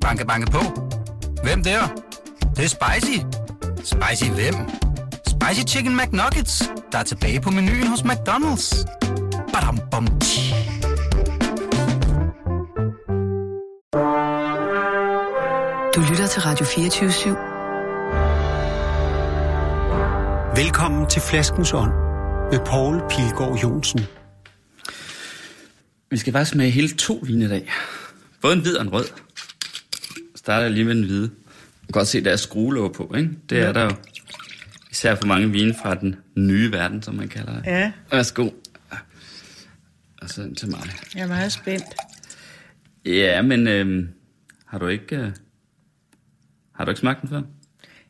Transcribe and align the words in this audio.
Banke, 0.00 0.26
banke 0.26 0.50
på. 0.50 0.58
Hvem 1.42 1.62
der? 1.62 1.80
Det, 2.40 2.56
det 2.56 2.64
er 2.64 2.68
spicy. 2.68 3.18
Spicy 3.76 4.30
hvem? 4.30 4.54
Spicy 5.26 5.74
Chicken 5.74 5.96
McNuggets, 5.96 6.70
der 6.92 6.98
er 6.98 7.02
tilbage 7.02 7.40
på 7.40 7.50
menuen 7.50 7.86
hos 7.86 8.00
McDonald's. 8.00 8.84
Badum, 9.52 9.78
bom, 9.90 10.06
tji. 10.20 10.54
Du 15.94 16.00
lytter 16.10 16.26
til 16.26 16.42
Radio 16.42 16.66
24 16.66 17.10
/7. 17.10 17.28
Velkommen 20.62 21.06
til 21.06 21.22
Flaskens 21.22 21.72
Ånd 21.72 21.92
med 22.52 22.60
Poul 22.66 23.00
Pilgaard 23.10 23.58
Jonsen. 23.62 24.00
Vi 26.10 26.16
skal 26.16 26.32
bare 26.32 26.44
smage 26.44 26.70
hele 26.70 26.96
to 26.96 27.20
vine 27.22 27.44
i 27.44 27.48
dag. 27.48 27.70
Både 28.40 28.54
en 28.54 28.60
hvid 28.60 28.76
og 28.76 28.82
en 28.82 28.92
rød. 28.92 29.04
Starter 30.36 30.62
jeg 30.62 30.70
lige 30.70 30.84
med 30.84 30.94
den 30.94 31.04
hvide. 31.04 31.28
Du 31.28 31.86
kan 31.86 31.92
godt 31.92 32.08
se, 32.08 32.24
der 32.24 32.30
er 32.32 32.36
skruelåg 32.36 32.92
på, 32.92 33.14
ikke? 33.16 33.30
Det 33.50 33.58
er 33.58 33.72
der 33.72 33.84
jo. 33.84 33.90
Især 34.90 35.14
for 35.14 35.26
mange 35.26 35.50
vine 35.50 35.74
fra 35.82 35.94
den 35.94 36.16
nye 36.36 36.72
verden, 36.72 37.02
som 37.02 37.14
man 37.14 37.28
kalder 37.28 37.54
det. 37.54 37.66
Ja. 37.66 37.92
Værsgo. 38.12 38.50
Og 40.22 40.28
så 40.28 40.54
til 40.56 40.70
mig. 40.70 40.80
Jeg 41.14 41.22
er 41.22 41.28
meget 41.28 41.52
spændt. 41.52 41.84
Ja, 43.06 43.42
men 43.42 43.68
øhm, 43.68 44.08
har 44.66 44.78
du 44.78 44.86
ikke... 44.86 45.16
Øh, 45.16 45.30
har 46.74 46.84
du 46.84 46.90
ikke 46.90 47.00
smagt 47.00 47.20
den 47.20 47.28
før? 47.28 47.42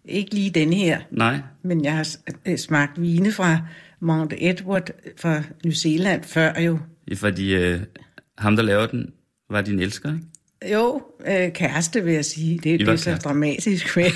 Ikke 0.05 0.35
lige 0.35 0.51
den 0.51 0.73
her, 0.73 1.01
Nej. 1.10 1.41
men 1.62 1.85
jeg 1.85 1.97
har 1.97 2.09
øh, 2.47 2.59
smagt 2.59 3.02
vine 3.02 3.33
fra 3.33 3.59
Mount 4.01 4.35
Edward 4.38 4.91
fra 5.16 5.43
New 5.65 5.73
Zealand 5.73 6.24
før 6.24 6.60
jo. 6.60 6.79
Fordi, 7.16 7.55
øh, 7.55 7.80
ham 8.38 8.57
der 8.57 8.62
laver 8.62 8.87
den, 8.87 9.12
var 9.50 9.60
din 9.60 9.80
elsker, 9.80 10.09
ikke? 10.12 10.74
Jo, 10.74 11.02
øh, 11.28 11.52
kæreste 11.52 12.04
vil 12.04 12.14
jeg 12.14 12.24
sige. 12.24 12.54
Det, 12.59 12.80
det 12.80 12.88
er 12.88 12.96
så 12.96 13.04
kærester. 13.10 13.28
dramatisk 13.28 13.96
med. 13.96 14.10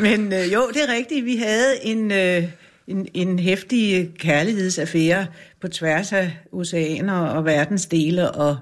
Men 0.00 0.32
øh, 0.32 0.52
jo, 0.52 0.68
det 0.74 0.82
er 0.88 0.92
rigtigt. 0.94 1.24
Vi 1.24 1.36
havde 1.36 1.84
en, 1.84 2.12
øh, 2.12 2.44
en, 2.86 3.08
en 3.14 3.38
hæftig 3.38 4.10
kærlighedsaffære 4.18 5.26
på 5.60 5.68
tværs 5.68 6.12
af 6.12 6.30
oceaner 6.52 7.12
og 7.18 7.44
verdensdele 7.44 8.30
og 8.30 8.56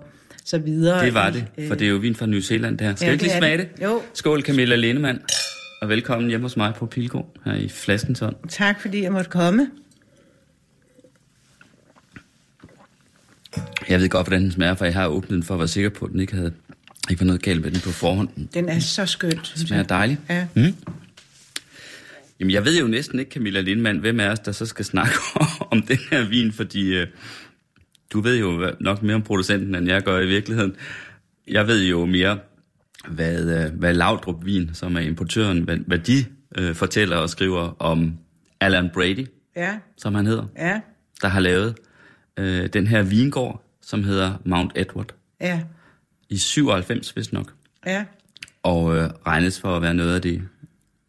så 0.45 0.59
videre. 0.59 1.05
Det 1.05 1.15
var 1.15 1.31
det, 1.31 1.45
øh, 1.59 1.69
for 1.69 1.75
det 1.75 1.85
er 1.87 1.91
jo 1.91 1.97
vin 1.97 2.15
fra 2.15 2.27
New 2.27 2.41
Zealand 2.41 2.79
der. 2.79 2.95
Skal 2.95 3.05
Ja, 3.05 3.09
ja, 3.09 3.13
ikke 3.13 3.25
lige 3.25 3.37
smage 3.39 3.59
det. 3.59 3.69
det? 3.77 3.85
Jo. 3.85 4.03
Skål 4.15 4.43
Camilla 4.43 4.77
Lindemann, 4.77 5.19
og 5.83 5.89
velkommen 5.89 6.29
hjemme 6.29 6.45
hos 6.45 6.57
mig 6.57 6.73
på 6.77 6.87
Pilgård 6.87 7.37
her 7.45 7.55
i 7.55 7.69
Flaskensund. 7.69 8.35
Tak, 8.49 8.81
fordi 8.81 9.03
jeg 9.03 9.13
måtte 9.13 9.31
komme. 9.31 9.71
Jeg 13.89 14.01
ved 14.01 14.09
godt, 14.09 14.27
hvordan 14.27 14.43
den 14.43 14.53
smager, 14.53 14.75
for 14.75 14.85
jeg 14.85 14.95
har 14.95 15.07
åbnet 15.07 15.31
den 15.31 15.43
for 15.43 15.55
at 15.55 15.61
være 15.61 15.69
sikker 15.69 15.91
på, 15.91 16.05
at 16.05 16.13
den 16.13 16.21
ikke 16.21 16.35
havde 16.35 16.53
ikke 17.11 17.21
var 17.21 17.27
noget 17.27 17.43
galt 17.43 17.61
med 17.63 17.71
den 17.71 17.81
på 17.81 17.91
forhånd. 17.91 18.29
Den 18.37 18.49
Den 18.55 18.69
er 18.69 18.79
så 18.79 19.07
skøn. 19.07 19.33
synes 19.43 19.61
smager 19.69 19.81
jeg. 19.83 19.89
dejligt. 19.89 20.21
Ja. 20.29 20.47
Mm. 20.55 20.75
Jamen, 22.41 22.51
jeg 22.51 22.65
ved 22.65 22.81
jo 22.81 22.87
næsten 22.87 23.19
ikke, 23.19 23.31
Camilla 23.33 23.61
Lindemann, 23.61 23.99
hvem 23.99 24.21
af 24.21 24.29
os, 24.29 24.39
der 24.39 24.53
så 24.53 24.67
skal 24.67 24.85
snakke 24.85 25.13
om 25.73 25.83
den 25.83 25.99
her 26.11 26.29
vin, 26.29 26.53
fordi 26.53 26.97
øh, 26.97 27.07
du 28.13 28.21
ved 28.21 28.39
jo 28.39 28.73
nok 28.81 29.03
mere 29.03 29.15
om 29.15 29.23
producenten, 29.23 29.75
end 29.75 29.89
jeg 29.89 30.03
gør 30.03 30.21
i 30.21 30.27
virkeligheden. 30.27 30.73
Jeg 31.49 31.67
ved 31.67 31.85
jo 31.85 32.05
mere, 32.07 32.39
hvad, 33.09 33.65
øh, 33.65 33.73
hvad 33.79 33.95
Laudrup 33.95 34.45
Vin, 34.45 34.71
som 34.75 34.97
er 34.97 35.01
importøren, 35.01 35.59
hvad, 35.63 35.77
hvad 35.77 35.99
de 35.99 36.25
øh, 36.59 36.75
fortæller 36.75 37.17
og 37.17 37.31
skriver 37.31 37.83
om 37.83 38.15
Alan 38.61 38.91
Brady, 38.95 39.27
Ja, 39.57 39.79
som 39.99 40.15
han 40.15 40.27
hedder, 40.27 40.45
ja, 40.59 40.81
der 41.23 41.29
har 41.29 41.41
lavet 41.41 41.75
øh, 42.41 42.67
den 42.73 42.87
her 42.87 43.03
vingård, 43.03 43.63
som 43.83 44.05
hedder 44.05 44.35
Mount 44.45 44.73
Edward, 44.77 45.15
ja, 45.41 45.61
i 46.29 46.37
97 46.37 47.17
vist 47.17 47.33
nok, 47.33 47.53
ja, 47.87 48.05
og 48.63 48.97
øh, 48.97 49.11
regnes 49.27 49.61
for 49.61 49.77
at 49.77 49.83
være 49.83 49.95
noget 49.95 50.15
af 50.15 50.23
det, 50.23 50.43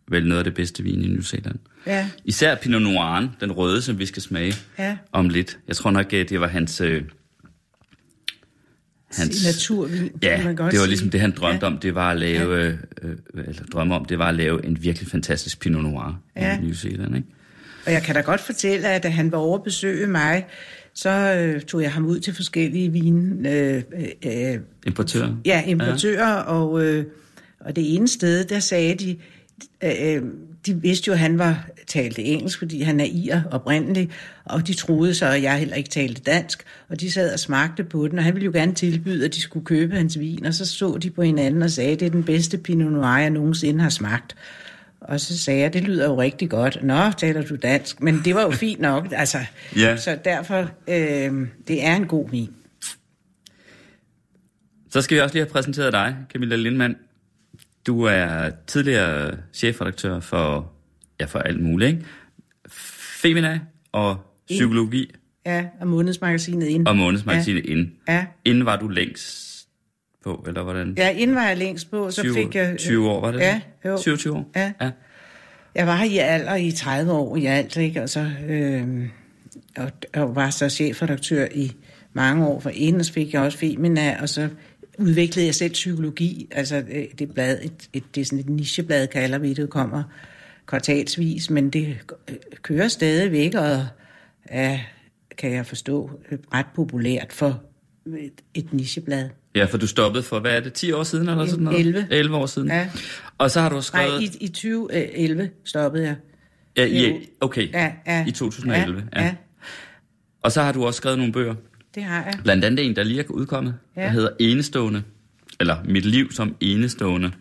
vel 0.08 0.28
noget 0.28 0.40
af 0.40 0.44
det 0.44 0.54
bedste 0.54 0.84
vin 0.84 1.02
i 1.04 1.08
New 1.08 1.22
Zealand. 1.22 1.60
ja, 1.88 2.10
Især 2.26 2.56
Pinot 2.56 2.82
Noir, 2.82 3.28
den 3.40 3.52
røde, 3.52 3.82
som 3.82 4.00
vi 4.00 4.06
skal 4.06 4.22
smage 4.22 4.54
ja. 4.80 4.98
om 5.12 5.30
lidt. 5.30 5.60
Jeg 5.68 5.76
tror 5.76 5.92
nok, 5.92 6.14
at 6.14 6.30
det 6.30 6.40
var 6.42 6.48
hans... 6.48 6.82
Øh, 6.82 7.04
Signaturvin, 9.12 10.00
kan 10.10 10.12
Ja, 10.24 10.44
man 10.44 10.56
godt 10.56 10.72
det 10.72 10.80
var 10.80 10.86
ligesom 10.86 11.10
det, 11.10 11.20
han 11.22 11.32
drømte 11.32 11.66
Ja. 11.66 11.72
om. 11.72 11.78
Det 11.80 11.96
var 11.96 12.12
at 12.12 12.18
lave, 12.18 12.64
øh, 12.66 12.78
øh, 13.02 13.18
eller 13.48 13.64
drømme 13.64 13.96
om, 13.96 14.06
det 14.06 14.20
var 14.20 14.28
at 14.30 14.36
lave 14.36 14.66
en 14.66 14.84
virkelig 14.84 15.08
fantastisk 15.10 15.60
Pinot 15.60 15.84
Noir 15.84 16.22
Ja. 16.36 16.58
i 16.58 16.62
New 16.62 16.74
Zealand, 16.74 17.16
ikke? 17.16 17.28
Og 17.86 17.92
jeg 17.92 18.04
kan 18.04 18.16
da 18.16 18.22
godt 18.22 18.42
fortælle, 18.42 18.88
at 18.88 19.04
da 19.04 19.10
han 19.10 19.32
var 19.32 19.38
over 19.38 19.58
at 19.58 19.64
besøge 19.64 20.08
mig, 20.08 20.46
så 20.94 21.10
øh, 21.10 21.62
tog 21.62 21.82
jeg 21.82 21.92
ham 21.92 22.06
ud 22.06 22.20
til 22.20 22.36
forskellige 22.36 22.92
vin... 22.92 23.46
Øh, 23.46 23.84
øh, 24.26 24.60
Importør. 24.88 25.28
ja, 25.46 25.64
importører, 25.68 26.30
ja. 26.30 26.42
Og, 26.42 26.86
øh, 26.86 27.06
og 27.60 27.76
det 27.76 27.96
ene 27.96 28.08
sted, 28.08 28.46
der 28.46 28.60
sagde 28.60 28.96
de... 28.96 29.18
Øh, 29.84 30.22
de 30.66 30.82
vidste 30.82 31.08
jo, 31.08 31.14
at 31.14 31.20
han 31.20 31.38
var 31.38 31.70
talte 31.88 32.24
engelsk, 32.24 32.60
fordi 32.60 32.82
han 32.82 33.00
er 33.00 33.06
ir 33.06 33.42
oprindelig, 33.52 34.10
og 34.46 34.68
de 34.68 34.74
troede 34.74 35.16
så, 35.16 35.26
at 35.26 35.44
jeg 35.44 35.60
heller 35.60 35.76
ikke 35.76 35.90
talte 35.90 36.22
dansk, 36.22 36.64
og 36.90 37.00
de 37.00 37.12
sad 37.12 37.34
og 37.34 37.40
smagte 37.40 37.84
på 37.84 38.08
den, 38.08 38.18
og 38.18 38.24
han 38.24 38.34
ville 38.34 38.46
jo 38.46 38.52
gerne 38.52 38.74
tilbyde, 38.74 39.26
at 39.26 39.36
de 39.36 39.42
skulle 39.42 39.66
købe 39.66 39.96
hans 39.96 40.20
vin, 40.20 40.46
og 40.46 40.54
så 40.54 40.66
så 40.66 40.98
de 41.02 41.10
på 41.10 41.22
hinanden 41.22 41.62
og 41.62 41.72
sagde, 41.72 41.92
at 41.92 42.00
det 42.00 42.06
er 42.06 42.10
den 42.10 42.24
bedste 42.24 42.58
Pinot 42.58 42.92
Noir, 42.92 43.18
jeg 43.18 43.30
nogensinde 43.30 43.82
har 43.82 43.90
smagt. 43.90 44.36
Og 45.02 45.20
så 45.20 45.38
sagde 45.38 45.60
jeg, 45.60 45.74
det 45.74 45.84
lyder 45.84 46.06
jo 46.06 46.22
rigtig 46.22 46.50
godt. 46.50 46.78
Nå, 46.84 47.12
taler 47.18 47.42
du 47.42 47.56
dansk? 47.56 48.02
Men 48.02 48.22
det 48.26 48.36
var 48.36 48.42
jo 48.42 48.52
fint 48.52 48.80
nok, 48.80 49.08
altså. 49.22 49.38
Ja. 49.76 49.98
Så 49.98 50.18
derfor, 50.26 50.70
øh, 50.88 51.48
det 51.68 51.86
er 51.86 51.96
en 51.96 52.08
god 52.08 52.30
vin. 52.30 52.50
Så 54.90 55.02
skal 55.02 55.16
vi 55.16 55.22
også 55.22 55.36
lige 55.36 55.44
have 55.44 55.52
præsenteret 55.52 55.94
dig, 55.94 56.16
Camilla 56.34 56.56
Lindmann. 56.56 56.96
Du 57.88 58.04
er 58.04 58.50
tidligere 58.68 59.38
chefredaktør 59.54 60.20
for, 60.20 60.72
ja, 61.20 61.26
for 61.26 61.40
alt 61.40 61.62
muligt, 61.64 61.90
ikke? 61.92 62.06
Femina 63.22 63.60
og 63.92 64.18
psykologi 64.50 65.12
Ja, 65.46 65.66
og 65.80 65.88
månedsmagasinet 65.88 66.68
ind. 66.68 66.88
og 66.88 66.96
månedsmagasinet 66.96 67.66
ja. 67.66 67.72
inden. 67.72 67.94
Ja. 68.08 68.26
Inden 68.46 68.66
var 68.66 68.76
du 68.76 68.88
længst 68.88 69.51
på, 70.24 70.44
eller 70.48 70.64
hvordan? 70.64 70.94
Ja, 70.98 71.10
inden 71.10 71.36
var 71.36 71.48
jeg 71.48 71.58
længst 71.58 71.92
på, 71.92 72.12
så 72.12 72.22
20, 72.22 72.34
fik 72.34 72.56
jeg... 72.56 72.78
20 72.78 73.10
år, 73.10 73.22
var 73.22 73.32
det 73.32 73.40
Ja, 73.40 73.62
det? 73.84 73.90
jo. 73.90 73.98
27 73.98 74.36
år? 74.36 74.50
Ja. 74.56 74.72
ja. 74.82 74.92
Jeg 75.76 75.88
var 75.88 76.04
i 76.04 76.18
alder 76.18 76.56
i 76.56 76.72
30 76.72 77.12
år 77.12 77.36
i 77.38 77.46
alt, 77.46 77.78
ikke? 77.78 78.02
Og 78.04 78.10
så 78.10 78.30
øh, 78.50 79.08
og, 79.78 79.92
og 80.16 80.36
var 80.36 80.50
så 80.50 80.70
chefredaktør 80.70 81.48
i 81.52 81.72
mange 82.14 82.48
år 82.48 82.60
for 82.60 82.70
inden, 82.70 83.04
så 83.04 83.14
fik 83.14 83.34
jeg 83.34 83.42
også 83.42 83.58
Femina, 83.58 84.18
og 84.22 84.30
så 84.30 84.50
udviklede 84.98 85.46
jeg 85.46 85.56
selv 85.56 85.72
psykologi. 85.72 86.48
Altså, 86.52 86.84
øh, 86.92 87.04
det, 87.20 87.34
blad, 87.34 87.58
et, 87.64 87.90
et, 87.94 88.04
det 88.16 88.22
er 88.22 88.26
sådan 88.26 88.40
et 88.40 88.50
nicheblad, 88.50 89.08
kalder 89.08 89.38
vi 89.38 89.54
det, 89.54 89.70
kommer 89.70 90.04
kvartalsvis, 90.66 91.50
men 91.50 91.70
det 91.70 91.98
øh, 92.30 92.36
kører 92.62 92.88
stadigvæk, 92.88 93.56
og 93.56 93.86
er, 94.46 94.78
kan 95.38 95.52
jeg 95.52 95.66
forstå, 95.66 96.12
øh, 96.32 96.40
ret 96.54 96.66
populært 96.76 97.34
for 97.34 97.62
et, 98.56 98.74
nicheblad. 98.74 99.30
Ja, 99.56 99.66
for 99.66 99.78
du 99.78 99.88
stoppede 99.88 100.24
for, 100.24 100.40
hvad 100.40 100.52
er 100.56 100.60
det, 100.60 100.74
10 100.74 100.92
år 100.92 101.04
siden 101.04 101.30
eller 101.30 101.46
sådan 101.46 101.64
noget? 101.64 101.80
11. 101.80 102.08
11 102.12 102.36
år 102.38 102.46
siden. 102.46 102.68
Ja. 102.68 102.90
Og 103.38 103.52
så 103.52 103.62
har 103.62 103.70
du 103.70 103.76
Nej, 103.76 103.82
skrevet... 103.82 104.22
i, 104.22 104.38
i 104.42 104.48
2011 104.48 105.50
stoppede 105.66 106.04
jeg. 106.06 106.16
ja, 106.78 106.86
i, 106.86 107.08
jo. 107.10 107.20
okay, 107.42 107.72
Ja, 107.74 107.92
ja. 108.08 108.26
i 108.28 108.32
2011. 108.32 109.04
Ja, 109.16 109.24
ja. 109.24 109.36
Og 110.44 110.52
så 110.52 110.62
har 110.62 110.72
du 110.72 110.86
også 110.86 110.98
skrevet 110.98 111.18
nogle 111.18 111.34
bøger. 111.34 111.56
Det 111.96 112.04
har 112.04 112.24
jeg. 112.24 112.34
Blandt 112.44 112.66
andet 112.66 112.86
en, 112.86 112.96
der 112.96 113.04
lige 113.04 113.20
er 113.20 113.24
udkommet, 113.30 113.76
ja. 113.98 114.02
Der 114.02 114.10
hedder 114.10 114.30
Enestående. 114.40 115.04
Eller 115.60 115.78
Mit 115.86 116.06
liv 116.06 116.32
som 116.32 116.56
enestående. 116.60 117.32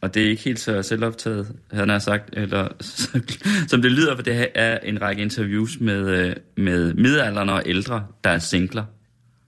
Og 0.00 0.14
det 0.14 0.24
er 0.24 0.30
ikke 0.30 0.42
helt 0.42 0.60
så 0.60 0.82
selvoptaget, 0.82 1.52
han 1.72 1.88
har 1.88 1.98
sagt, 1.98 2.28
eller 2.32 2.68
som 3.70 3.82
det 3.82 3.92
lyder, 3.92 4.16
for 4.16 4.22
det 4.22 4.34
her 4.34 4.46
er 4.54 4.78
en 4.82 5.02
række 5.02 5.22
interviews 5.22 5.80
med, 5.80 6.08
øh, 6.08 6.36
med 6.56 6.94
midaldrende 6.94 7.52
og 7.52 7.62
ældre, 7.66 8.06
der 8.24 8.30
er 8.30 8.38
singler. 8.38 8.84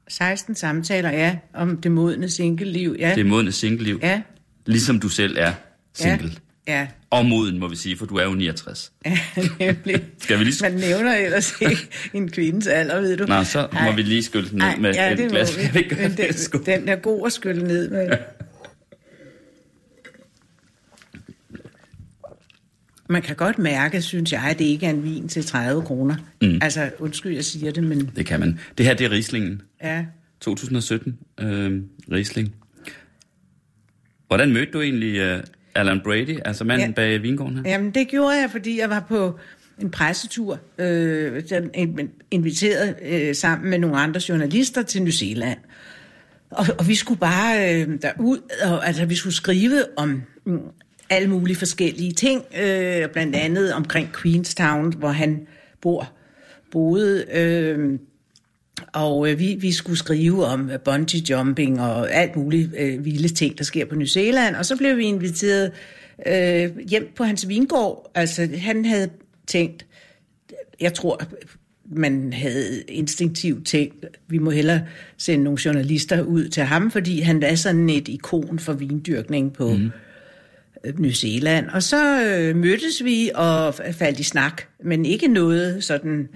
16 0.08 0.54
samtaler, 0.54 1.10
ja, 1.10 1.36
om 1.54 1.76
det 1.76 1.92
modne 1.92 2.28
single-liv. 2.30 2.96
Ja, 2.98 3.12
Det 3.14 3.20
er 3.20 3.24
modne 3.24 3.52
single-liv. 3.52 3.98
ja, 4.02 4.20
Ligesom 4.66 5.00
du 5.00 5.08
selv 5.08 5.36
er 5.38 5.52
single. 5.94 6.32
Ja. 6.68 6.72
ja, 6.80 6.86
Og 7.10 7.26
moden, 7.26 7.58
må 7.58 7.68
vi 7.68 7.76
sige, 7.76 7.96
for 7.98 8.06
du 8.06 8.16
er 8.16 8.24
jo 8.24 8.34
69. 8.34 8.92
ja, 9.06 9.18
nemlig. 9.60 10.04
Skal 10.20 10.38
vi 10.38 10.44
lige... 10.44 10.56
Man 10.62 10.72
nævner 10.74 11.14
ellers 11.16 11.54
ikke 11.60 11.88
en 12.14 12.30
kvindes 12.30 12.66
alder, 12.66 13.00
ved 13.00 13.16
du. 13.16 13.26
Nå, 13.26 13.44
så 13.44 13.68
må 13.72 13.78
Ej. 13.78 13.94
vi 13.94 14.02
lige 14.02 14.22
skylde 14.22 14.48
den 14.50 14.58
ned 14.58 14.64
Ej, 14.66 14.76
med 14.76 14.94
ja, 14.94 15.12
et 15.12 15.30
glas. 15.30 15.56
må 15.56 15.62
vi 15.80 15.86
Men 16.00 16.16
den, 16.16 16.62
den 16.66 16.88
er 16.88 16.96
god 16.96 17.26
at 17.26 17.32
skylle 17.32 17.64
ned 17.66 17.88
med. 17.90 18.08
Man 23.08 23.22
kan 23.22 23.36
godt 23.36 23.58
mærke, 23.58 24.02
synes 24.02 24.32
jeg, 24.32 24.42
at 24.50 24.58
det 24.58 24.64
ikke 24.64 24.86
er 24.86 24.90
en 24.90 25.04
vin 25.04 25.28
til 25.28 25.44
30 25.44 25.82
kroner. 25.82 26.16
Mm. 26.42 26.58
Altså, 26.62 26.90
undskyld, 26.98 27.34
jeg 27.34 27.44
siger 27.44 27.72
det, 27.72 27.84
men 27.84 28.10
Det 28.16 28.26
kan 28.26 28.40
man. 28.40 28.58
Det 28.78 28.86
her, 28.86 28.94
det 28.94 29.06
er 29.06 29.10
Rieslingen. 29.10 29.62
ja. 29.82 30.04
2017, 30.40 31.18
øh, 31.40 31.80
Riesling. 32.12 32.54
Hvordan 34.26 34.52
mødte 34.52 34.72
du 34.72 34.80
egentlig 34.80 35.34
uh, 35.34 35.40
Alan 35.74 36.00
Brady, 36.04 36.38
altså 36.44 36.64
manden 36.64 36.88
ja. 36.88 36.92
Bag 36.92 37.22
vingården 37.22 37.56
her? 37.56 37.70
Jamen, 37.70 37.90
det 37.90 38.08
gjorde 38.08 38.40
jeg, 38.40 38.50
fordi 38.50 38.80
jeg 38.80 38.90
var 38.90 39.04
på 39.08 39.38
en 39.82 39.90
pressetur, 39.90 40.58
øh, 40.78 41.42
inviteret 42.30 42.94
øh, 43.02 43.34
sammen 43.34 43.70
med 43.70 43.78
nogle 43.78 43.96
andre 43.96 44.20
journalister 44.28 44.82
til 44.82 45.02
New 45.02 45.10
Zealand. 45.10 45.58
Og, 46.50 46.66
og 46.78 46.88
vi 46.88 46.94
skulle 46.94 47.20
bare 47.20 47.74
øh, 47.74 47.88
derud, 48.02 48.38
og, 48.64 48.86
altså 48.86 49.04
vi 49.04 49.14
skulle 49.14 49.34
skrive 49.34 49.98
om 49.98 50.22
mm, 50.46 50.58
alle 51.10 51.28
mulige 51.30 51.56
forskellige 51.56 52.12
ting, 52.12 52.44
øh, 52.60 53.08
blandt 53.08 53.36
andet 53.36 53.72
omkring 53.72 54.08
Queenstown, 54.22 54.92
hvor 54.92 55.08
han 55.08 55.46
bor, 55.80 56.12
boede. 56.70 57.24
Øh, 57.32 57.98
og 58.92 59.30
øh, 59.30 59.38
vi, 59.38 59.56
vi 59.60 59.72
skulle 59.72 59.98
skrive 59.98 60.44
om 60.44 60.70
øh, 60.70 60.80
bungee 60.80 61.22
jumping 61.30 61.80
og 61.80 62.12
alt 62.12 62.36
muligt 62.36 62.70
øh, 62.78 63.04
vilde 63.04 63.28
ting, 63.28 63.58
der 63.58 63.64
sker 63.64 63.84
på 63.84 63.94
New 63.94 64.06
Zealand. 64.06 64.56
Og 64.56 64.66
så 64.66 64.76
blev 64.76 64.96
vi 64.96 65.04
inviteret 65.04 65.72
øh, 66.26 66.78
hjem 66.88 67.12
på 67.16 67.24
hans 67.24 67.48
vingård. 67.48 68.10
Altså 68.14 68.48
han 68.56 68.84
havde 68.84 69.10
tænkt, 69.46 69.86
jeg 70.80 70.94
tror, 70.94 71.20
man 71.90 72.32
havde 72.32 72.82
instinktivt 72.88 73.66
tænkt, 73.66 74.06
vi 74.28 74.38
må 74.38 74.50
hellere 74.50 74.82
sende 75.16 75.44
nogle 75.44 75.58
journalister 75.64 76.22
ud 76.22 76.48
til 76.48 76.62
ham, 76.62 76.90
fordi 76.90 77.20
han 77.20 77.42
er 77.42 77.54
sådan 77.54 77.90
et 77.90 78.08
ikon 78.08 78.58
for 78.58 78.72
vindyrkning 78.72 79.52
på 79.52 79.68
mm. 79.68 79.90
New 80.98 81.10
Zealand. 81.10 81.68
Og 81.68 81.82
så 81.82 82.22
øh, 82.24 82.56
mødtes 82.56 83.04
vi 83.04 83.30
og 83.34 83.74
faldt 83.74 84.20
i 84.20 84.22
snak, 84.22 84.62
men 84.84 85.06
ikke 85.06 85.28
noget 85.28 85.84
sådan... 85.84 86.28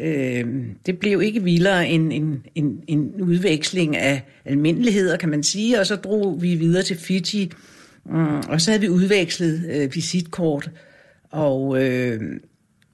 Øh, 0.00 0.44
det 0.86 0.98
blev 0.98 1.22
ikke 1.22 1.42
vildere 1.42 1.88
end 1.88 2.12
en, 2.12 2.46
en, 2.54 2.80
en 2.88 3.22
udveksling 3.22 3.96
af 3.96 4.22
almindeligheder, 4.44 5.16
kan 5.16 5.28
man 5.28 5.42
sige, 5.42 5.80
og 5.80 5.86
så 5.86 5.96
drog 5.96 6.42
vi 6.42 6.54
videre 6.54 6.82
til 6.82 6.96
Fiji, 6.96 7.50
mm, 8.06 8.36
og 8.36 8.60
så 8.60 8.70
havde 8.70 8.80
vi 8.80 8.88
udvekslet 8.88 9.70
øh, 9.72 9.94
visitkort, 9.94 10.70
og... 11.30 11.82
Øh, 11.82 12.20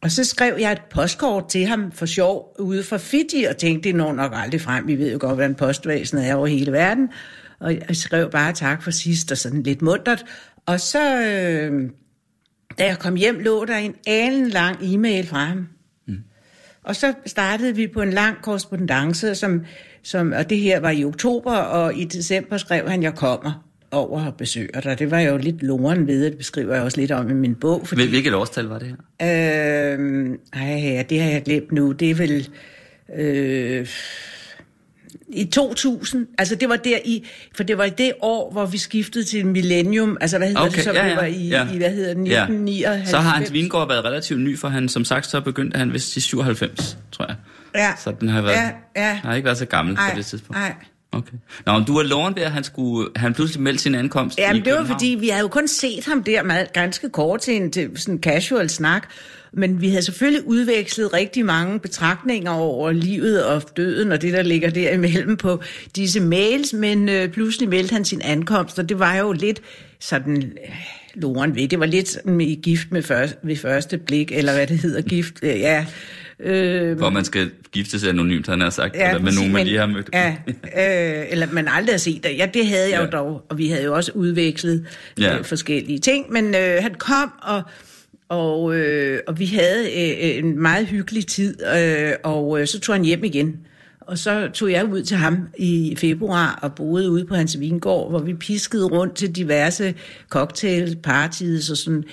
og 0.03 0.11
så 0.11 0.25
skrev 0.25 0.57
jeg 0.61 0.73
et 0.73 0.83
postkort 0.91 1.49
til 1.49 1.67
ham 1.67 1.93
for 1.93 2.07
sjov 2.07 2.57
ude 2.59 2.83
fra 2.83 2.97
Fiji, 2.97 3.45
og 3.45 3.57
tænkte, 3.57 3.89
det 3.89 3.97
når 3.97 4.13
nok 4.13 4.33
aldrig 4.35 4.61
frem. 4.61 4.87
Vi 4.87 4.99
ved 4.99 5.13
jo 5.13 5.19
godt, 5.21 5.35
hvordan 5.35 5.55
postvæsenet 5.55 6.29
er 6.29 6.35
over 6.35 6.47
hele 6.47 6.73
verden. 6.73 7.09
Og 7.61 7.75
jeg 7.75 7.97
skrev 7.97 8.31
bare 8.31 8.53
tak 8.53 8.83
for 8.83 8.91
sidst, 8.91 9.33
og 9.33 9.39
sådan 9.39 9.63
lidt 9.63 9.83
muntert. 9.83 10.25
Og 10.69 10.81
så, 10.81 11.23
øh, 11.23 11.91
da 12.79 12.87
jeg 12.87 12.99
kom 12.99 13.15
hjem, 13.15 13.39
lå 13.39 13.65
der 13.65 13.77
en 13.77 13.95
alen 14.07 14.49
lang 14.49 14.79
e-mail 14.83 15.27
fra 15.27 15.45
ham. 15.45 15.69
Mm. 16.07 16.19
Og 16.83 16.97
så 16.97 17.15
startede 17.27 17.77
vi 17.77 17.87
på 17.87 18.03
en 18.03 18.11
lang 18.11 18.37
korrespondence, 18.43 19.35
som, 19.35 19.65
som, 20.03 20.33
og 20.33 20.51
det 20.51 20.59
her 20.59 20.81
var 20.81 20.91
i 20.91 21.05
oktober, 21.05 21.53
og 21.53 21.95
i 21.95 22.05
december 22.05 22.57
skrev 22.57 22.89
han, 22.89 23.03
jeg 23.03 23.15
kommer 23.15 23.65
over 23.91 24.27
og 24.27 24.35
besøger 24.35 24.81
dig. 24.81 24.99
Det 24.99 25.11
var 25.11 25.21
jo 25.21 25.37
lidt 25.37 25.63
loren 25.63 26.07
ved, 26.07 26.25
det 26.25 26.37
beskriver 26.37 26.75
jeg 26.75 26.83
også 26.83 27.01
lidt 27.01 27.11
om 27.11 27.31
i 27.31 27.35
min 27.35 27.55
bog. 27.55 27.87
Fordi, 27.87 28.09
Hvilket 28.09 28.35
årstal 28.35 28.65
var 28.65 28.79
det 28.79 28.89
her? 29.21 29.99
Øh, 29.99 30.39
ej, 30.53 31.07
det 31.11 31.21
har 31.21 31.31
jeg 31.31 31.43
glemt 31.45 31.73
nu. 31.73 31.93
Det 31.93 32.11
er 32.11 32.15
vel... 32.15 32.49
Øh, 33.17 33.87
i 35.33 35.45
2000, 35.45 36.27
altså 36.39 36.55
det 36.55 36.69
var 36.69 36.77
der 36.77 36.99
i, 37.05 37.27
for 37.57 37.63
det 37.63 37.79
var 37.79 37.85
i 37.85 37.91
det 37.91 38.13
år, 38.21 38.53
hvor 38.53 38.67
vi 38.67 38.79
skiftede 38.79 39.25
til 39.25 39.47
millennium, 39.47 40.17
altså 40.21 40.39
hvad 40.39 40.49
hedder 40.49 40.63
okay, 40.63 40.77
det 40.77 40.85
så, 40.85 40.93
ja, 40.93 41.07
ja, 41.07 41.15
var 41.15 41.25
i, 41.25 41.49
ja. 41.49 41.69
i, 41.73 41.77
hvad 41.77 41.91
hedder 41.91 42.15
det, 42.15 42.23
1999. 42.23 43.01
Ja. 43.01 43.05
Så 43.11 43.19
har 43.19 43.31
hans 43.31 43.53
vingård 43.53 43.89
været 43.89 44.05
relativt 44.05 44.41
ny 44.41 44.59
for 44.59 44.69
han, 44.69 44.89
som 44.89 45.05
sagt, 45.05 45.27
så 45.27 45.41
begyndte 45.41 45.79
han 45.79 45.93
vist 45.93 46.17
i 46.17 46.21
97, 46.21 46.99
tror 47.13 47.27
jeg. 47.27 47.37
Ja. 47.75 47.93
Så 47.99 48.13
den 48.21 48.29
har 48.29 48.43
været, 48.43 48.73
ja, 48.97 49.09
ja. 49.09 49.15
har 49.15 49.35
ikke 49.35 49.47
været 49.47 49.59
så 49.59 49.67
gammel 49.67 49.95
ej, 49.95 50.11
på 50.11 50.17
det 50.17 50.27
tidspunkt. 50.27 50.61
Nej, 50.61 50.75
Okay. 51.13 51.37
Nå, 51.67 51.81
du 51.81 51.95
var 51.95 52.03
loven 52.03 52.37
ved, 52.37 52.43
at 52.43 52.53
han, 52.53 52.65
skulle, 52.65 53.09
han 53.17 53.35
pludselig 53.35 53.63
meldte 53.63 53.83
sin 53.83 53.95
ankomst 53.95 54.39
Ja, 54.39 54.53
men 54.53 54.65
det 54.65 54.73
var 54.73 54.85
fordi, 54.85 55.17
vi 55.21 55.29
havde 55.29 55.43
jo 55.43 55.49
kun 55.49 55.69
set 55.69 56.05
ham 56.05 56.23
der 56.23 56.43
meget, 56.43 56.73
ganske 56.73 57.09
kort 57.09 57.41
til 57.41 57.57
en 57.57 57.71
til 57.71 57.91
sådan 57.97 58.19
casual 58.19 58.71
snak, 58.71 59.09
men 59.53 59.81
vi 59.81 59.89
havde 59.89 60.03
selvfølgelig 60.03 60.47
udvekslet 60.47 61.13
rigtig 61.13 61.45
mange 61.45 61.81
betragtninger 61.81 62.51
over 62.51 62.93
livet 62.93 63.45
og 63.45 63.63
døden 63.77 64.13
og 64.13 64.23
det, 64.23 64.33
der 64.33 64.43
ligger 64.43 64.71
derimellem 64.71 65.37
på 65.37 65.63
disse 65.97 66.21
mails, 66.21 66.73
men 66.73 67.09
øh, 67.09 67.29
pludselig 67.29 67.69
meldte 67.69 67.93
han 67.93 68.05
sin 68.05 68.23
ankomst, 68.23 68.79
og 68.79 68.89
det 68.89 68.99
var 68.99 69.17
jo 69.17 69.33
lidt 69.33 69.61
sådan... 70.01 70.43
Øh, 70.43 70.75
Loren 71.15 71.55
ved. 71.57 71.69
Det 71.69 71.81
var 71.81 71.87
lidt 71.87 72.09
sådan 72.09 72.41
i 72.41 72.55
gift 72.55 72.93
med 72.93 73.03
første, 73.03 73.37
ved 73.43 73.57
første 73.57 73.99
blik, 73.99 74.33
eller 74.33 74.53
hvad 74.55 74.67
det 74.67 74.79
hedder, 74.79 75.03
gift, 75.03 75.35
øh, 75.43 75.61
ja, 75.61 75.87
Øh, 76.41 76.99
Hvor 76.99 77.11
man 77.11 77.25
skal 77.25 77.51
gifte 77.73 78.01
sig 78.01 78.09
anonymt, 78.09 78.47
han 78.47 78.61
har 78.61 78.71
sagt, 78.71 78.97
ja, 78.97 79.09
eller 79.09 79.23
med 79.23 79.33
nogen, 79.33 79.53
man 79.53 79.67
lige 79.67 79.79
har 79.79 79.87
mødt. 79.87 80.11
Ja, 80.13 80.37
øh, 80.47 81.27
eller 81.31 81.47
man 81.53 81.69
aldrig 81.69 81.93
har 81.93 81.99
set 81.99 82.25
det. 82.25 82.39
Ja, 82.39 82.47
det 82.55 82.67
havde 82.67 82.91
jeg 82.91 82.99
ja. 82.99 83.05
jo 83.05 83.11
dog, 83.11 83.45
og 83.49 83.59
vi 83.59 83.69
havde 83.69 83.85
jo 83.85 83.95
også 83.95 84.13
udvekslet 84.15 84.87
ja. 85.21 85.39
øh, 85.39 85.45
forskellige 85.45 85.99
ting. 85.99 86.33
Men 86.33 86.55
øh, 86.55 86.83
han 86.83 86.95
kom, 86.95 87.33
og, 87.43 87.63
og, 88.29 88.77
øh, 88.77 89.21
og 89.27 89.39
vi 89.39 89.47
havde 89.47 89.85
øh, 89.85 90.39
en 90.39 90.63
meget 90.63 90.87
hyggelig 90.87 91.27
tid, 91.27 91.57
øh, 91.77 92.13
og 92.25 92.61
øh, 92.61 92.67
så 92.67 92.81
tog 92.81 92.95
han 92.95 93.05
hjem 93.05 93.25
igen. 93.25 93.57
Og 94.01 94.19
så 94.19 94.49
tog 94.55 94.71
jeg 94.71 94.85
ud 94.85 95.03
til 95.03 95.17
ham 95.17 95.49
i 95.59 95.97
februar 95.99 96.59
og 96.63 96.75
boede 96.75 97.11
ude 97.11 97.25
på 97.25 97.35
hans 97.35 97.61
vingård, 97.61 98.11
hvor 98.11 98.19
vi 98.19 98.35
piskede 98.35 98.87
rundt 98.87 99.15
til 99.15 99.37
diverse 99.37 99.95
cocktailpartier 100.29 101.57
og 101.71 101.77
sådan 101.77 102.05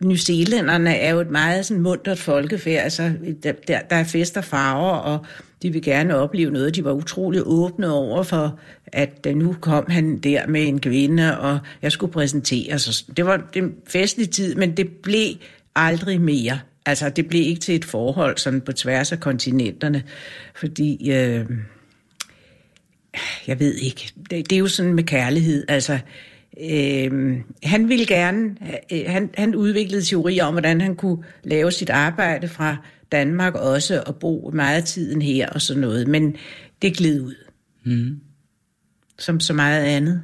New 0.00 0.16
Zealanderne 0.16 0.96
er 0.96 1.12
jo 1.12 1.20
et 1.20 1.30
meget 1.30 1.66
sådan 1.66 1.82
muntert 1.82 2.18
folkefærd, 2.18 2.84
altså 2.84 3.12
der, 3.42 3.52
der, 3.68 3.80
der 3.90 3.96
er 3.96 4.04
fester 4.04 4.40
farver, 4.40 4.92
og 4.92 5.26
de 5.62 5.72
vil 5.72 5.82
gerne 5.82 6.16
opleve 6.16 6.50
noget. 6.50 6.76
De 6.76 6.84
var 6.84 6.92
utrolig 6.92 7.42
åbne 7.44 7.92
over 7.92 8.22
for, 8.22 8.58
at 8.92 9.26
øh, 9.26 9.36
nu 9.36 9.56
kom 9.60 9.90
han 9.90 10.18
der 10.18 10.46
med 10.46 10.68
en 10.68 10.80
kvinde, 10.80 11.40
og 11.40 11.58
jeg 11.82 11.92
skulle 11.92 12.12
præsentere 12.12 12.78
sig. 12.78 13.16
Det 13.16 13.26
var 13.26 13.50
en 13.54 13.74
festlig 13.88 14.30
tid, 14.30 14.54
men 14.54 14.76
det 14.76 14.88
blev 14.88 15.28
aldrig 15.74 16.20
mere. 16.20 16.60
Altså, 16.86 17.08
det 17.08 17.28
blev 17.28 17.42
ikke 17.42 17.60
til 17.60 17.74
et 17.74 17.84
forhold 17.84 18.38
sådan 18.38 18.60
på 18.60 18.72
tværs 18.72 19.12
af 19.12 19.20
kontinenterne, 19.20 20.02
fordi... 20.54 21.10
Øh, 21.10 21.46
jeg 23.46 23.60
ved 23.60 23.74
ikke. 23.74 24.12
Det, 24.30 24.50
det 24.50 24.52
er 24.52 24.58
jo 24.58 24.68
sådan 24.68 24.94
med 24.94 25.04
kærlighed. 25.04 25.64
Altså, 25.68 25.98
Øh, 26.70 27.36
han 27.62 27.88
ville 27.88 28.06
gerne, 28.06 28.56
øh, 28.92 29.02
han, 29.06 29.30
han 29.34 29.54
udviklede 29.54 30.04
teorier 30.04 30.44
om, 30.44 30.54
hvordan 30.54 30.80
han 30.80 30.96
kunne 30.96 31.24
lave 31.44 31.72
sit 31.72 31.90
arbejde 31.90 32.48
fra 32.48 32.76
Danmark 33.12 33.54
også, 33.54 34.02
og 34.06 34.16
bo 34.16 34.50
meget 34.54 34.84
tiden 34.84 35.22
her 35.22 35.48
og 35.48 35.60
sådan 35.60 35.80
noget, 35.80 36.08
men 36.08 36.36
det 36.82 36.96
gled 36.96 37.20
ud. 37.20 37.34
Mm. 37.84 38.20
Som 39.20 39.40
så 39.40 39.52
meget 39.52 39.84
andet. 39.84 40.22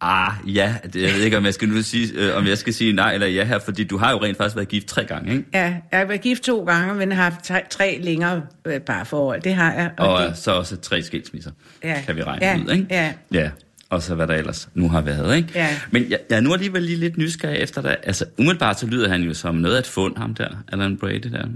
Ah, 0.00 0.32
ja, 0.46 0.74
det, 0.92 1.02
jeg 1.02 1.14
ved 1.14 1.22
ikke, 1.22 1.36
om 1.36 1.44
jeg 1.44 1.54
skal 1.54 1.68
nu 1.68 1.82
sige, 1.82 2.12
øh, 2.14 2.36
om 2.36 2.46
jeg 2.46 2.58
skal 2.58 2.74
sige 2.74 2.92
nej 2.92 3.14
eller 3.14 3.26
ja 3.26 3.44
her, 3.44 3.58
fordi 3.58 3.84
du 3.84 3.98
har 3.98 4.10
jo 4.10 4.22
rent 4.22 4.36
faktisk 4.36 4.56
været 4.56 4.68
gift 4.68 4.86
tre 4.86 5.04
gange, 5.04 5.32
ikke? 5.32 5.44
Ja, 5.54 5.64
jeg 5.90 5.98
har 5.98 6.04
været 6.04 6.20
gift 6.20 6.42
to 6.42 6.64
gange, 6.64 6.94
men 6.94 7.12
har 7.12 7.22
haft 7.22 7.44
tre, 7.44 7.60
tre 7.70 7.98
længere 8.02 8.42
øh, 8.64 8.80
parforhold, 8.80 9.42
det 9.42 9.54
har 9.54 9.72
jeg. 9.72 9.90
Og, 9.98 10.14
og 10.14 10.28
det... 10.28 10.38
så 10.38 10.52
også 10.52 10.76
tre 10.76 11.02
skilsmisser, 11.02 11.50
ja. 11.84 12.02
kan 12.06 12.16
vi 12.16 12.22
regne 12.22 12.46
ja. 12.46 12.56
ud, 12.56 12.72
ikke? 12.72 12.86
Ja. 12.90 13.12
Ja, 13.32 13.50
og 13.90 14.02
så 14.02 14.14
hvad 14.14 14.26
der 14.26 14.34
ellers 14.34 14.68
nu 14.74 14.88
har 14.88 15.00
været, 15.00 15.36
ikke? 15.36 15.48
Ja. 15.54 15.68
Men 15.90 16.10
jeg, 16.10 16.18
jeg 16.30 16.36
er 16.36 16.40
nu 16.40 16.52
alligevel 16.52 16.82
lige 16.82 16.98
lidt 16.98 17.18
nysgerrig 17.18 17.58
efter 17.58 17.82
dig. 17.82 17.96
Altså, 18.02 18.24
umiddelbart 18.38 18.80
så 18.80 18.86
lyder 18.86 19.08
han 19.08 19.22
jo 19.22 19.34
som 19.34 19.54
noget 19.54 19.74
af 19.74 19.80
et 19.80 19.86
fund, 19.86 20.16
ham 20.16 20.34
der, 20.34 20.48
Alan 20.72 20.96
Brady 20.96 21.28
der. 21.32 21.46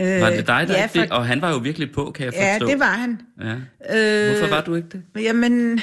Øh, 0.00 0.20
var 0.20 0.30
det 0.30 0.46
dig, 0.46 0.64
der 0.68 0.78
ja, 0.78 0.86
for... 0.86 0.98
det? 0.98 1.10
Og 1.10 1.26
han 1.26 1.42
var 1.42 1.50
jo 1.50 1.56
virkelig 1.56 1.92
på, 1.92 2.10
kan 2.10 2.24
jeg 2.24 2.32
forstå. 2.32 2.66
Ja, 2.66 2.72
det 2.72 2.80
var 2.80 2.96
han. 2.96 3.20
Ja. 3.40 4.28
Øh, 4.28 4.30
hvorfor 4.30 4.54
var 4.54 4.60
du 4.60 4.74
ikke 4.74 4.88
det? 4.92 5.22
Jamen, 5.22 5.80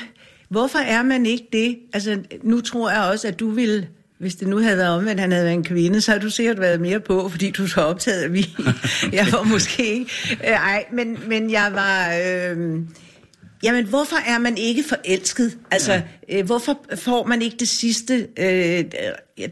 hvorfor 0.49 0.79
er 0.79 1.03
man 1.03 1.25
ikke 1.25 1.47
det? 1.53 1.77
Altså, 1.93 2.19
nu 2.43 2.61
tror 2.61 2.91
jeg 2.91 3.01
også, 3.01 3.27
at 3.27 3.39
du 3.39 3.49
ville 3.49 3.87
hvis 4.23 4.35
det 4.35 4.47
nu 4.47 4.57
havde 4.57 4.77
været 4.77 4.89
omvendt, 4.89 5.19
han 5.19 5.31
havde 5.31 5.45
været 5.45 5.55
en 5.55 5.63
kvinde, 5.63 6.01
så 6.01 6.11
har 6.11 6.19
du 6.19 6.29
sikkert 6.29 6.59
været 6.59 6.81
mere 6.81 6.99
på, 6.99 7.29
fordi 7.29 7.51
du 7.51 7.67
så 7.67 7.81
optaget 7.81 8.21
af 8.21 8.33
vi. 8.33 8.49
jeg 9.13 9.27
var 9.31 9.43
måske 9.43 9.85
ikke. 9.93 10.11
Øh, 10.31 10.49
ej, 10.49 10.85
men, 10.93 11.17
men 11.27 11.51
jeg 11.51 11.71
var... 11.73 12.13
Øh, 12.25 12.79
Jamen, 13.63 13.85
hvorfor 13.85 14.15
er 14.27 14.37
man 14.37 14.57
ikke 14.57 14.83
forelsket? 14.89 15.57
Altså, 15.71 15.93
ja. 15.93 16.39
øh, 16.39 16.45
hvorfor 16.45 16.79
får 16.95 17.25
man 17.25 17.41
ikke 17.41 17.57
det 17.59 17.67
sidste, 17.69 18.27
øh, 18.39 18.83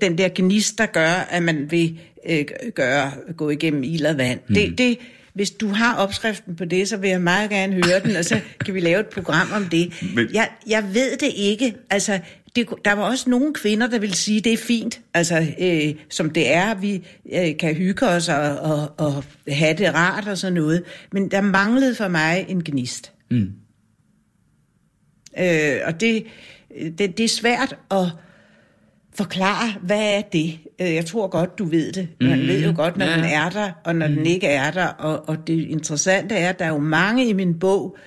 den 0.02 0.18
der 0.18 0.30
gnist, 0.36 0.78
der 0.78 0.86
gør, 0.86 1.28
at 1.30 1.44
man 1.44 1.72
vil 1.72 2.00
øh, 2.30 2.46
gøre, 2.76 3.12
gå 3.38 3.50
igennem 3.50 3.84
ild 3.84 4.06
og 4.06 4.18
vand? 4.18 4.40
Mm. 4.48 4.56
Det, 4.56 4.78
det, 4.78 4.98
hvis 5.34 5.52
du 5.52 5.68
har 5.68 5.96
opskriften 5.96 6.56
på 6.56 6.66
det, 6.66 6.90
så 6.90 6.98
vil 6.98 7.10
jeg 7.10 7.22
meget 7.22 7.50
gerne 7.50 7.74
høre 7.74 8.00
den, 8.04 8.16
og 8.16 8.26
så 8.26 8.40
kan 8.66 8.74
vi 8.74 8.80
lave 8.80 9.00
et 9.00 9.08
program 9.08 9.48
om 9.56 9.66
det. 9.66 9.94
Men... 10.16 10.30
Jeg, 10.34 10.50
jeg 10.68 10.94
ved 10.94 11.18
det 11.18 11.32
ikke. 11.36 11.74
Altså, 11.90 12.20
det, 12.56 12.70
der 12.86 12.94
var 12.94 13.04
også 13.04 13.30
nogle 13.30 13.54
kvinder, 13.54 13.88
der 13.88 14.00
vil 14.00 14.14
sige, 14.14 14.42
det 14.42 14.54
er 14.54 14.58
fint, 14.58 15.02
altså 15.14 15.48
øh, 15.60 15.96
som 16.10 16.30
det 16.30 16.54
er, 16.54 16.76
vi 16.76 17.08
øh, 17.34 17.58
kan 17.58 17.76
hygge 17.76 18.08
os 18.08 18.30
og, 18.30 18.60
og, 18.60 18.92
og 18.98 19.24
have 19.48 19.78
det 19.78 19.94
rart 19.94 20.28
og 20.28 20.38
sådan 20.38 20.54
noget. 20.54 20.84
Men 21.12 21.32
der 21.32 21.42
manglede 21.42 21.96
for 21.96 22.08
mig 22.08 22.46
en 22.50 22.64
gnist. 22.64 23.12
Mm. 23.32 23.52
Øh, 25.40 25.80
og 25.86 26.02
det, 26.02 26.26
det, 26.98 27.18
det 27.18 27.24
er 27.24 27.28
svært 27.28 27.76
at 27.92 28.08
forklare, 29.14 29.74
hvad 29.82 30.18
er 30.18 30.22
det? 30.22 30.60
Øh, 30.82 30.94
jeg 30.94 31.06
tror 31.06 31.28
godt, 31.28 31.60
du 31.60 31.66
ved 31.66 31.92
det. 31.92 32.08
Man 32.22 32.42
mm, 32.42 32.48
ved 32.48 32.64
jo 32.66 32.74
godt, 32.76 32.98
når 32.98 33.06
ja. 33.06 33.16
den 33.16 33.24
er 33.24 33.50
der, 33.50 33.72
og 33.84 33.96
når 33.96 34.08
mm. 34.08 34.16
den 34.16 34.26
ikke 34.26 34.48
er 34.48 34.72
der. 34.72 34.86
Og, 34.86 35.30
og 35.30 35.48
det 35.48 35.54
interessante 35.54 36.36
er, 36.36 36.50
at 36.50 36.60
der 36.60 36.66
er 36.66 36.70
jo 36.70 36.78
mange 36.78 37.28
i 37.28 37.34
min 37.34 37.60
bog, 37.60 37.98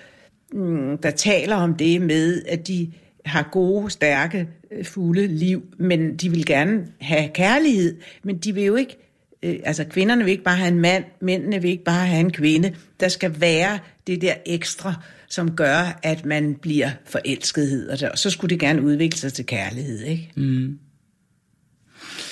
mm, 0.52 0.98
der 0.98 1.10
taler 1.10 1.56
om 1.56 1.74
det 1.74 2.02
med, 2.02 2.42
at 2.48 2.68
de 2.68 2.92
har 3.24 3.48
gode, 3.52 3.90
stærke, 3.90 4.48
øh, 4.72 4.84
fulde 4.84 5.26
liv, 5.26 5.64
men 5.78 6.16
de 6.16 6.30
vil 6.30 6.46
gerne 6.46 6.86
have 7.00 7.28
kærlighed, 7.34 7.96
men 8.22 8.38
de 8.38 8.54
vil 8.54 8.64
jo 8.64 8.74
ikke, 8.74 8.96
øh, 9.42 9.56
altså 9.64 9.84
kvinderne 9.84 10.24
vil 10.24 10.30
ikke 10.30 10.44
bare 10.44 10.56
have 10.56 10.68
en 10.68 10.80
mand, 10.80 11.04
mændene 11.20 11.62
vil 11.62 11.70
ikke 11.70 11.84
bare 11.84 12.06
have 12.06 12.20
en 12.20 12.32
kvinde. 12.32 12.74
Der 13.00 13.08
skal 13.08 13.40
være 13.40 13.78
det 14.06 14.22
der 14.22 14.34
ekstra, 14.46 14.94
som 15.28 15.56
gør, 15.56 16.00
at 16.02 16.24
man 16.24 16.54
bliver 16.54 16.90
forelsket, 17.04 17.68
hedder 17.68 17.96
det. 17.96 18.10
Og 18.10 18.18
så 18.18 18.30
skulle 18.30 18.50
det 18.50 18.60
gerne 18.60 18.82
udvikle 18.82 19.18
sig 19.18 19.32
til 19.32 19.46
kærlighed, 19.46 20.02
ikke? 20.02 20.30
Mm. 20.36 20.78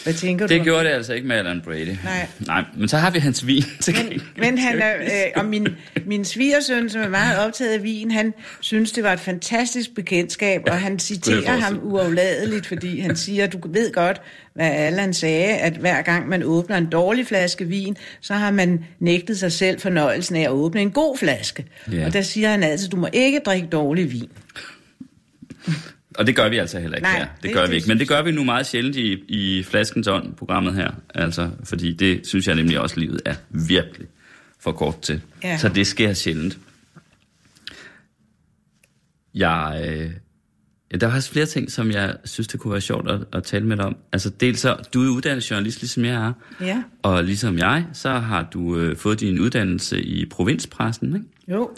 Hvad 0.05 0.15
tænker 0.15 0.47
Det 0.47 0.59
du? 0.59 0.65
gjorde 0.65 0.85
det 0.85 0.91
altså 0.91 1.13
ikke 1.13 1.29
med 1.29 1.37
Alan 1.37 1.61
Brady. 1.65 1.97
Nej. 2.05 2.27
Nej, 2.47 2.65
men 2.77 2.89
så 2.89 2.97
har 2.97 3.11
vi 3.11 3.19
hans 3.19 3.47
vin 3.47 3.65
til 3.81 3.95
Men, 4.11 4.23
men 4.39 4.59
han 4.59 4.79
er, 4.83 4.95
øh, 5.01 5.09
og 5.37 5.45
min, 5.45 5.69
min 6.07 6.25
svigersøn, 6.25 6.91
som 6.91 7.01
er 7.01 7.09
meget 7.09 7.39
optaget 7.47 7.73
af 7.73 7.83
vin, 7.83 8.11
han 8.11 8.35
synes, 8.61 8.93
det 8.93 9.05
var 9.05 9.13
et 9.13 9.21
fantastisk 9.21 9.95
bekendtskab, 9.95 10.63
og 10.67 10.81
han 10.81 10.99
citerer 10.99 11.57
ham 11.57 11.81
uafladeligt, 11.83 12.67
fordi 12.67 13.01
han 13.01 13.17
siger, 13.17 13.47
du 13.47 13.59
ved 13.69 13.93
godt, 13.93 14.21
hvad 14.55 14.71
Allan 14.71 15.15
sagde, 15.15 15.45
at 15.57 15.73
hver 15.73 16.03
gang 16.03 16.29
man 16.29 16.43
åbner 16.43 16.77
en 16.77 16.87
dårlig 16.87 17.27
flaske 17.27 17.65
vin, 17.65 17.97
så 18.21 18.35
har 18.35 18.51
man 18.51 18.85
nægtet 18.99 19.39
sig 19.39 19.53
selv 19.53 19.81
fornøjelsen 19.81 20.37
af 20.37 20.43
at 20.43 20.51
åbne 20.51 20.81
en 20.81 20.91
god 20.91 21.19
flaske. 21.19 21.65
Ja. 21.93 22.07
Og 22.07 22.13
der 22.13 22.23
siger 22.23 22.49
han 22.51 22.63
altid, 22.63 22.89
du 22.89 22.97
må 22.97 23.09
ikke 23.13 23.41
drikke 23.47 23.69
dårlig 23.69 24.13
vin. 24.13 24.29
Og 26.19 26.27
det 26.27 26.37
gør 26.37 26.49
vi 26.49 26.57
altså 26.57 26.81
heller 26.81 26.97
ikke 26.97 27.09
Nej, 27.09 27.19
her. 27.19 27.25
Det, 27.27 27.43
det- 27.43 27.53
gør 27.55 27.67
vi 27.67 27.75
ikke. 27.75 27.89
Men 27.89 27.99
det 27.99 28.09
gør 28.09 28.23
vi 28.23 28.31
nu 28.31 28.45
meget 28.45 28.67
sjældent 28.67 28.97
i, 28.97 29.13
i 29.29 29.63
Flaskens 29.63 30.09
Ånd, 30.09 30.35
programmet 30.35 30.75
her. 30.75 30.91
Altså, 31.15 31.51
fordi 31.65 31.93
det 31.93 32.27
synes 32.27 32.47
jeg 32.49 32.55
nemlig 32.55 32.81
også, 32.81 33.01
livet 33.01 33.21
er 33.25 33.35
virkelig 33.51 34.07
for 34.61 34.73
kort 34.73 35.01
til. 35.03 35.21
Ja. 35.45 35.59
Så 35.59 35.69
det 35.69 35.87
sker 35.87 36.13
sjældent. 36.13 36.59
Jeg, 39.35 39.85
øh, 39.89 40.11
ja, 40.93 40.97
der 40.97 41.07
er 41.07 41.11
faktisk 41.11 41.33
flere 41.33 41.47
ting, 41.47 41.71
som 41.73 41.91
jeg 41.91 42.17
synes, 42.25 42.49
det 42.49 42.61
kunne 42.61 42.73
være 42.73 42.81
sjovt 42.81 43.11
at, 43.11 43.21
at 43.33 43.45
tale 43.45 43.67
med 43.67 43.77
dig 43.77 43.85
om. 43.85 43.97
Altså 44.13 44.31
dels 44.31 44.61
så, 44.61 44.77
du 44.95 45.03
er 45.05 45.09
uddannet 45.17 45.51
journalist, 45.51 45.81
ligesom 45.81 46.05
jeg 46.05 46.15
er. 46.15 46.33
Ja. 46.61 46.83
Og 47.03 47.25
ligesom 47.25 47.59
jeg, 47.59 47.87
så 47.93 48.11
har 48.11 48.49
du 48.53 48.77
øh, 48.77 48.97
fået 48.97 49.21
din 49.21 49.39
uddannelse 49.39 50.03
i 50.03 50.27
provinspressen, 50.27 51.15
ikke? 51.15 51.27
Jo. 51.49 51.71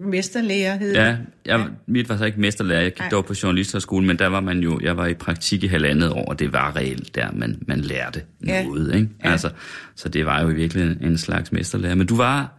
Mesterlærer 0.00 0.78
hed 0.78 0.94
Ja, 0.94 1.16
jeg, 1.46 1.66
mit 1.86 2.08
var 2.08 2.16
så 2.16 2.24
ikke 2.24 2.40
mesterlærer, 2.40 2.80
jeg 2.80 2.90
gik 2.92 2.98
Nej. 2.98 3.08
dog 3.08 3.26
på 3.26 3.34
journalisterskolen, 3.42 4.06
men 4.06 4.18
der 4.18 4.26
var 4.26 4.40
man 4.40 4.58
jo, 4.58 4.80
jeg 4.82 4.96
var 4.96 5.06
i 5.06 5.14
praktik 5.14 5.64
i 5.64 5.66
halvandet 5.66 6.10
år, 6.10 6.24
og 6.24 6.38
det 6.38 6.52
var 6.52 6.76
reelt 6.76 7.14
der, 7.14 7.32
man, 7.32 7.58
man 7.68 7.80
lærte 7.80 8.22
Ja. 8.46 8.64
noget, 8.64 8.94
ikke? 8.94 9.08
Ja. 9.24 9.30
Altså, 9.30 9.50
så 9.96 10.08
det 10.08 10.26
var 10.26 10.42
jo 10.42 10.48
i 10.48 10.54
virkeligheden 10.54 11.04
en 11.10 11.18
slags 11.18 11.52
mesterlærer. 11.52 11.94
Men 11.94 12.06
du 12.06 12.16
var 12.16 12.52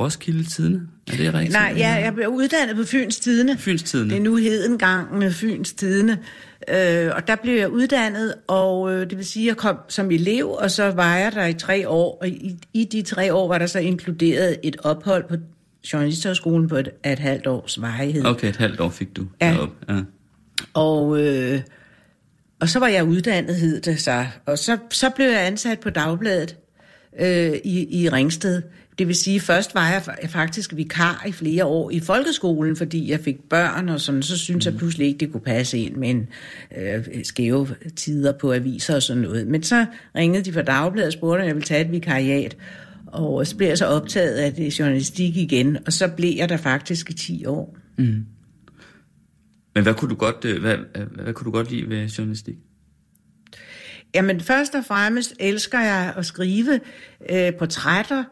Roskilde 0.00 0.44
Tidene, 0.44 0.80
er 1.12 1.16
det 1.16 1.34
rigtigt? 1.34 1.52
Nej, 1.52 1.74
ja, 1.76 1.88
jeg 1.94 2.14
blev 2.14 2.28
uddannet 2.28 2.76
på 2.76 2.82
Fyns 2.84 3.20
Tidene. 3.20 3.58
Fyns 3.58 3.82
Tidende. 3.82 4.10
Det 4.10 4.18
er 4.20 4.24
nu 4.24 4.36
hedengang 4.36 5.18
med 5.18 5.32
Fyns 5.32 5.72
Tidene. 5.72 6.18
Øh, 6.74 7.10
og 7.14 7.26
der 7.26 7.36
blev 7.42 7.54
jeg 7.58 7.68
uddannet, 7.70 8.34
og 8.48 8.92
øh, 8.94 9.10
det 9.10 9.18
vil 9.18 9.26
sige, 9.26 9.44
at 9.44 9.48
jeg 9.48 9.56
kom 9.56 9.76
som 9.88 10.10
elev, 10.10 10.48
og 10.50 10.70
så 10.70 10.90
var 10.90 11.16
jeg 11.16 11.32
der 11.32 11.46
i 11.46 11.54
tre 11.54 11.88
år. 11.88 12.18
Og 12.20 12.28
i, 12.28 12.56
i 12.74 12.84
de 12.92 13.02
tre 13.02 13.34
år 13.34 13.48
var 13.48 13.58
der 13.58 13.66
så 13.66 13.78
inkluderet 13.78 14.56
et 14.62 14.76
ophold 14.84 15.24
på 15.28 15.36
Journalisterskolen 15.92 16.68
på 16.68 16.76
et, 16.76 16.88
af 17.04 17.12
et 17.12 17.18
halvt 17.18 17.46
års 17.46 17.80
varighed. 17.80 18.24
Okay, 18.24 18.48
et 18.48 18.56
halvt 18.56 18.80
år 18.80 18.88
fik 18.88 19.16
du 19.16 19.26
Ja. 19.40 19.56
Ja. 19.88 19.94
Og, 20.74 21.20
øh, 21.20 21.60
og 22.60 22.68
så 22.68 22.78
var 22.78 22.88
jeg 22.88 23.04
uddannet, 23.04 23.56
hed 23.56 23.80
det 23.80 24.00
så. 24.00 24.26
Og 24.46 24.58
så, 24.58 24.78
så 24.90 25.10
blev 25.10 25.26
jeg 25.26 25.46
ansat 25.46 25.80
på 25.80 25.90
Dagbladet 25.90 26.56
øh, 27.20 27.52
i, 27.64 28.02
i 28.02 28.08
Ringsted. 28.08 28.62
Det 28.98 29.06
vil 29.08 29.16
sige, 29.16 29.40
først 29.40 29.74
var 29.74 29.88
jeg 29.88 30.02
fa- 30.06 30.26
faktisk 30.26 30.76
vikar 30.76 31.24
i 31.28 31.32
flere 31.32 31.64
år 31.64 31.90
i 31.90 32.00
folkeskolen, 32.00 32.76
fordi 32.76 33.10
jeg 33.10 33.20
fik 33.20 33.36
børn 33.50 33.88
og 33.88 34.00
sådan, 34.00 34.22
så 34.22 34.38
synes 34.38 34.66
jeg 34.66 34.76
pludselig 34.76 35.06
ikke, 35.06 35.18
det 35.18 35.32
kunne 35.32 35.40
passe 35.40 35.78
ind 35.78 35.96
med 35.96 36.10
en 36.10 36.28
øh, 36.76 37.04
skæve 37.24 37.68
tider 37.96 38.32
på 38.32 38.52
aviser 38.52 38.94
og 38.94 39.02
sådan 39.02 39.22
noget. 39.22 39.46
Men 39.46 39.62
så 39.62 39.86
ringede 40.16 40.44
de 40.44 40.52
fra 40.52 40.62
Dagbladet 40.62 41.06
og 41.06 41.12
spurgte, 41.12 41.40
om 41.40 41.46
jeg 41.46 41.54
ville 41.54 41.66
tage 41.66 41.84
et 41.84 41.92
vikariat. 41.92 42.56
Og 43.12 43.46
så 43.46 43.56
blev 43.56 43.68
jeg 43.68 43.78
så 43.78 43.86
optaget 43.86 44.34
af 44.34 44.52
det 44.52 44.78
journalistik 44.78 45.36
igen, 45.36 45.78
og 45.86 45.92
så 45.92 46.08
blev 46.16 46.36
jeg 46.36 46.48
der 46.48 46.56
faktisk 46.56 47.10
i 47.10 47.14
10 47.14 47.46
år. 47.46 47.76
Men 49.74 49.82
hvad 49.82 49.94
kunne, 49.94 50.10
du 50.10 50.14
godt, 50.14 50.44
øh, 50.44 50.60
hvad, 50.60 50.76
hvad, 50.76 51.22
hvad 51.22 51.34
kunne 51.34 51.44
du 51.44 51.50
godt 51.50 51.70
lide 51.70 51.88
ved 51.88 52.06
journalistik? 52.06 52.56
Jamen, 54.14 54.40
først 54.40 54.74
og 54.74 54.84
fremmest 54.84 55.34
elsker 55.40 55.80
jeg 55.80 56.14
at 56.16 56.26
skrive 56.26 56.80
øh, 57.30 57.52
portrætter. 57.58 58.24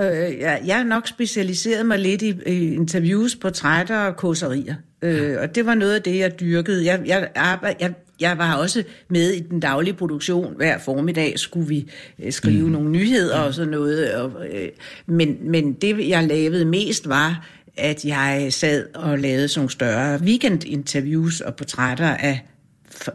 Øh, 0.00 0.38
jeg, 0.38 0.62
jeg 0.66 0.76
har 0.76 0.84
nok 0.84 1.06
specialiseret 1.06 1.86
mig 1.86 1.98
lidt 1.98 2.22
i, 2.22 2.34
i 2.46 2.74
interviews, 2.74 3.36
portrætter 3.36 3.98
og 3.98 4.16
kåserier. 4.16 4.74
Øh, 5.02 5.36
og 5.40 5.54
det 5.54 5.66
var 5.66 5.74
noget 5.74 5.94
af 5.94 6.02
det, 6.02 6.18
jeg 6.18 6.40
dyrkede. 6.40 6.84
Jeg, 6.84 7.02
jeg, 7.06 7.30
arbejde, 7.34 7.76
jeg, 7.80 7.94
jeg 8.20 8.38
var 8.38 8.54
også 8.54 8.82
med 9.08 9.30
i 9.30 9.40
den 9.40 9.60
daglige 9.60 9.94
produktion. 9.94 10.56
Hver 10.56 10.78
formiddag 10.78 11.38
skulle 11.38 11.68
vi 11.68 11.90
øh, 12.18 12.32
skrive 12.32 12.64
mm. 12.64 12.72
nogle 12.72 12.90
nyheder 12.90 13.38
og 13.38 13.54
sådan 13.54 13.70
noget. 13.70 14.14
Og, 14.14 14.46
øh, 14.50 14.68
men, 15.06 15.36
men 15.40 15.72
det, 15.72 16.08
jeg 16.08 16.24
lavede 16.24 16.64
mest, 16.64 17.08
var, 17.08 17.46
at 17.76 18.04
jeg 18.04 18.46
sad 18.50 18.86
og 18.94 19.18
lavede 19.18 19.48
sådan 19.48 19.60
nogle 19.60 19.70
større 19.70 20.20
weekendinterviews 20.20 21.40
og 21.40 21.56
portrætter 21.56 22.08
af 22.08 22.44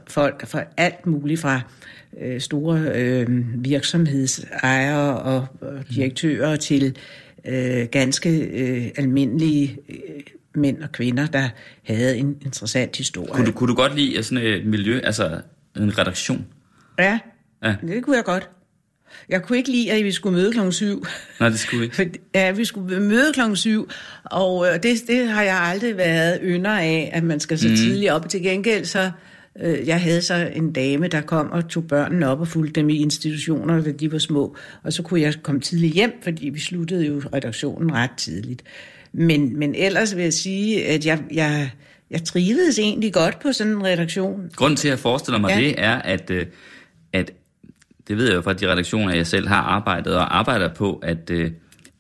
folk 0.08 0.48
fra 0.48 0.64
alt 0.78 1.06
muligt 1.06 1.42
fra 1.42 1.62
øh, 2.22 2.42
store 2.42 2.80
øh, 2.96 3.28
virksomhedsejere 3.56 5.18
og, 5.18 5.48
og 5.62 5.80
direktører 5.96 6.56
til 6.56 6.98
øh, 7.46 7.88
ganske 7.92 8.40
øh, 8.40 8.92
almindelige 8.98 9.78
øh, 9.90 10.22
mænd 10.56 10.84
og 10.84 10.92
kvinder, 10.92 11.28
der 11.28 11.50
havde 11.84 12.18
en 12.18 12.36
interessant 12.42 12.98
historie. 12.98 13.32
Kunne 13.32 13.46
du, 13.46 13.52
kunne 13.52 13.68
du 13.68 13.76
godt 13.76 13.96
lide 13.96 14.24
sådan 14.24 14.44
et 14.44 14.66
miljø, 14.66 15.00
altså 15.04 15.42
en 15.78 15.98
redaktion? 15.98 16.46
Ja, 17.00 17.20
Ja. 17.64 17.76
det 17.88 18.04
kunne 18.04 18.16
jeg 18.16 18.26
godt. 18.26 18.50
Jeg 19.30 19.44
kunne 19.44 19.58
ikke 19.58 19.72
lide, 19.72 19.92
at 19.92 20.04
vi 20.04 20.12
skulle 20.12 20.38
møde 20.38 20.52
klokken 20.52 20.72
syv. 20.72 21.06
Nej, 21.40 21.50
det 21.50 21.60
skulle 21.60 21.80
vi 21.80 21.84
ikke. 21.86 21.96
For, 22.00 22.04
ja, 22.36 22.52
vi 22.52 22.66
skulle 22.66 23.00
møde 23.00 23.34
klokken 23.34 23.56
syv, 23.56 23.90
og 24.24 24.68
øh, 24.68 24.84
det, 24.84 25.04
det 25.08 25.28
har 25.28 25.44
jeg 25.44 25.60
aldrig 25.60 25.98
været 25.98 26.40
ynder 26.44 26.72
af, 26.72 27.10
at 27.14 27.24
man 27.24 27.40
skal 27.40 27.60
så 27.60 27.68
mm. 27.70 27.76
tidligt 27.76 28.12
op. 28.12 28.30
Til 28.30 28.42
gengæld 28.42 28.86
så, 28.86 29.12
øh, 29.62 29.88
jeg 29.88 30.02
havde 30.02 30.22
så 30.22 30.52
en 30.56 30.74
dame, 30.74 31.08
der 31.08 31.22
kom 31.22 31.52
og 31.52 31.70
tog 31.70 31.88
børnene 31.88 32.28
op 32.28 32.40
og 32.40 32.48
fulgte 32.48 32.82
dem 32.82 32.90
i 32.90 32.98
institutioner, 32.98 33.82
da 33.82 33.92
de 33.92 34.12
var 34.12 34.18
små. 34.18 34.56
Og 34.84 34.94
så 34.94 35.04
kunne 35.04 35.22
jeg 35.22 35.34
komme 35.44 35.62
tidligt 35.62 35.94
hjem, 35.94 36.12
fordi 36.24 36.50
vi 36.50 36.60
sluttede 36.60 37.06
jo 37.06 37.22
redaktionen 37.34 37.94
ret 37.94 38.12
tidligt. 38.18 38.64
Men, 39.14 39.60
men 39.60 39.76
ellers 39.76 40.16
vil 40.16 40.24
jeg 40.24 40.34
sige, 40.34 40.86
at 40.86 41.06
jeg, 41.06 41.20
jeg, 41.34 41.72
jeg 42.12 42.24
trivedes 42.24 42.80
egentlig 42.80 43.14
godt 43.14 43.40
på 43.40 43.52
sådan 43.52 43.74
en 43.74 43.84
redaktion. 43.86 44.50
Grunden 44.56 44.78
til, 44.78 44.88
at 44.88 44.92
jeg 44.92 45.00
forestiller 45.00 45.40
mig 45.40 45.50
ja. 45.50 45.58
Det, 45.58 45.76
er, 45.78 45.96
at, 45.96 46.30
øh, 46.30 46.46
at 47.14 47.32
det 48.08 48.18
ved 48.18 48.26
jeg 48.28 48.36
jo 48.36 48.42
fra 48.42 48.54
de 48.54 48.72
redaktioner, 48.72 49.16
jeg 49.16 49.28
selv 49.28 49.48
har 49.48 49.62
arbejdet 49.62 50.16
og 50.16 50.38
arbejder 50.38 50.74
på, 50.74 51.00
at 51.04 51.30
øh, 51.30 51.52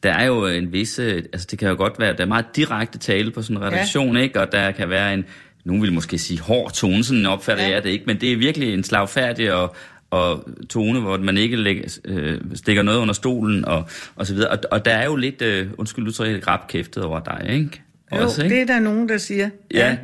der 0.03 0.13
er 0.13 0.25
jo 0.25 0.47
en 0.47 0.73
vis, 0.73 0.99
øh, 0.99 1.23
altså 1.33 1.47
det 1.51 1.59
kan 1.59 1.69
jo 1.69 1.75
godt 1.75 1.99
være, 1.99 2.13
der 2.15 2.23
er 2.23 2.27
meget 2.27 2.45
direkte 2.55 2.97
tale 2.97 3.31
på 3.31 3.41
sådan 3.41 3.57
en 3.57 3.63
redaktion, 3.63 4.17
ja. 4.17 4.23
ikke? 4.23 4.41
Og 4.41 4.51
der 4.51 4.71
kan 4.71 4.89
være 4.89 5.13
en, 5.13 5.25
nogen 5.65 5.81
vil 5.81 5.93
måske 5.93 6.17
sige 6.17 6.39
hård 6.39 6.71
tone, 6.71 7.03
sådan 7.03 7.25
opfatter. 7.25 7.63
Ja. 7.63 7.71
jeg 7.71 7.83
det 7.83 7.89
ikke, 7.89 8.05
men 8.07 8.21
det 8.21 8.31
er 8.31 8.37
virkelig 8.37 8.73
en 8.73 8.83
slagfærdig 8.83 9.53
og, 9.53 9.75
og 10.13 10.47
tone, 10.69 10.99
hvor 10.99 11.17
man 11.17 11.37
ikke 11.37 11.55
lægger, 11.55 11.97
øh, 12.05 12.37
stikker 12.53 12.81
noget 12.83 12.97
under 12.99 13.13
stolen 13.13 13.65
og, 13.65 13.83
og 14.15 14.27
så 14.27 14.33
videre. 14.33 14.49
Og, 14.49 14.59
og 14.71 14.85
der 14.85 14.91
er 14.91 15.05
jo 15.05 15.15
lidt, 15.15 15.41
øh, 15.41 15.67
undskyld 15.77 16.07
udtryk, 16.07 16.47
rapkæftet 16.47 17.03
over 17.03 17.19
dig, 17.19 17.45
ikke? 17.49 17.81
Jo, 18.15 18.17
Også, 18.23 18.43
ikke? 18.43 18.55
det 18.55 18.61
er 18.61 18.65
der 18.65 18.79
nogen, 18.79 19.09
der 19.09 19.17
siger. 19.17 19.49
Ja, 19.73 19.97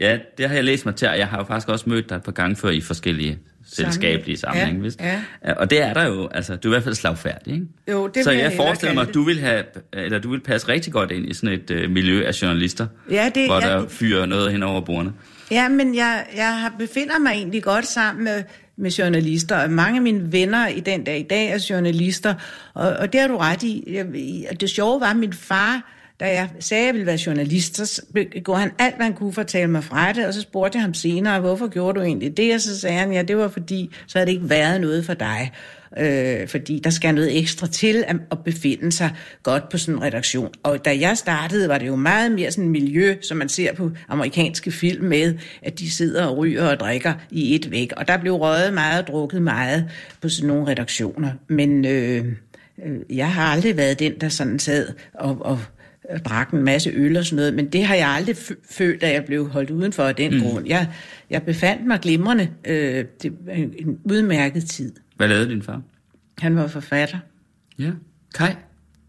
ja, 0.00 0.18
det 0.38 0.48
har 0.48 0.54
jeg 0.54 0.64
læst 0.64 0.86
mig 0.86 0.94
til, 0.94 1.08
og 1.08 1.18
jeg 1.18 1.26
har 1.28 1.38
jo 1.38 1.44
faktisk 1.44 1.68
også 1.68 1.88
mødt 1.88 2.08
dig 2.08 2.16
et 2.16 2.22
par 2.22 2.32
gange 2.32 2.56
før 2.56 2.68
i 2.70 2.80
forskellige 2.80 3.38
selskabelige 3.66 4.36
sammenhænge. 4.36 4.78
Ja, 4.80 4.84
vist? 4.84 5.00
ja. 5.00 5.52
Og 5.56 5.70
det 5.70 5.82
er 5.82 5.94
der 5.94 6.04
jo, 6.06 6.28
altså, 6.28 6.56
du 6.56 6.68
er 6.68 6.72
i 6.72 6.74
hvert 6.74 6.82
fald 6.84 6.94
slagfærdig, 6.94 7.52
ikke? 7.54 7.66
Jo, 7.90 8.06
det 8.06 8.24
Så 8.24 8.30
jeg 8.30 8.40
jeg 8.42 8.52
forestiller 8.56 8.94
mig, 8.94 9.08
at 9.08 9.14
du 9.14 9.22
vil, 9.22 9.40
have, 9.40 9.64
eller 9.92 10.18
du 10.18 10.30
vil 10.30 10.40
passe 10.40 10.68
rigtig 10.68 10.92
godt 10.92 11.10
ind 11.10 11.28
i 11.30 11.34
sådan 11.34 11.58
et 11.58 11.70
øh, 11.70 11.90
miljø 11.90 12.24
af 12.26 12.42
journalister, 12.42 12.86
Ja, 13.10 13.30
det- 13.34 13.46
hvor 13.48 13.60
ja, 13.66 13.68
der 13.68 13.88
fyrer 13.88 14.26
noget 14.26 14.52
hen 14.52 14.62
over 14.62 14.80
bordene. 14.80 15.12
Ja, 15.50 15.68
men 15.68 15.94
jeg, 15.94 16.24
jeg 16.36 16.70
befinder 16.78 17.18
mig 17.18 17.30
egentlig 17.32 17.62
godt 17.62 17.86
sammen 17.86 18.24
med, 18.24 18.42
med 18.82 18.90
journalister, 18.90 19.56
og 19.56 19.70
mange 19.70 19.96
af 19.96 20.02
mine 20.02 20.32
venner 20.32 20.66
i 20.66 20.80
den 20.80 21.04
dag 21.04 21.20
i 21.20 21.22
dag 21.22 21.50
er 21.50 21.66
journalister, 21.70 22.34
og, 22.74 22.88
og 22.90 23.12
det 23.12 23.20
har 23.20 23.28
du 23.28 23.36
ret 23.36 23.62
i. 23.62 23.84
Jeg, 23.86 24.06
og 24.50 24.60
det 24.60 24.70
sjove 24.70 25.00
var, 25.00 25.10
at 25.10 25.16
min 25.16 25.32
far, 25.32 25.92
da 26.20 26.26
jeg 26.26 26.48
sagde, 26.60 26.82
at 26.82 26.86
jeg 26.86 26.94
ville 26.94 27.06
være 27.06 27.18
journalist, 27.26 27.76
så 27.76 28.02
gjorde 28.44 28.60
han 28.60 28.70
alt, 28.78 28.96
hvad 28.96 29.06
han 29.06 29.14
kunne 29.14 29.32
for 29.32 29.40
at 29.40 29.46
tale 29.46 29.70
mig 29.70 29.84
fra 29.84 30.12
det, 30.12 30.26
og 30.26 30.34
så 30.34 30.40
spurgte 30.40 30.76
jeg 30.76 30.82
ham 30.82 30.94
senere, 30.94 31.40
hvorfor 31.40 31.68
gjorde 31.68 31.98
du 31.98 32.04
egentlig 32.04 32.36
det? 32.36 32.54
Og 32.54 32.60
så 32.60 32.80
sagde 32.80 32.98
han, 32.98 33.12
ja, 33.12 33.22
det 33.22 33.36
var 33.36 33.48
fordi, 33.48 33.90
så 34.06 34.18
havde 34.18 34.26
det 34.26 34.32
ikke 34.32 34.50
været 34.50 34.80
noget 34.80 35.06
for 35.06 35.14
dig. 35.14 35.52
Øh, 35.98 36.48
fordi 36.48 36.80
der 36.84 36.90
skal 36.90 37.14
noget 37.14 37.38
ekstra 37.38 37.66
til 37.66 38.04
at, 38.06 38.16
at 38.30 38.38
befinde 38.44 38.92
sig 38.92 39.10
godt 39.42 39.68
på 39.68 39.78
sådan 39.78 39.94
en 39.94 40.02
redaktion. 40.02 40.50
Og 40.62 40.84
da 40.84 40.98
jeg 41.00 41.18
startede, 41.18 41.68
var 41.68 41.78
det 41.78 41.86
jo 41.86 41.96
meget 41.96 42.32
mere 42.32 42.50
sådan 42.50 42.64
et 42.64 42.70
miljø, 42.70 43.16
som 43.22 43.36
man 43.36 43.48
ser 43.48 43.74
på 43.74 43.90
amerikanske 44.08 44.72
film 44.72 45.04
med, 45.04 45.34
at 45.62 45.78
de 45.78 45.90
sidder 45.90 46.26
og 46.26 46.36
ryger 46.38 46.68
og 46.68 46.80
drikker 46.80 47.12
i 47.30 47.54
et 47.54 47.70
væk. 47.70 47.92
Og 47.96 48.08
der 48.08 48.16
blev 48.16 48.32
røget 48.32 48.74
meget 48.74 49.00
og 49.00 49.06
drukket 49.06 49.42
meget 49.42 49.90
på 50.20 50.28
sådan 50.28 50.48
nogle 50.48 50.66
redaktioner. 50.66 51.30
Men 51.48 51.84
øh, 51.84 52.24
øh, 52.86 53.16
jeg 53.16 53.32
har 53.32 53.44
aldrig 53.44 53.76
været 53.76 53.98
den, 53.98 54.12
der 54.20 54.28
sådan 54.28 54.58
sad 54.58 54.88
og, 55.14 55.38
og 55.40 55.58
og 55.81 55.81
drak 56.24 56.50
en 56.50 56.62
masse 56.62 56.90
øl 56.90 57.16
og 57.16 57.24
sådan 57.24 57.36
noget, 57.36 57.54
men 57.54 57.66
det 57.66 57.84
har 57.84 57.94
jeg 57.94 58.08
aldrig 58.08 58.36
følt, 58.70 59.02
at 59.02 59.14
jeg 59.14 59.24
blev 59.24 59.48
holdt 59.48 59.70
udenfor 59.70 60.02
af 60.02 60.14
den 60.14 60.34
mm. 60.34 60.40
grund. 60.40 60.66
Jeg, 60.66 60.88
jeg 61.30 61.42
befandt 61.42 61.86
mig 61.86 62.00
glimrende. 62.00 62.48
Øh, 62.66 63.04
det 63.22 63.32
var 63.46 63.52
en, 63.52 63.74
en 63.78 63.98
udmærket 64.04 64.64
tid. 64.64 64.92
Hvad 65.16 65.28
lavede 65.28 65.48
din 65.48 65.62
far? 65.62 65.82
Han 66.38 66.56
var 66.56 66.66
forfatter. 66.66 67.18
Ja, 67.78 67.90
Kai. 68.34 68.54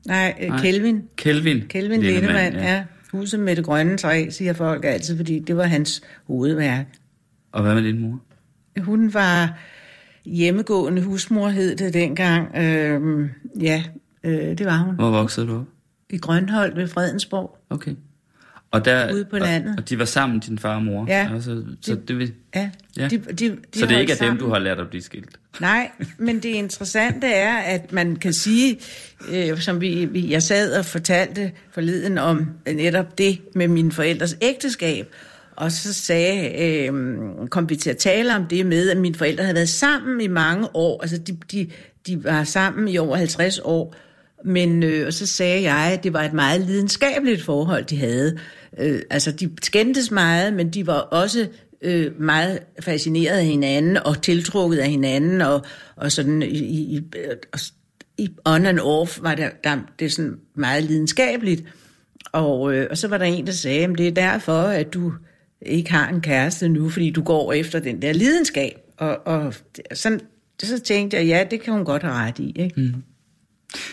Nej, 0.07 0.35
øh, 0.41 0.47
Nej. 0.47 0.59
Kelvin. 0.59 1.03
Kelvin. 1.17 1.63
Kelvin 1.69 2.01
Lindemann, 2.01 2.55
ja. 2.55 2.83
Huset 3.12 3.39
med 3.39 3.55
det 3.55 3.65
grønne 3.65 3.97
træ, 3.97 4.29
siger 4.29 4.53
folk 4.53 4.85
altid, 4.85 5.17
fordi 5.17 5.39
det 5.39 5.57
var 5.57 5.63
hans 5.63 6.01
hovedværk. 6.27 6.85
Og 7.51 7.62
hvad 7.62 7.75
med 7.75 7.83
din 7.83 8.00
mor? 8.00 8.21
Hun 8.81 9.13
var 9.13 9.59
hjemmegående 10.25 11.01
husmor, 11.01 11.47
hed 11.47 11.75
det 11.75 11.93
dengang. 11.93 12.57
Øhm, 12.57 13.29
ja, 13.62 13.83
øh, 14.23 14.57
det 14.57 14.65
var 14.65 14.77
hun. 14.77 14.95
Hvor 14.95 15.09
voksede 15.09 15.47
du 15.47 15.55
op? 15.55 15.65
I 16.13 16.17
Grønholdt 16.17 16.75
ved 16.75 16.88
Fredensborg. 16.88 17.58
Okay. 17.70 17.96
Og 18.72 18.86
der, 18.86 19.13
Ude 19.13 19.25
på 19.25 19.38
landet. 19.38 19.70
Og, 19.70 19.75
og 19.77 19.89
de 19.89 20.00
var 20.00 20.05
sammen, 20.05 20.39
din 20.39 20.60
far 20.60 20.75
og 20.75 20.84
mor? 20.84 21.05
Ja. 21.08 21.29
Altså, 21.34 21.63
så, 21.82 21.96
det 21.96 22.17
vil, 22.17 22.34
Ja, 22.55 22.70
Ja. 22.98 23.08
De, 23.08 23.17
de, 23.17 23.34
de 23.34 23.58
så 23.74 23.86
det 23.86 23.91
er 23.96 24.00
ikke 24.00 24.13
af 24.13 24.20
dem, 24.20 24.38
du 24.38 24.50
har 24.50 24.60
lært 24.60 24.79
at 24.79 24.89
blive 24.89 25.01
skilt? 25.01 25.39
Nej, 25.60 25.91
men 26.17 26.36
det 26.36 26.50
interessante 26.50 27.27
er, 27.27 27.58
at 27.58 27.91
man 27.91 28.15
kan 28.15 28.34
sige, 28.34 28.79
øh, 29.29 29.60
som 29.60 29.82
vi, 29.82 30.05
vi, 30.05 30.32
jeg 30.32 30.43
sad 30.43 30.74
og 30.74 30.86
fortalte 30.86 31.51
forleden 31.72 32.17
om 32.17 32.50
netop 32.65 33.17
det 33.17 33.41
med 33.55 33.67
mine 33.67 33.91
forældres 33.91 34.38
ægteskab, 34.41 35.13
og 35.55 35.72
så 35.72 35.93
sagde, 35.93 36.63
øh, 36.63 36.93
kom 37.50 37.70
vi 37.70 37.75
til 37.75 37.89
at 37.89 37.98
tale 37.98 38.36
om 38.36 38.46
det 38.46 38.65
med, 38.65 38.89
at 38.89 38.98
mine 38.98 39.15
forældre 39.15 39.43
havde 39.43 39.55
været 39.55 39.70
sammen 39.70 40.22
i 40.22 40.27
mange 40.27 40.67
år, 40.74 41.01
altså 41.01 41.17
de, 41.17 41.38
de, 41.51 41.70
de 42.08 42.24
var 42.24 42.43
sammen 42.43 42.88
i 42.88 42.98
over 42.98 43.17
50 43.17 43.60
år, 43.63 43.96
men 44.45 44.83
øh, 44.83 45.07
og 45.07 45.13
så 45.13 45.25
sagde 45.27 45.62
jeg, 45.62 45.93
at 45.93 46.03
det 46.03 46.13
var 46.13 46.23
et 46.23 46.33
meget 46.33 46.62
lidenskabeligt 46.62 47.41
forhold, 47.41 47.85
de 47.85 47.97
havde. 47.97 48.38
Øh, 48.79 49.01
altså, 49.09 49.31
de 49.31 49.50
skændtes 49.63 50.12
meget, 50.12 50.53
men 50.53 50.69
de 50.69 50.88
var 50.88 51.00
også 51.00 51.47
øh, 51.81 52.21
meget 52.21 52.59
fascineret 52.79 53.38
af 53.38 53.45
hinanden 53.45 53.97
og 53.97 54.21
tiltrukket 54.21 54.77
af 54.77 54.89
hinanden, 54.89 55.41
og, 55.41 55.65
og 55.95 56.12
sådan 56.12 56.41
i, 56.41 56.47
i, 56.47 57.01
i 58.17 58.29
on 58.45 58.65
and 58.65 58.79
off 58.79 59.19
var 59.21 59.35
der, 59.35 59.50
der 59.63 59.77
det 60.00 60.12
sådan 60.12 60.35
meget 60.55 60.83
lidenskabeligt. 60.83 61.63
Og, 62.31 62.75
øh, 62.75 62.88
og 62.89 62.97
så 62.97 63.07
var 63.07 63.17
der 63.17 63.25
en, 63.25 63.45
der 63.45 63.51
sagde, 63.51 63.83
at 63.83 63.97
det 63.97 64.07
er 64.07 64.12
derfor, 64.12 64.62
at 64.62 64.93
du 64.93 65.13
ikke 65.62 65.91
har 65.91 66.09
en 66.09 66.21
kæreste 66.21 66.69
nu, 66.69 66.89
fordi 66.89 67.09
du 67.09 67.23
går 67.23 67.53
efter 67.53 67.79
den 67.79 68.01
der 68.01 68.13
lidenskab. 68.13 68.73
Og, 68.97 69.27
og 69.27 69.53
sådan, 69.93 70.19
så 70.63 70.79
tænkte 70.79 71.17
jeg, 71.17 71.25
ja, 71.25 71.45
det 71.51 71.62
kan 71.62 71.73
hun 71.73 71.85
godt 71.85 72.03
have 72.03 72.13
ret 72.13 72.39
i. 72.39 72.53
Ikke? 72.55 72.81
Mm. 72.81 73.03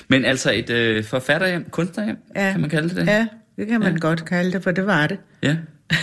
Men 0.09 0.25
altså 0.25 0.53
et 0.53 0.71
øh, 0.71 1.05
forfatterhjem, 1.05 1.65
kunstnerhjem, 1.71 2.17
Ja. 2.37 2.51
kan 2.53 2.61
man 2.61 2.71
kalde 2.71 2.95
det? 2.95 3.07
Ja, 3.07 3.27
det 3.57 3.67
kan 3.67 3.81
man 3.81 3.93
Ja. 3.93 3.99
godt 3.99 4.25
kalde 4.25 4.53
det, 4.53 4.63
for 4.63 4.71
det 4.71 4.87
var 4.87 5.07
det. 5.07 5.19
ja. 5.43 5.57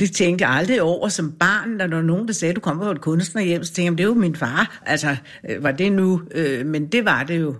Det 0.00 0.12
tænkte 0.12 0.46
jeg 0.46 0.54
aldrig 0.54 0.82
over 0.82 1.08
som 1.08 1.32
barn, 1.32 1.68
når 1.70 1.86
der 1.86 1.96
var 1.96 2.02
nogen, 2.02 2.26
der 2.28 2.32
sagde, 2.34 2.50
at 2.50 2.56
du 2.56 2.60
kommer 2.60 2.84
fra 2.84 2.92
et 2.92 3.00
kunstnerhjem, 3.00 3.64
så 3.64 3.72
tænkte 3.72 3.82
jeg, 3.84 3.90
"Men 3.92 3.98
det 3.98 4.04
er 4.04 4.08
jo 4.08 4.14
min 4.14 4.36
far. 4.36 4.82
Altså, 4.86 5.16
øh, 5.50 5.62
var 5.62 5.72
det 5.72 5.92
nu? 5.92 6.22
Øh, 6.34 6.66
men 6.66 6.86
det 6.86 7.04
var 7.04 7.22
det 7.22 7.40
jo. 7.40 7.54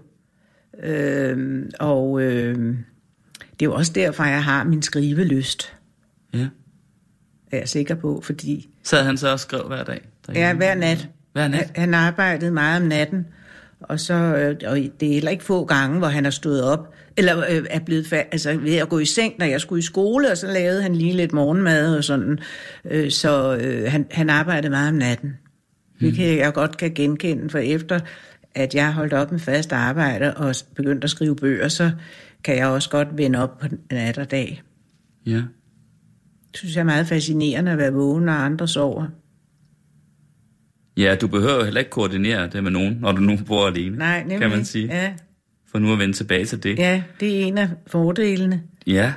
Øh, 0.83 1.63
og 1.81 2.23
øh, 2.23 2.55
det 3.39 3.63
er 3.63 3.65
jo 3.65 3.75
også 3.75 3.93
derfor, 3.93 4.25
jeg 4.25 4.45
har 4.45 4.65
min 4.65 4.83
skrivelyst, 4.83 5.75
ja. 6.35 6.47
er 7.53 7.59
jeg 7.59 7.69
sikker 7.69 7.95
på, 7.95 8.21
fordi 8.25 8.69
Sad 8.83 9.05
han 9.05 9.17
så 9.17 9.29
og 9.33 9.41
skrev 9.41 9.63
hver 9.67 9.85
dag? 9.85 10.09
ja, 10.35 10.55
hver 10.55 10.75
nat. 10.75 11.09
Hver 11.33 11.49
nat? 11.49 11.71
Han 11.75 11.95
arbejdede 11.95 12.51
meget 12.51 12.83
om 12.83 12.89
natten, 12.89 13.27
og 13.89 14.01
så 14.01 14.15
øh, 14.15 14.71
og 14.71 14.77
det 15.01 15.09
er 15.09 15.13
heller 15.13 15.31
ikke 15.31 15.45
få 15.45 15.65
gange, 15.65 15.99
hvor 15.99 16.07
han 16.07 16.25
har 16.25 16.31
stået 16.31 16.65
op, 16.65 16.95
eller 17.17 17.39
øh, 17.39 17.65
er 17.71 17.81
blevet 17.81 18.05
fa- 18.05 18.29
altså, 18.33 18.57
ved 18.57 18.77
at 18.77 18.89
gå 18.89 18.99
i 18.99 19.05
seng, 19.05 19.35
når 19.39 19.47
jeg 19.47 19.61
skulle 19.61 19.79
i 19.79 19.83
skole, 19.83 20.31
og 20.31 20.37
så 20.37 20.47
lavede 20.47 20.83
han 20.83 20.97
lige 20.97 21.13
lidt 21.13 21.33
morgenmad 21.33 21.97
og 21.97 22.05
sådan. 22.05 22.39
Øh, 22.85 23.11
så 23.11 23.57
øh, 23.57 23.91
han, 23.91 24.07
han 24.11 24.31
arbejdede 24.31 24.71
meget 24.71 24.89
om 24.89 24.95
natten. 24.95 25.37
Det 26.01 26.15
kan 26.15 26.39
jeg 26.39 26.53
godt 26.53 26.77
kan 26.77 26.95
genkende, 26.95 27.51
for 27.51 27.59
efter 27.59 28.01
at 28.55 28.75
jeg 28.75 28.93
holdt 28.93 29.13
op 29.13 29.33
med 29.33 29.41
fast 29.41 29.73
arbejde 29.73 30.35
og 30.35 30.55
begyndte 30.75 31.05
at 31.05 31.11
skrive 31.11 31.37
bøger, 31.37 31.69
så 31.69 31.91
kan 32.45 32.57
jeg 32.57 32.67
også 32.67 32.91
godt 32.91 33.09
vende 33.13 33.43
op 33.43 33.59
på 33.59 33.67
nat 33.91 34.19
og 34.19 34.31
dag. 34.31 34.63
Ja. 35.27 35.43
Det 36.51 36.59
synes 36.59 36.75
jeg 36.75 36.81
er 36.81 36.85
meget 36.85 37.07
fascinerende 37.07 37.73
at 37.73 37.79
være 37.79 37.93
vågen, 37.93 38.25
når 38.25 38.33
andre 38.33 38.69
sover. 38.69 39.07
Ja, 40.97 41.15
du 41.15 41.27
behøver 41.27 41.65
heller 41.65 41.79
ikke 41.81 41.91
koordinere 41.91 42.47
det 42.47 42.63
med 42.63 42.71
nogen, 42.71 42.99
når 43.01 43.13
du 43.13 43.21
nu 43.21 43.39
bor 43.47 43.67
alene, 43.67 43.97
Nej, 43.99 44.21
nemlig. 44.21 44.39
kan 44.41 44.51
man 44.51 44.65
sige. 44.65 44.87
Ja, 44.87 45.13
For 45.71 45.79
nu 45.79 45.93
at 45.93 45.99
vende 45.99 46.15
tilbage 46.15 46.45
til 46.45 46.63
det. 46.63 46.79
ja, 46.79 47.03
det 47.21 47.37
er 47.43 47.47
en 47.47 47.59
af 47.59 47.69
fordelene. 47.87 48.63
ja. 48.87 49.13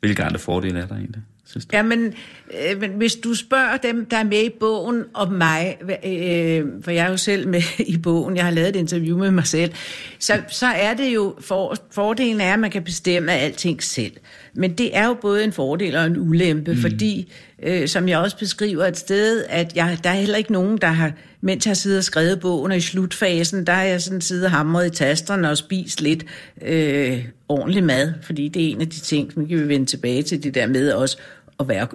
Hvilke 0.00 0.24
andre 0.24 0.38
fordele 0.38 0.78
er 0.80 0.86
der 0.86 0.94
egentlig, 0.94 1.22
synes 1.46 1.66
du? 1.66 1.76
Ja, 1.76 1.82
men, 1.82 2.14
øh, 2.50 2.80
men 2.80 2.90
hvis 2.90 3.14
du 3.14 3.34
spørger 3.34 3.76
dem, 3.76 4.06
der 4.06 4.16
er 4.16 4.24
med 4.24 4.44
i 4.44 4.50
bogen 4.60 5.04
om 5.14 5.32
mig, 5.32 5.78
øh, 5.82 6.64
for 6.82 6.90
jeg 6.90 7.06
er 7.06 7.10
jo 7.10 7.16
selv 7.16 7.48
med 7.48 7.62
i 7.78 7.98
bogen, 7.98 8.36
jeg 8.36 8.44
har 8.44 8.50
lavet 8.50 8.68
et 8.68 8.76
interview 8.76 9.18
med 9.18 9.30
mig 9.30 9.46
selv, 9.46 9.72
så, 10.18 10.40
så 10.48 10.66
er 10.66 10.94
det 10.94 11.14
jo, 11.14 11.34
for, 11.40 11.74
fordelen 11.90 12.40
er, 12.40 12.52
at 12.52 12.58
man 12.58 12.70
kan 12.70 12.82
bestemme 12.82 13.32
alting 13.32 13.82
selv. 13.82 14.12
Men 14.54 14.72
det 14.72 14.96
er 14.96 15.06
jo 15.06 15.14
både 15.14 15.44
en 15.44 15.52
fordel 15.52 15.96
og 15.96 16.06
en 16.06 16.16
ulempe, 16.16 16.72
mm. 16.72 16.78
fordi, 16.78 17.32
øh, 17.62 17.88
som 17.88 18.08
jeg 18.08 18.18
også 18.18 18.38
beskriver 18.38 18.84
et 18.84 18.96
sted, 18.96 19.44
at 19.48 19.76
jeg, 19.76 19.98
der 20.04 20.10
er 20.10 20.14
heller 20.14 20.38
ikke 20.38 20.52
nogen, 20.52 20.78
der 20.78 20.88
har, 20.88 21.12
mens 21.40 21.66
jeg 21.66 21.76
sidder 21.76 21.98
og 21.98 22.04
skrevet 22.04 22.40
bogen, 22.40 22.72
og 22.72 22.78
i 22.78 22.80
slutfasen, 22.80 23.66
der 23.66 23.72
har 23.72 23.82
jeg 23.82 24.02
sådan 24.02 24.20
siddet 24.20 24.44
og 24.44 24.50
hamret 24.50 24.86
i 24.86 24.90
tasterne 24.90 25.50
og 25.50 25.58
spist 25.58 26.00
lidt 26.00 26.24
øh, 26.62 27.24
ordentlig 27.48 27.84
mad, 27.84 28.12
fordi 28.22 28.48
det 28.48 28.66
er 28.66 28.70
en 28.70 28.80
af 28.80 28.88
de 28.88 29.00
ting, 29.00 29.32
som 29.32 29.48
kan 29.48 29.58
vi 29.58 29.68
vende 29.68 29.86
tilbage 29.86 30.22
til, 30.22 30.42
det 30.42 30.54
der 30.54 30.66
med 30.66 30.92
også 30.92 31.18
at 31.60 31.68
være 31.68 31.86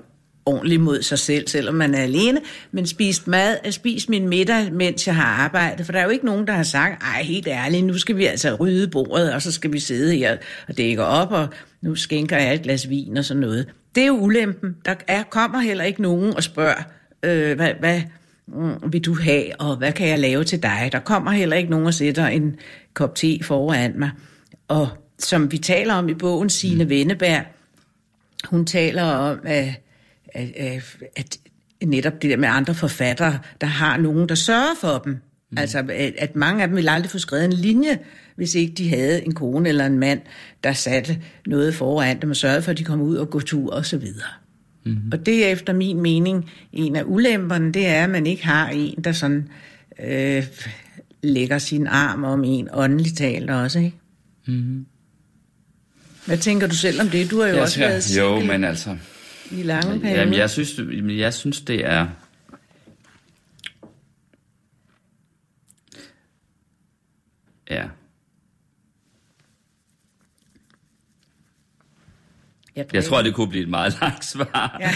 ordentlig 0.45 0.79
mod 0.79 1.01
sig 1.01 1.19
selv, 1.19 1.47
selvom 1.47 1.75
man 1.75 1.95
er 1.95 2.03
alene, 2.03 2.41
men 2.71 2.87
spist 2.87 3.27
mad, 3.27 3.71
spist 3.71 4.09
min 4.09 4.27
middag, 4.29 4.73
mens 4.73 5.07
jeg 5.07 5.15
har 5.15 5.43
arbejdet, 5.43 5.85
for 5.85 5.93
der 5.93 5.99
er 5.99 6.03
jo 6.03 6.09
ikke 6.09 6.25
nogen, 6.25 6.47
der 6.47 6.53
har 6.53 6.63
sagt, 6.63 7.03
ej, 7.03 7.23
helt 7.23 7.47
ærligt, 7.47 7.85
nu 7.85 7.97
skal 7.97 8.17
vi 8.17 8.25
altså 8.25 8.55
rydde 8.55 8.87
bordet, 8.87 9.33
og 9.33 9.41
så 9.41 9.51
skal 9.51 9.73
vi 9.73 9.79
sidde 9.79 10.15
her 10.15 10.37
og 10.67 10.77
dække 10.77 11.03
op, 11.03 11.31
og 11.31 11.47
nu 11.81 11.95
skænker 11.95 12.37
jeg 12.37 12.53
et 12.53 12.61
glas 12.61 12.89
vin 12.89 13.17
og 13.17 13.25
sådan 13.25 13.41
noget. 13.41 13.67
Det 13.95 14.03
er 14.03 14.07
jo 14.07 14.17
ulempen. 14.17 14.75
Der 14.85 14.95
er, 15.07 15.23
kommer 15.23 15.59
heller 15.59 15.83
ikke 15.83 16.01
nogen 16.01 16.35
og 16.35 16.43
spørger, 16.43 16.83
øh, 17.23 17.55
hvad, 17.55 17.71
hvad 17.79 18.01
mm, 18.47 18.93
vil 18.93 19.01
du 19.01 19.13
have, 19.13 19.45
og 19.59 19.75
hvad 19.75 19.91
kan 19.91 20.07
jeg 20.07 20.19
lave 20.19 20.43
til 20.43 20.63
dig? 20.63 20.89
Der 20.91 20.99
kommer 20.99 21.31
heller 21.31 21.55
ikke 21.55 21.69
nogen 21.69 21.87
og 21.87 21.93
sætter 21.93 22.27
en 22.27 22.55
kop 22.93 23.15
te 23.15 23.39
foran 23.43 23.93
mig. 23.99 24.11
Og 24.67 24.89
som 25.19 25.51
vi 25.51 25.57
taler 25.57 25.93
om 25.93 26.09
i 26.09 26.13
bogen, 26.13 26.49
Signe 26.49 26.89
Venneberg, 26.89 27.45
hun 28.49 28.65
taler 28.65 29.03
om, 29.03 29.39
at, 29.43 29.82
at, 30.33 30.51
at, 30.55 30.97
at 31.15 31.37
netop 31.83 32.21
det 32.21 32.29
der 32.29 32.37
med 32.37 32.49
andre 32.51 32.75
forfattere, 32.75 33.39
der 33.61 33.67
har 33.67 33.97
nogen, 33.97 34.29
der 34.29 34.35
sørger 34.35 34.75
for 34.81 35.01
dem. 35.05 35.17
Mm. 35.51 35.57
Altså, 35.57 35.79
at, 35.89 36.13
at 36.17 36.35
mange 36.35 36.61
af 36.61 36.67
dem 36.67 36.75
ville 36.75 36.91
aldrig 36.91 37.11
få 37.11 37.19
skrevet 37.19 37.45
en 37.45 37.53
linje, 37.53 37.99
hvis 38.35 38.55
ikke 38.55 38.73
de 38.73 38.89
havde 38.89 39.25
en 39.25 39.33
kone 39.33 39.69
eller 39.69 39.85
en 39.85 39.99
mand, 39.99 40.21
der 40.63 40.73
satte 40.73 41.19
noget 41.47 41.75
foran 41.75 42.21
dem 42.21 42.29
og 42.29 42.35
sørgede 42.35 42.61
for, 42.61 42.71
at 42.71 42.77
de 42.77 42.83
kom 42.83 43.01
ud 43.01 43.15
og 43.15 43.29
gå 43.29 43.39
tur 43.39 43.73
og 43.73 43.85
så 43.85 43.97
videre. 43.97 44.27
Mm-hmm. 44.85 45.09
Og 45.11 45.25
det 45.25 45.45
er 45.45 45.49
efter 45.49 45.73
min 45.73 46.01
mening 46.01 46.49
en 46.73 46.95
af 46.95 47.03
ulemperne, 47.05 47.71
det 47.71 47.87
er, 47.87 48.03
at 48.03 48.09
man 48.09 48.25
ikke 48.25 48.45
har 48.45 48.69
en, 48.69 49.03
der 49.03 49.11
sådan 49.11 49.47
øh, 50.03 50.43
lægger 51.23 51.57
sin 51.57 51.87
arm 51.87 52.23
om 52.23 52.43
en 52.43 52.67
åndeligt 52.73 53.17
talt 53.17 53.49
også, 53.49 53.79
ikke? 53.79 53.97
Mm-hmm. 54.47 54.85
Hvad 56.25 56.37
tænker 56.37 56.67
du 56.67 56.75
selv 56.75 57.01
om 57.01 57.09
det? 57.09 57.31
Du 57.31 57.39
har 57.41 57.47
jo 57.47 57.53
Jeg 57.53 57.61
også 57.61 57.73
skal- 57.73 57.87
været 57.89 58.03
single 58.03 58.23
jo, 58.29 58.39
men 58.39 58.63
altså... 58.63 58.97
i 59.51 59.63
lange 59.63 59.99
perioder. 59.99 60.19
Jamen, 60.19 60.33
jeg 60.33 60.49
synes, 60.49 60.79
jeg 61.19 61.33
synes, 61.33 61.61
det 61.61 61.85
er... 61.85 62.07
Ja. 67.69 67.87
Jeg 72.93 73.03
tror, 73.03 73.21
det 73.21 73.33
kunne 73.33 73.47
blive 73.49 73.63
et 73.63 73.69
meget 73.69 73.97
langt 74.01 74.25
svar. 74.25 74.77
Ja. 74.79 74.91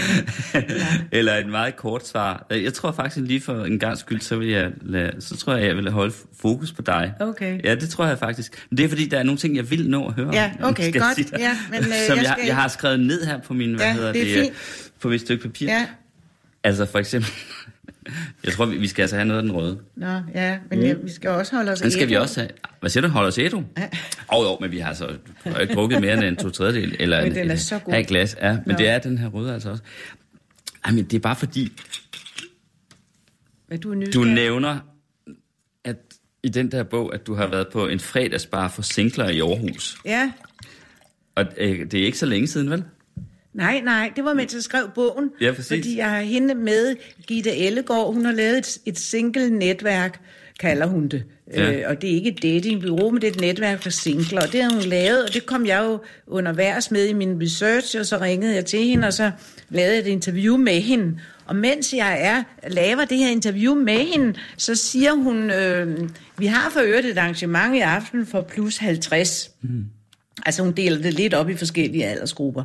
Eller 1.17 1.35
et 1.35 1.47
meget 1.49 1.75
kort 1.75 2.07
svar. 2.07 2.45
Jeg 2.49 2.73
tror 2.73 2.91
faktisk 2.91 3.27
lige 3.27 3.41
for 3.41 3.65
en 3.65 3.79
gang 3.79 3.97
skyld, 3.97 4.21
så 4.21 4.35
vil 4.35 4.47
jeg 4.47 4.71
lade, 4.81 5.11
så 5.19 5.37
tror 5.37 5.53
jeg, 5.55 5.67
jeg 5.67 5.75
vil 5.77 5.91
holde 5.91 6.13
fokus 6.41 6.71
på 6.73 6.81
dig. 6.81 7.13
Okay. 7.19 7.59
Ja, 7.63 7.75
det 7.75 7.89
tror 7.89 8.05
jeg 8.05 8.19
faktisk. 8.19 8.65
Men 8.69 8.77
det 8.77 8.85
er 8.85 8.89
fordi, 8.89 9.05
der 9.05 9.19
er 9.19 9.23
nogle 9.23 9.37
ting, 9.37 9.55
jeg 9.55 9.71
vil 9.71 9.89
nå 9.89 10.07
at 10.07 10.13
høre. 10.13 10.29
Ja, 10.33 10.51
okay, 10.61 10.83
skal 10.83 10.93
jeg 10.93 11.15
godt. 11.17 11.31
dig. 11.31 11.39
Ja, 11.39 11.57
men, 11.69 11.79
øh, 11.79 11.85
Som 12.07 12.17
jeg 12.17 12.23
jeg, 12.23 12.33
skal- 12.37 12.45
jeg 12.47 12.55
har 12.55 12.67
skrevet 12.67 12.99
ned 12.99 13.25
her 13.25 13.37
på 13.39 13.53
min, 13.53 13.73
hvad 13.75 13.85
Ja, 13.85 13.93
hedder 13.93 14.13
det 14.13 14.25
det, 14.25 14.33
fint. 14.43 14.53
på 15.01 15.09
mit 15.09 15.21
stykke 15.21 15.43
papir. 15.43 15.67
Ja, 15.67 15.85
Altså 16.63 16.85
for 16.85 16.99
eksempel, 16.99 17.31
jeg 18.43 18.53
tror, 18.53 18.65
vi 18.65 18.77
vi 18.77 18.87
skal 18.87 19.01
altså 19.01 19.15
have 19.15 19.25
noget 19.27 19.37
af 19.39 19.43
den 19.43 19.51
røde. 19.51 19.79
nå, 19.95 20.07
ja, 20.35 20.57
men 20.69 20.81
ja, 20.81 20.93
vi 20.93 21.09
skal 21.11 21.29
også 21.29 21.55
holde 21.55 21.71
os 21.71 21.81
Den 21.81 21.91
skal 21.91 22.07
vi 22.07 22.13
ædru. 22.13 22.21
også 22.21 22.39
have. 22.39 22.49
Hvad 22.79 22.89
siger 22.89 23.01
du, 23.01 23.07
holder 23.07 23.27
os 23.27 23.37
ædru? 23.37 23.63
Ja. 23.77 23.87
Oh, 24.27 24.43
jo, 24.45 24.57
men 24.61 24.71
vi 24.71 24.79
har 24.79 24.89
altså 24.89 25.15
ikke 25.61 25.73
drukket 25.73 26.01
mere 26.01 26.13
end 26.13 26.23
en 26.23 26.35
to 26.35 26.49
tredjedel. 26.49 26.95
Eller 26.99 27.21
Men 27.21 27.31
en, 27.31 27.35
den 27.37 27.51
er 27.51 27.55
så 27.55 27.79
god. 27.79 27.93
Et 27.93 28.07
glas, 28.07 28.37
ja. 28.41 28.51
Men 28.51 28.61
Nå. 28.65 28.75
det 28.77 28.87
er 28.89 28.99
den 28.99 29.17
her 29.17 29.27
røde 29.27 29.53
altså 29.53 29.69
også. 29.69 29.83
Ej, 30.85 30.91
men 30.91 31.03
det 31.05 31.13
er 31.13 31.19
bare 31.19 31.35
fordi, 31.35 31.71
Men 33.69 33.79
du 33.79 34.01
er 34.01 34.05
du 34.13 34.23
nævner, 34.23 34.79
at 35.83 35.95
i 36.43 36.49
den 36.49 36.71
der 36.71 36.83
bog, 36.83 37.13
at 37.13 37.27
du 37.27 37.35
har 37.35 37.47
været 37.47 37.67
på 37.73 37.87
en 37.87 37.99
fredagsbar 37.99 38.67
for 38.67 38.81
singler 38.81 39.29
i 39.29 39.39
Aarhus. 39.39 39.97
Ja, 40.05 40.31
Og 41.35 41.45
øh, 41.57 41.79
det 41.91 41.93
er 41.93 42.05
ikke 42.05 42.17
så 42.17 42.25
længe 42.25 42.47
siden, 42.47 42.69
vel? 42.69 42.83
Nej, 43.57 43.81
nej, 43.81 44.11
det 44.15 44.23
var 44.23 44.33
mens 44.33 44.53
jeg 44.53 44.63
skrev 44.63 44.89
bogen. 44.95 45.29
Ja, 45.41 45.51
præcis. 45.51 45.67
Fordi 45.67 45.97
jeg 45.97 46.09
har 46.09 46.21
hende 46.21 46.55
med, 46.55 46.95
Gitte 47.27 47.55
Ellegaard, 47.55 48.13
hun 48.13 48.25
har 48.25 48.31
lavet 48.31 48.57
et, 48.57 48.77
et 48.85 48.99
single-netværk, 48.99 50.19
kalder 50.59 50.85
hun 50.85 51.07
det. 51.07 51.23
Ja. 51.53 51.71
Øh, 51.71 51.83
og 51.89 52.01
det 52.01 52.09
er 52.09 52.15
ikke 52.15 52.29
et 52.29 52.43
datingbureau, 52.43 53.11
men 53.11 53.21
det 53.21 53.27
er 53.27 53.31
et 53.31 53.41
netværk 53.41 53.83
for 53.83 53.89
singler. 53.89 54.41
Og 54.41 54.51
det 54.51 54.63
har 54.63 54.73
hun 54.73 54.81
lavet, 54.81 55.23
og 55.23 55.33
det 55.33 55.45
kom 55.45 55.65
jeg 55.65 55.83
jo 55.85 55.99
undervejs 56.27 56.91
med 56.91 57.05
i 57.05 57.13
min 57.13 57.41
research, 57.41 57.99
og 57.99 58.05
så 58.05 58.17
ringede 58.17 58.55
jeg 58.55 58.65
til 58.65 58.79
hende, 58.79 59.07
og 59.07 59.13
så 59.13 59.31
lavede 59.69 59.93
jeg 59.93 60.01
et 60.01 60.07
interview 60.07 60.57
med 60.57 60.81
hende. 60.81 61.19
Og 61.45 61.55
mens 61.55 61.93
jeg 61.93 62.17
er 62.21 62.43
laver 62.69 63.05
det 63.05 63.17
her 63.17 63.29
interview 63.29 63.75
med 63.75 63.99
hende, 63.99 64.33
så 64.57 64.75
siger 64.75 65.13
hun, 65.13 65.51
øh, 65.51 66.09
vi 66.37 66.45
har 66.45 66.69
for 66.69 66.79
øvrigt 66.79 67.07
et 67.07 67.17
arrangement 67.17 67.75
i 67.75 67.79
aften 67.79 68.25
for 68.25 68.41
plus 68.41 68.77
50. 68.77 69.51
Mm. 69.61 69.85
Altså 70.45 70.63
hun 70.63 70.71
deler 70.71 71.01
det 71.01 71.13
lidt 71.13 71.33
op 71.33 71.49
i 71.49 71.55
forskellige 71.55 72.05
aldersgrupper. 72.05 72.63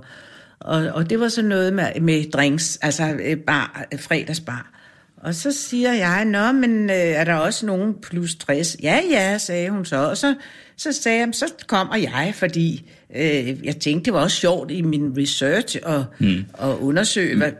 Og, 0.64 0.86
og 0.94 1.10
det 1.10 1.20
var 1.20 1.28
så 1.28 1.42
noget 1.42 1.72
med, 1.72 2.00
med 2.00 2.30
drinks, 2.30 2.78
altså 2.82 3.16
øh, 3.24 3.36
bar, 3.36 3.84
øh, 3.92 4.00
fredagsbar. 4.00 4.68
Og 5.16 5.34
så 5.34 5.52
siger 5.52 5.92
jeg, 5.92 6.24
nå, 6.24 6.52
men 6.52 6.90
øh, 6.90 6.96
er 6.96 7.24
der 7.24 7.34
også 7.34 7.66
nogen 7.66 7.94
plus 8.02 8.34
60? 8.34 8.76
Ja, 8.82 9.00
ja, 9.10 9.38
sagde 9.38 9.70
hun 9.70 9.84
så. 9.84 9.96
Og 9.96 10.16
så, 10.16 10.34
så 10.76 10.92
sagde 10.92 11.18
jeg, 11.18 11.28
så 11.32 11.46
kommer 11.66 11.96
jeg, 11.96 12.32
fordi 12.36 12.90
øh, 13.16 13.64
jeg 13.66 13.76
tænkte, 13.76 14.04
det 14.04 14.12
var 14.12 14.20
også 14.20 14.36
sjovt 14.36 14.70
i 14.70 14.82
min 14.82 15.14
research 15.18 15.76
at, 15.86 16.00
mm. 16.18 16.44
at 16.62 16.68
undersøge, 16.80 17.36
hvad, 17.36 17.52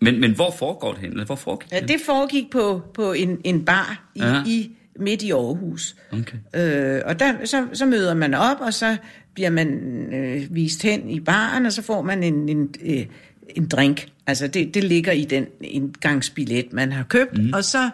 Men, 0.00 0.20
men 0.20 0.34
hvor 0.34 0.54
foregår 0.58 0.92
det 0.92 1.00
hen? 1.00 1.10
Eller 1.10 1.24
hvor 1.24 1.34
foregik 1.36 1.72
Ja, 1.72 1.80
det? 1.80 1.88
det 1.88 1.96
foregik 2.06 2.50
på, 2.52 2.82
på 2.94 3.12
en, 3.12 3.38
en 3.44 3.64
bar 3.64 4.10
i, 4.14 4.20
Ja. 4.20 4.42
i 4.46 4.70
midt 5.00 5.22
i 5.22 5.30
Aarhus. 5.30 5.96
Okay. 6.12 6.36
Øh, 6.96 7.02
og 7.04 7.20
der, 7.20 7.32
så, 7.44 7.66
så 7.72 7.86
møder 7.86 8.14
man 8.14 8.34
op, 8.34 8.56
og 8.60 8.74
så 8.74 8.96
bliver 9.34 9.50
man 9.50 9.68
øh, 10.14 10.54
vist 10.54 10.82
hen 10.82 11.10
i 11.10 11.20
baren, 11.20 11.66
og 11.66 11.72
så 11.72 11.82
får 11.82 12.02
man 12.02 12.22
en, 12.22 12.48
en, 12.48 12.74
øh, 12.84 13.06
en 13.56 13.68
drink. 13.68 14.08
Altså 14.26 14.46
det, 14.46 14.74
det 14.74 14.84
ligger 14.84 15.12
i 15.12 15.24
den 15.24 15.46
indgangsbillet, 15.60 16.72
man 16.72 16.92
har 16.92 17.02
købt, 17.02 17.38
mm. 17.38 17.52
og 17.52 17.64
så 17.64 17.90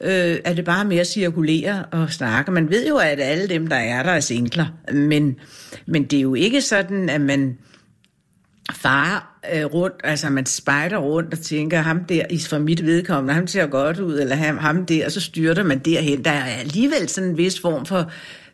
øh, 0.00 0.38
er 0.44 0.54
det 0.54 0.64
bare 0.64 0.84
med 0.84 0.96
at 0.96 1.06
cirkulere 1.06 1.84
og 1.84 2.12
snakke. 2.12 2.50
Man 2.50 2.70
ved 2.70 2.88
jo, 2.88 2.96
at 2.96 3.20
alle 3.20 3.48
dem, 3.48 3.66
der 3.66 3.76
er 3.76 4.02
der, 4.02 4.10
er 4.10 4.20
singler, 4.20 4.66
men, 4.92 5.36
men 5.86 6.04
det 6.04 6.16
er 6.16 6.22
jo 6.22 6.34
ikke 6.34 6.60
sådan, 6.60 7.08
at 7.08 7.20
man 7.20 7.58
far 8.72 9.40
øh, 9.54 9.64
rundt, 9.64 9.96
altså 10.04 10.30
man 10.30 10.46
spejder 10.46 10.98
rundt 10.98 11.32
og 11.32 11.40
tænker, 11.40 11.80
ham 11.80 12.04
der, 12.04 12.22
i 12.30 12.38
for 12.38 12.58
mit 12.58 12.86
vedkommende, 12.86 13.34
ham 13.34 13.46
ser 13.46 13.66
godt 13.66 13.98
ud, 13.98 14.20
eller 14.20 14.36
ham, 14.36 14.58
ham 14.58 14.86
der, 14.86 15.06
og 15.06 15.12
så 15.12 15.20
styrter 15.20 15.62
man 15.62 15.78
derhen. 15.78 16.24
Der 16.24 16.30
er 16.30 16.44
alligevel 16.44 17.08
sådan 17.08 17.30
en 17.30 17.36
vis 17.36 17.60
form 17.60 17.86
for 17.86 18.10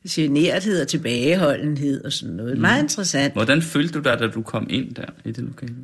generthed 0.08 0.82
og 0.82 0.88
tilbageholdenhed 0.88 2.04
og 2.04 2.12
sådan 2.12 2.34
noget. 2.34 2.54
Mm. 2.54 2.60
Meget 2.60 2.82
interessant. 2.82 3.32
Hvordan 3.32 3.62
følte 3.62 3.94
du 3.94 4.00
dig, 4.00 4.18
da 4.18 4.26
du 4.26 4.42
kom 4.42 4.66
ind 4.70 4.94
der 4.94 5.06
i 5.24 5.32
det 5.32 5.44
lokale? 5.44 5.76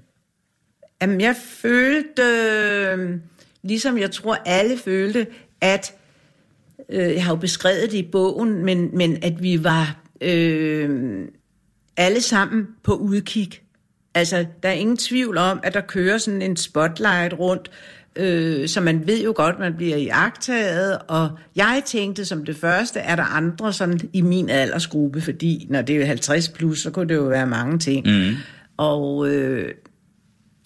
Jamen, 1.02 1.20
jeg 1.20 1.36
følte, 1.36 2.22
øh, 2.22 3.18
ligesom 3.62 3.98
jeg 3.98 4.10
tror 4.10 4.34
alle 4.46 4.78
følte, 4.78 5.26
at, 5.60 5.94
øh, 6.88 7.14
jeg 7.14 7.24
har 7.24 7.32
jo 7.32 7.36
beskrevet 7.36 7.92
det 7.92 7.98
i 7.98 8.08
bogen, 8.12 8.64
men, 8.64 8.90
men 8.96 9.18
at 9.22 9.42
vi 9.42 9.64
var 9.64 9.96
øh, 10.20 11.20
alle 11.96 12.20
sammen 12.20 12.68
på 12.82 12.94
udkig. 12.94 13.50
Altså, 14.14 14.46
der 14.62 14.68
er 14.68 14.72
ingen 14.72 14.96
tvivl 14.96 15.38
om, 15.38 15.60
at 15.62 15.74
der 15.74 15.80
kører 15.80 16.18
sådan 16.18 16.42
en 16.42 16.56
spotlight 16.56 17.38
rundt, 17.38 17.70
øh, 18.16 18.68
så 18.68 18.80
man 18.80 19.06
ved 19.06 19.24
jo 19.24 19.32
godt, 19.36 19.58
man 19.58 19.74
bliver 19.76 19.96
iagtaget, 19.96 20.98
og 21.08 21.30
jeg 21.56 21.82
tænkte 21.86 22.24
som 22.24 22.44
det 22.44 22.56
første, 22.56 23.00
er 23.00 23.16
der 23.16 23.22
andre 23.22 23.72
sådan 23.72 24.00
i 24.12 24.20
min 24.20 24.50
aldersgruppe, 24.50 25.20
fordi 25.20 25.66
når 25.70 25.82
det 25.82 25.96
er 25.96 26.06
50 26.06 26.48
plus, 26.48 26.82
så 26.82 26.90
kunne 26.90 27.08
det 27.08 27.14
jo 27.14 27.24
være 27.24 27.46
mange 27.46 27.78
ting. 27.78 28.06
Mm. 28.06 28.34
Og 28.76 29.28
øh, 29.28 29.74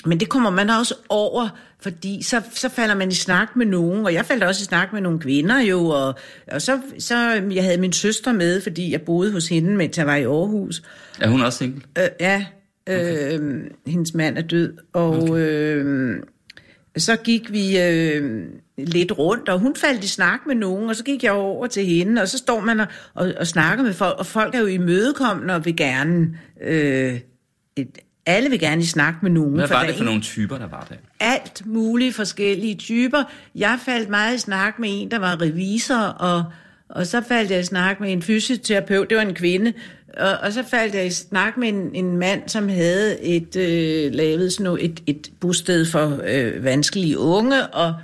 men 0.06 0.20
det 0.20 0.28
kommer 0.28 0.50
man 0.50 0.70
også 0.70 0.94
over, 1.08 1.48
fordi 1.80 2.22
så, 2.22 2.42
så 2.52 2.68
falder 2.68 2.94
man 2.94 3.08
i 3.08 3.14
snak 3.14 3.56
med 3.56 3.66
nogen, 3.66 4.04
og 4.04 4.14
jeg 4.14 4.24
faldt 4.24 4.44
også 4.44 4.62
i 4.62 4.64
snak 4.64 4.92
med 4.92 5.00
nogle 5.00 5.18
kvinder 5.18 5.60
jo, 5.60 5.86
og, 5.86 6.14
og 6.52 6.62
så, 6.62 6.80
så 6.98 7.16
jeg 7.50 7.64
havde 7.64 7.78
min 7.78 7.92
søster 7.92 8.32
med, 8.32 8.60
fordi 8.60 8.92
jeg 8.92 9.02
boede 9.02 9.32
hos 9.32 9.48
hende, 9.48 9.76
mens 9.76 9.98
jeg 9.98 10.06
var 10.06 10.16
i 10.16 10.24
Aarhus. 10.24 10.82
Er 11.20 11.28
hun 11.28 11.40
også 11.40 11.58
single? 11.58 11.82
Øh, 11.98 12.08
ja, 12.20 12.46
øh, 12.88 12.96
okay. 12.96 13.38
hendes 13.86 14.14
mand 14.14 14.38
er 14.38 14.42
død, 14.42 14.72
og 14.92 15.22
okay. 15.22 15.34
øh, 15.34 16.16
så 16.98 17.16
gik 17.16 17.52
vi 17.52 17.80
øh, 17.80 18.46
lidt 18.78 19.18
rundt, 19.18 19.48
og 19.48 19.58
hun 19.58 19.76
faldt 19.76 20.04
i 20.04 20.08
snak 20.08 20.40
med 20.46 20.54
nogen, 20.54 20.88
og 20.88 20.96
så 20.96 21.04
gik 21.04 21.24
jeg 21.24 21.32
over 21.32 21.66
til 21.66 21.86
hende, 21.86 22.22
og 22.22 22.28
så 22.28 22.38
står 22.38 22.60
man 22.60 22.80
og, 22.80 22.86
og, 23.14 23.32
og 23.40 23.46
snakker 23.46 23.84
med 23.84 23.94
folk, 23.94 24.18
og 24.18 24.26
folk 24.26 24.54
er 24.54 24.60
jo 24.60 24.66
imødekommende 24.66 25.54
og 25.54 25.64
vil 25.64 25.76
gerne... 25.76 26.38
Øh, 26.62 27.20
et, 27.76 27.98
alle 28.26 28.50
vil 28.50 28.60
gerne 28.60 28.82
i 28.82 28.84
snak 28.84 29.14
med 29.22 29.30
nogen. 29.30 29.54
Hvad 29.54 29.68
for 29.68 29.74
var 29.74 29.80
der 29.80 29.88
det 29.88 29.96
for 29.96 30.04
nogle 30.04 30.20
typer, 30.20 30.58
der 30.58 30.66
var 30.66 30.86
der? 30.90 30.96
alt 31.20 31.66
mulige 31.66 32.12
forskellige 32.12 32.74
typer. 32.74 33.24
Jeg 33.54 33.78
faldt 33.84 34.08
meget 34.08 34.34
i 34.34 34.38
snak 34.38 34.78
med 34.78 34.88
en, 34.92 35.10
der 35.10 35.18
var 35.18 35.40
revisor, 35.40 35.94
og, 35.94 36.44
og 36.88 37.06
så 37.06 37.22
faldt 37.28 37.50
jeg 37.50 37.60
i 37.60 37.64
snak 37.64 38.00
med 38.00 38.12
en 38.12 38.22
fysioterapeut, 38.22 39.10
det 39.10 39.16
var 39.16 39.22
en 39.22 39.34
kvinde, 39.34 39.72
og, 40.18 40.38
og 40.42 40.52
så 40.52 40.62
faldt 40.62 40.94
jeg 40.94 41.06
i 41.06 41.10
snak 41.10 41.56
med 41.56 41.68
en, 41.68 41.94
en 41.94 42.16
mand, 42.16 42.48
som 42.48 42.68
havde 42.68 43.22
et 43.22 43.56
øh, 43.56 44.14
lavet 44.14 44.52
sådan 44.52 44.64
noget, 44.64 44.84
et, 44.84 45.02
et 45.06 45.30
bosted 45.40 45.86
for 45.86 46.20
øh, 46.26 46.64
vanskelige 46.64 47.18
unge, 47.18 47.66
og 47.66 47.94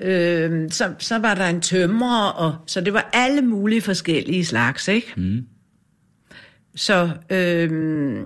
øh, 0.00 0.70
så, 0.70 0.92
så 0.98 1.18
var 1.18 1.34
der 1.34 1.46
en 1.46 1.60
tømrer, 1.60 2.28
og 2.28 2.56
så 2.66 2.80
det 2.80 2.92
var 2.92 3.10
alle 3.12 3.42
mulige 3.42 3.82
forskellige 3.82 4.44
slags, 4.44 4.88
ikke? 4.88 5.12
Mm. 5.16 5.46
Så 6.74 7.10
øh, 7.30 8.20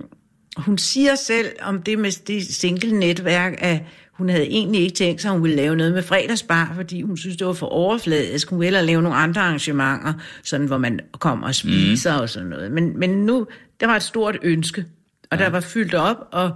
hun 0.57 0.77
siger 0.77 1.15
selv 1.15 1.47
om 1.61 1.81
det 1.81 1.99
med 1.99 2.25
det 2.27 2.45
single-netværk, 2.45 3.53
at 3.57 3.81
hun 4.11 4.29
havde 4.29 4.45
egentlig 4.45 4.81
ikke 4.81 4.95
tænkt 4.95 5.21
sig, 5.21 5.29
at 5.29 5.33
hun 5.33 5.43
ville 5.43 5.55
lave 5.55 5.75
noget 5.75 5.93
med 5.93 6.03
fredagsbar, 6.03 6.71
fordi 6.75 7.01
hun 7.01 7.17
synes, 7.17 7.37
det 7.37 7.47
var 7.47 7.53
for 7.53 7.67
overfladisk. 7.67 8.49
Hun 8.49 8.59
ville 8.59 8.65
hellere 8.65 8.85
lave 8.85 9.01
nogle 9.01 9.17
andre 9.17 9.41
arrangementer, 9.41 10.13
sådan, 10.43 10.67
hvor 10.67 10.77
man 10.77 10.99
kommer 11.11 11.47
og 11.47 11.55
spiser 11.55 12.15
mm. 12.15 12.21
og 12.21 12.29
sådan 12.29 12.49
noget. 12.49 12.71
Men, 12.71 12.99
men 12.99 13.09
nu, 13.09 13.47
der 13.79 13.87
var 13.87 13.95
et 13.95 14.03
stort 14.03 14.37
ønske, 14.41 14.85
og 15.31 15.37
ja. 15.37 15.43
der 15.43 15.49
var 15.49 15.59
fyldt 15.59 15.93
op, 15.93 16.17
og 16.31 16.51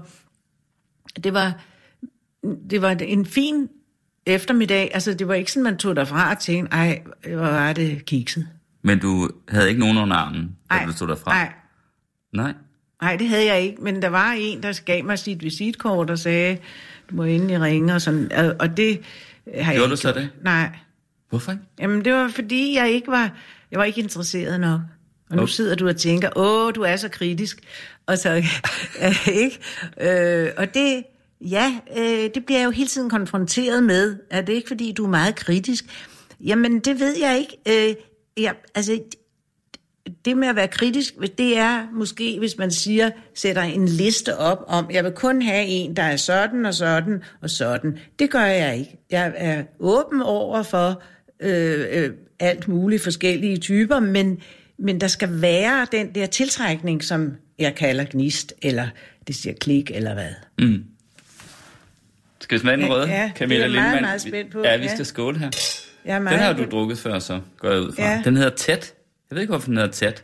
det 1.23 1.33
var, 1.33 1.53
det 2.69 2.81
var 2.81 2.91
en 2.91 3.25
fin 3.25 3.69
eftermiddag. 4.25 4.91
Altså, 4.93 5.13
det 5.13 5.27
var 5.27 5.33
ikke 5.33 5.51
sådan, 5.51 5.63
man 5.63 5.77
tog 5.77 5.95
derfra 5.95 6.31
og 6.31 6.39
tænkte, 6.39 6.75
ej, 6.75 7.01
hvor 7.27 7.37
var 7.37 7.73
det 7.73 8.05
kikset. 8.05 8.47
Men 8.81 8.99
du 8.99 9.29
havde 9.49 9.67
ikke 9.69 9.79
nogen 9.79 9.97
under 9.97 10.15
armen, 10.15 10.55
da 10.69 10.75
Ej, 10.75 10.85
du 10.85 10.91
stod 10.91 11.07
derfra? 11.07 11.31
Nej, 11.31 11.53
Nej. 12.33 12.53
Nej, 13.01 13.15
det 13.15 13.27
havde 13.27 13.45
jeg 13.45 13.61
ikke, 13.61 13.81
men 13.81 14.01
der 14.01 14.07
var 14.09 14.31
en, 14.31 14.63
der 14.63 14.81
gav 14.85 15.03
mig 15.03 15.19
sit 15.19 15.43
visitkort 15.43 16.09
og 16.09 16.19
sagde, 16.19 16.57
du 17.09 17.15
må 17.15 17.23
endelig 17.23 17.61
ringe 17.61 17.93
og 17.93 18.01
sådan, 18.01 18.31
og, 18.31 18.55
og 18.59 18.77
det 18.77 19.01
har 19.53 19.71
jeg 19.71 19.79
Gjorde 19.79 19.87
ikke 19.87 19.91
du 19.91 19.95
så 19.95 20.11
det? 20.11 20.29
Nej. 20.43 20.69
Hvorfor 21.29 21.51
ikke? 21.51 21.63
Jamen, 21.79 22.05
det 22.05 22.13
var 22.13 22.27
fordi, 22.27 22.75
jeg 22.75 22.91
ikke 22.91 23.07
var, 23.07 23.31
jeg 23.71 23.79
var 23.79 23.85
ikke 23.85 24.01
interesseret 24.01 24.59
nok. 24.59 24.81
Og 25.29 25.35
nu 25.35 25.41
Okay. 25.41 25.51
sidder 25.51 25.75
du 25.75 25.87
og 25.87 25.97
tænker, 25.97 26.29
åh, 26.35 26.75
du 26.75 26.81
er 26.81 26.95
så 26.95 27.09
kritisk. 27.09 27.59
Og 28.05 28.17
så, 28.17 28.33
ikke? 29.43 29.59
Øh, 30.01 30.49
og 30.57 30.73
det, 30.73 31.03
ja, 31.41 31.73
øh, 31.97 32.29
det 32.35 32.45
bliver 32.45 32.59
jeg 32.59 32.65
jo 32.65 32.71
hele 32.71 32.87
tiden 32.87 33.09
konfronteret 33.09 33.83
med. 33.83 34.15
Er 34.29 34.41
det 34.41 34.53
ikke, 34.53 34.67
fordi 34.67 34.91
du 34.91 35.05
er 35.05 35.09
meget 35.09 35.35
kritisk? 35.35 35.85
Jamen, 36.41 36.79
det 36.79 36.99
ved 36.99 37.15
jeg 37.19 37.37
ikke. 37.37 37.87
Øh, 37.89 37.95
ja, 38.43 38.51
altså, 38.75 38.99
det 40.25 40.37
med 40.37 40.47
at 40.47 40.55
være 40.55 40.67
kritisk, 40.67 41.13
det 41.37 41.57
er 41.57 41.87
måske, 41.93 42.39
hvis 42.39 42.57
man 42.57 42.71
siger, 42.71 43.09
sætter 43.35 43.61
en 43.61 43.87
liste 43.87 44.37
op 44.37 44.63
om, 44.67 44.91
jeg 44.91 45.03
vil 45.03 45.11
kun 45.11 45.41
have 45.41 45.65
en, 45.65 45.95
der 45.95 46.03
er 46.03 46.15
sådan 46.15 46.65
og 46.65 46.73
sådan 46.73 47.23
og 47.41 47.49
sådan. 47.49 47.97
Det 48.19 48.29
gør 48.31 48.45
jeg 48.45 48.77
ikke. 48.77 48.97
Jeg 49.11 49.33
er 49.35 49.63
åben 49.79 50.21
over 50.21 50.63
for 50.63 51.01
øh, 51.39 51.85
øh, 51.91 52.09
alt 52.39 52.67
muligt 52.67 53.03
forskellige 53.03 53.57
typer, 53.57 53.99
men, 53.99 54.37
men 54.79 55.01
der 55.01 55.07
skal 55.07 55.41
være 55.41 55.87
den 55.91 56.15
der 56.15 56.25
tiltrækning, 56.25 57.03
som 57.03 57.31
jeg 57.59 57.75
kalder 57.75 58.05
gnist, 58.11 58.53
eller 58.61 58.87
det 59.27 59.35
siger 59.35 59.53
klik, 59.61 59.91
eller 59.93 60.13
hvad. 60.13 60.29
Skal 62.39 62.57
vi 62.57 62.61
smage 62.61 62.77
den 62.77 62.85
Ja, 62.85 62.91
røde? 62.93 63.07
ja, 63.09 63.31
Camilla 63.35 63.63
det 63.67 63.69
er 63.71 63.75
meget, 63.75 63.85
Lindemann? 63.85 64.01
meget 64.01 64.21
spændt 64.21 64.51
på, 64.51 64.61
Ja, 64.63 64.77
vi 64.77 64.83
ja. 64.83 64.93
skal 64.93 65.05
skåle 65.05 65.39
her. 65.39 65.49
Jeg 66.05 66.11
er 66.11 66.15
Den 66.15 66.23
meget 66.23 66.39
har 66.39 66.53
du 66.53 66.65
drukket 66.71 66.97
før, 66.97 67.19
så 67.19 67.39
går 67.57 67.69
jeg 67.71 67.81
ud 67.81 67.91
fra. 67.95 68.03
Ja. 68.03 68.21
Den 68.25 68.35
hedder 68.37 68.49
Tæt. 68.55 68.93
Jeg 69.29 69.35
ved 69.35 69.41
ikke, 69.41 69.51
hvorfor 69.51 69.67
den 69.67 69.77
hedder 69.77 69.91
Tæt. 69.91 70.23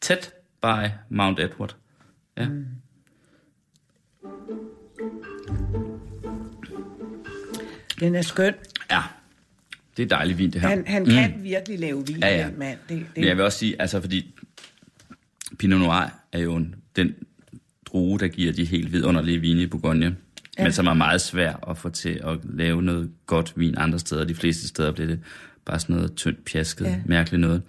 Tæt 0.00 0.32
by 0.62 0.88
Mount 1.10 1.40
Edward. 1.40 1.76
Ja. 2.36 2.48
Mm. 2.48 2.64
Den 8.00 8.14
er 8.14 8.22
skøn. 8.22 8.54
ja. 8.90 9.00
Det 9.96 10.02
er 10.02 10.06
dejligt 10.16 10.38
vin, 10.38 10.50
det 10.50 10.60
her. 10.60 10.68
Han, 10.68 10.86
han 10.86 11.06
kan 11.06 11.34
virkelig 11.42 11.78
lave 11.78 12.06
vin, 12.06 12.16
Ja, 12.18 12.36
ja. 12.38 12.46
den 12.46 12.58
mand. 12.58 12.78
Det, 12.88 12.96
Men 12.96 13.06
det, 13.16 13.26
jeg 13.26 13.36
vil 13.36 13.44
også 13.44 13.58
sige, 13.58 13.80
altså 13.82 14.00
fordi 14.00 14.34
Pinot 15.58 15.80
Noir 15.80 16.10
er 16.32 16.38
jo 16.38 16.56
en, 16.56 16.74
den 16.96 17.14
drue, 17.86 18.18
der 18.18 18.28
giver 18.28 18.52
de 18.52 18.64
helt 18.64 18.92
vidunderlige 18.92 19.38
vine 19.38 19.62
i 19.62 19.66
Bourgogne, 19.66 20.16
ja. 20.58 20.62
men 20.62 20.72
som 20.72 20.86
er 20.86 20.94
meget 20.94 21.20
svær 21.20 21.70
at 21.70 21.78
få 21.78 21.88
til 21.88 22.20
at 22.24 22.38
lave 22.44 22.82
noget 22.82 23.10
godt 23.26 23.52
vin 23.56 23.74
andre 23.78 23.98
steder. 23.98 24.24
De 24.24 24.34
fleste 24.34 24.68
steder 24.68 24.92
bliver 24.92 25.06
det 25.06 25.20
bare 25.64 25.80
sådan 25.80 25.96
noget 25.96 26.14
tyndt, 26.14 26.44
pjasket, 26.44 26.84
ja. 26.84 26.90
Ja. 26.90 27.00
mærkeligt 27.06 27.40
noget. 27.40 27.62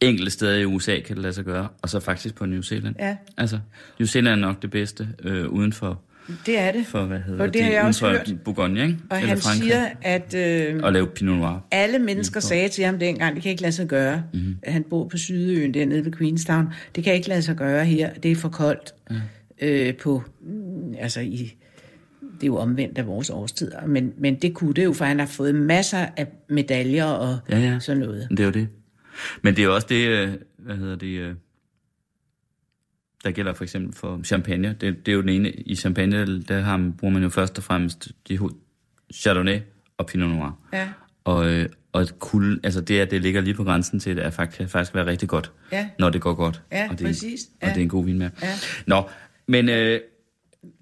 Enkelte 0.00 0.30
steder 0.30 0.58
i 0.58 0.64
USA 0.64 1.00
kan 1.06 1.16
det 1.16 1.22
lade 1.22 1.32
sig 1.32 1.44
gøre, 1.44 1.68
og 1.82 1.88
så 1.88 2.00
faktisk 2.00 2.34
på 2.34 2.46
New 2.46 2.60
Zealand. 2.62 2.94
Ja. 2.98 3.16
Altså, 3.36 3.58
New 3.98 4.06
Zealand 4.06 4.32
er 4.40 4.46
nok 4.46 4.62
det 4.62 4.70
bedste 4.70 5.08
øh, 5.22 5.48
uden 5.48 5.72
for 5.72 6.00
det 6.46 6.58
er 6.58 6.72
det. 6.72 6.86
for, 6.86 7.04
hvad 7.04 7.18
hedder 7.20 7.42
Og 7.44 7.54
det 7.54 7.62
har 7.64 7.70
jeg 7.70 7.82
også 7.82 8.08
hørt. 8.08 8.32
Bourgogne, 8.44 8.82
ikke? 8.82 8.98
Og 9.10 9.16
Eller 9.16 9.28
han 9.28 9.38
Frankrig. 9.38 9.62
siger, 9.62 9.86
at 10.02 10.34
øh, 10.34 10.80
Og 10.82 10.92
lave 10.92 11.06
Pinot 11.06 11.38
Noir. 11.38 11.66
alle 11.70 11.98
mennesker 11.98 12.40
sagde 12.40 12.68
til 12.68 12.84
ham 12.84 12.98
dengang, 12.98 13.34
det 13.34 13.42
kan 13.42 13.50
ikke 13.50 13.62
lade 13.62 13.72
sig 13.72 13.86
gøre. 13.86 14.22
Mhm. 14.32 14.40
Mm-hmm. 14.42 14.56
Han 14.64 14.82
bor 14.90 15.08
på 15.08 15.16
Sydøen 15.18 15.74
dernede 15.74 16.04
ved 16.04 16.12
Queenstown. 16.12 16.66
Det 16.94 17.04
kan 17.04 17.14
ikke 17.14 17.28
lade 17.28 17.42
sig 17.42 17.56
gøre 17.56 17.84
her. 17.84 18.12
Det 18.14 18.30
er 18.32 18.36
for 18.36 18.48
koldt. 18.48 18.94
Mm. 19.10 19.16
Øh, 19.62 19.94
på, 19.94 20.22
mm, 20.40 20.94
altså 20.98 21.20
i, 21.20 21.54
det 22.34 22.42
er 22.42 22.46
jo 22.46 22.56
omvendt 22.56 22.98
af 22.98 23.06
vores 23.06 23.30
årstider. 23.30 23.86
Men, 23.86 24.12
men 24.18 24.34
det 24.34 24.54
kunne 24.54 24.74
det 24.74 24.84
jo, 24.84 24.92
for 24.92 25.04
han 25.04 25.18
har 25.18 25.26
fået 25.26 25.54
masser 25.54 26.06
af 26.16 26.26
medaljer 26.48 27.04
og 27.04 27.38
Ja, 27.50 27.58
ja. 27.58 27.78
sådan 27.80 28.00
noget. 28.00 28.26
Det 28.30 28.40
er 28.40 28.44
jo 28.44 28.50
det. 28.50 28.68
Men 29.42 29.56
det 29.56 29.64
er 29.64 29.68
også 29.68 29.86
det, 29.90 30.08
øh, 30.08 30.34
hvad 30.58 30.76
hedder 30.76 30.96
det, 30.96 31.06
øh, 31.06 31.34
der 33.24 33.30
gælder 33.30 33.52
for 33.52 33.64
eksempel 33.64 33.94
for 33.96 34.20
champagne. 34.24 34.76
Det, 34.80 35.06
det 35.06 35.12
er 35.12 35.16
jo 35.16 35.20
den 35.20 35.28
ene. 35.28 35.50
I 35.50 35.74
champagne, 35.76 36.42
der 36.42 36.60
har, 36.60 36.76
man- 36.76 36.92
bruger 36.92 37.14
man 37.14 37.22
jo 37.22 37.28
først 37.28 37.58
og 37.58 37.64
fremmest 37.64 38.08
de 38.28 38.38
Chardonnay 39.14 39.58
og 39.98 40.06
Pinot 40.06 40.30
Noir. 40.30 40.60
Ja. 40.72 40.88
Og, 41.24 41.50
øh, 41.50 41.68
og 41.92 42.06
kul, 42.18 42.60
altså 42.64 42.80
det, 42.80 43.00
at 43.00 43.10
det 43.10 43.22
ligger 43.22 43.40
lige 43.40 43.54
på 43.54 43.64
grænsen 43.64 44.00
til, 44.00 44.16
det 44.16 44.24
er 44.24 44.30
faktisk, 44.30 44.58
kan 44.58 44.68
faktisk 44.68 44.94
være 44.94 45.06
rigtig 45.06 45.28
godt, 45.28 45.52
Ja. 45.72 45.88
når 45.98 46.10
det 46.10 46.20
går 46.20 46.34
godt. 46.34 46.62
Ja, 46.72 46.88
og 46.90 46.98
det, 46.98 47.06
præcis. 47.06 47.40
Og 47.44 47.50
Ja. 47.62 47.68
det 47.68 47.76
er 47.76 47.82
en 47.82 47.88
god 47.88 48.04
vin 48.04 48.18
med. 48.18 48.30
Ja. 48.42 48.54
Nå, 48.86 49.08
men 49.46 49.68
øh, 49.68 50.00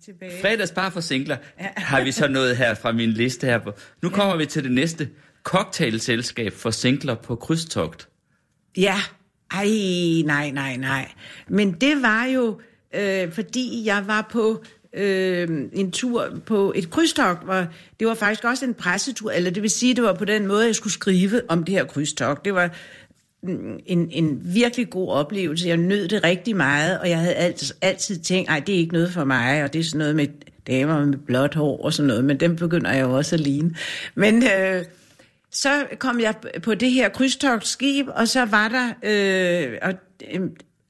Tilbage. 0.04 0.32
fredags 0.42 0.70
bare 0.70 0.90
for 0.90 1.00
singler 1.00 1.36
har 1.76 2.04
vi 2.04 2.12
så 2.12 2.28
noget 2.28 2.56
her 2.56 2.74
fra 2.74 2.92
min 2.92 3.10
liste 3.10 3.46
her. 3.46 3.58
på. 3.58 3.72
Nu 4.02 4.08
kommer 4.08 4.36
vi 4.36 4.46
til 4.46 4.64
det 4.64 4.72
næste. 4.72 5.08
Cocktailselskab 5.42 6.52
for 6.52 6.70
singler 6.70 7.14
på 7.14 7.36
krydstogt. 7.36 8.08
Ja, 8.76 8.96
ej, 9.50 9.68
nej, 10.24 10.50
nej, 10.50 10.76
nej. 10.76 11.08
Men 11.48 11.72
det 11.72 12.02
var 12.02 12.24
jo, 12.24 12.60
øh, 12.94 13.32
fordi 13.32 13.82
jeg 13.84 14.06
var 14.06 14.28
på 14.30 14.64
øh, 14.92 15.48
en 15.72 15.90
tur 15.90 16.40
på 16.46 16.72
et 16.76 16.90
krydstogt, 16.90 17.44
hvor 17.44 17.66
det 18.00 18.06
var 18.08 18.14
faktisk 18.14 18.44
også 18.44 18.64
en 18.64 18.74
pressetur, 18.74 19.30
eller 19.30 19.50
det 19.50 19.62
vil 19.62 19.70
sige, 19.70 19.94
det 19.94 20.04
var 20.04 20.12
på 20.12 20.24
den 20.24 20.46
måde, 20.46 20.66
jeg 20.66 20.74
skulle 20.74 20.92
skrive 20.92 21.40
om 21.48 21.64
det 21.64 21.74
her 21.74 21.84
krydstogt. 21.84 22.44
Det 22.44 22.54
var 22.54 22.70
mm, 23.42 23.78
en, 23.86 24.10
en 24.10 24.40
virkelig 24.44 24.90
god 24.90 25.08
oplevelse. 25.08 25.68
Jeg 25.68 25.76
nød 25.76 26.08
det 26.08 26.24
rigtig 26.24 26.56
meget, 26.56 26.98
og 27.00 27.08
jeg 27.08 27.18
havde 27.18 27.34
altid, 27.34 27.74
altid 27.80 28.18
tænkt, 28.18 28.48
nej, 28.48 28.60
det 28.60 28.74
er 28.74 28.78
ikke 28.78 28.92
noget 28.92 29.12
for 29.12 29.24
mig, 29.24 29.64
og 29.64 29.72
det 29.72 29.78
er 29.78 29.84
sådan 29.84 29.98
noget 29.98 30.16
med 30.16 30.26
damer 30.66 31.04
med 31.04 31.18
blåt 31.18 31.54
hår 31.54 31.84
og 31.84 31.92
sådan 31.92 32.06
noget, 32.06 32.24
men 32.24 32.40
dem 32.40 32.56
begynder 32.56 32.92
jeg 32.92 33.02
jo 33.02 33.16
også 33.16 33.36
at 33.36 33.40
ligne. 33.40 33.74
Men... 34.14 34.42
Øh, 34.42 34.84
så 35.52 35.86
kom 35.98 36.20
jeg 36.20 36.34
på 36.62 36.74
det 36.74 36.90
her 36.90 37.08
krydstogtskib, 37.08 38.06
og 38.14 38.28
så 38.28 38.44
var 38.44 38.68
der, 38.68 38.88
øh, 39.02 39.78
og 39.82 39.94
øh, 40.34 40.40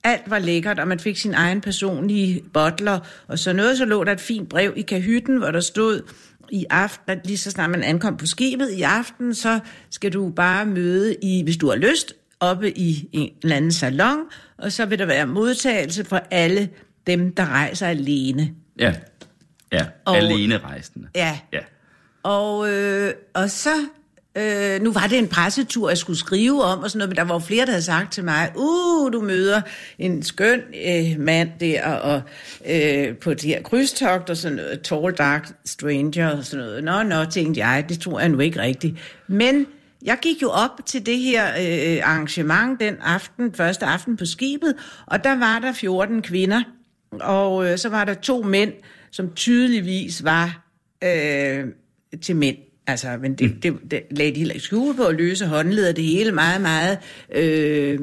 alt 0.05 0.23
var 0.27 0.39
lækkert, 0.39 0.79
og 0.79 0.89
man 0.89 1.01
fik 1.01 1.17
sin 1.17 1.35
egen 1.35 1.61
personlige 1.61 2.43
bottler, 2.53 3.01
og 3.29 3.39
så 3.39 3.53
noget, 3.53 3.79
så 3.79 3.85
lå 3.85 4.05
der 4.05 4.13
et 4.13 4.21
fint 4.21 4.49
brev 4.49 4.73
i 4.77 4.83
kahytten, 4.83 5.37
hvor 5.37 5.51
der 5.51 5.61
stod, 5.61 6.03
i 6.51 6.65
aften, 6.71 7.21
lige 7.25 7.39
så 7.39 7.51
snart 7.51 7.71
man 7.71 7.83
ankom 7.83 8.17
på 8.17 8.27
skibet 8.27 8.71
i 8.71 8.83
aften, 8.83 9.35
så 9.35 9.61
skal 9.91 10.13
du 10.13 10.31
bare 10.31 10.67
møde 10.67 11.17
i, 11.23 11.43
hvis 11.43 11.57
du 11.57 11.69
har 11.69 11.77
lyst, 11.77 12.15
oppe 12.41 12.79
i 12.79 13.09
en 13.13 13.33
eller 13.43 13.57
anden 13.57 13.73
salon, 13.73 14.19
og 14.59 14.73
så 14.73 14.87
vil 14.87 14.99
der 14.99 15.07
være 15.07 15.27
modtagelse 15.27 16.05
for 16.05 16.21
alle 16.31 16.69
dem, 17.07 17.35
der 17.35 17.47
rejser 17.47 17.87
alene. 17.87 18.51
Ja, 18.79 18.95
ja. 19.73 19.87
Og- 20.05 20.17
alene 20.17 20.59
rejsende. 20.59 21.09
Ja, 21.15 21.39
Ja. 21.53 21.61
Og, 22.23 22.71
øh, 22.73 23.15
og 23.35 23.51
så, 23.51 23.71
øh, 24.39 24.83
nu 24.83 24.93
var 24.93 25.07
det 25.07 25.19
en 25.19 25.29
pressetur, 25.29 25.89
jeg 25.89 25.99
skulle 25.99 26.19
skrive 26.19 26.63
om 26.63 26.79
og 26.79 26.91
sådan 26.91 26.99
noget, 26.99 27.09
men 27.09 27.17
der 27.17 27.33
var 27.33 27.39
flere, 27.39 27.67
der 27.67 27.73
havde 27.73 27.83
sagt 27.83 28.13
til 28.13 28.25
mig, 28.25 28.53
uh, 28.57 29.13
du 29.13 29.21
møder 29.21 29.61
en 29.99 30.23
skøn 30.23 30.61
øh, 30.87 31.21
mand 31.21 31.51
der, 31.61 31.93
og 31.93 32.23
øh, 32.71 33.17
på 33.17 33.35
de 33.35 33.47
her 33.47 33.63
krydstogt 33.63 34.31
og 34.31 34.37
sådan 34.37 34.57
noget, 34.57 34.81
tall 34.81 35.13
dark 35.13 35.49
stranger 35.65 36.37
og 36.37 36.45
sådan 36.45 36.67
noget. 36.67 36.85
Nå, 36.85 37.03
nå, 37.03 37.25
tænkte 37.25 37.61
jeg, 37.61 37.85
det 37.89 38.01
tror 38.01 38.21
jeg 38.21 38.29
nu 38.29 38.39
ikke 38.39 38.61
rigtigt. 38.61 38.97
Men 39.27 39.67
jeg 40.03 40.19
gik 40.23 40.43
jo 40.43 40.51
op 40.51 40.87
til 40.87 41.07
det 41.07 41.19
her 41.19 41.47
øh, 41.47 42.09
arrangement 42.09 42.81
den 42.81 42.95
aften, 43.03 43.55
første 43.55 43.87
aften 43.87 44.17
på 44.17 44.25
skibet, 44.25 44.75
og 45.07 45.25
der 45.25 45.39
var 45.39 45.59
der 45.59 45.73
14 45.73 46.23
kvinder, 46.23 46.63
og 47.21 47.71
øh, 47.71 47.79
så 47.79 47.89
var 47.89 48.05
der 48.05 48.15
to 48.15 48.43
mænd, 48.43 48.73
som 49.11 49.31
tydeligvis 49.35 50.25
var 50.25 50.65
øh, 51.05 51.65
til 52.23 52.37
mænd. 52.37 52.57
Altså, 52.89 53.09
men 53.23 53.35
det, 53.35 53.63
det, 53.63 53.75
det 53.91 54.03
lagde 54.11 54.33
de 54.33 54.39
heller 54.39 54.55
ikke 54.55 54.65
skjul 54.65 54.97
på 54.97 55.05
at 55.05 55.15
løse 55.15 55.47
håndleder, 55.47 55.93
det 55.93 56.05
hele 56.05 56.33
meget, 56.33 56.61
meget 56.61 56.99
øh, 57.35 58.01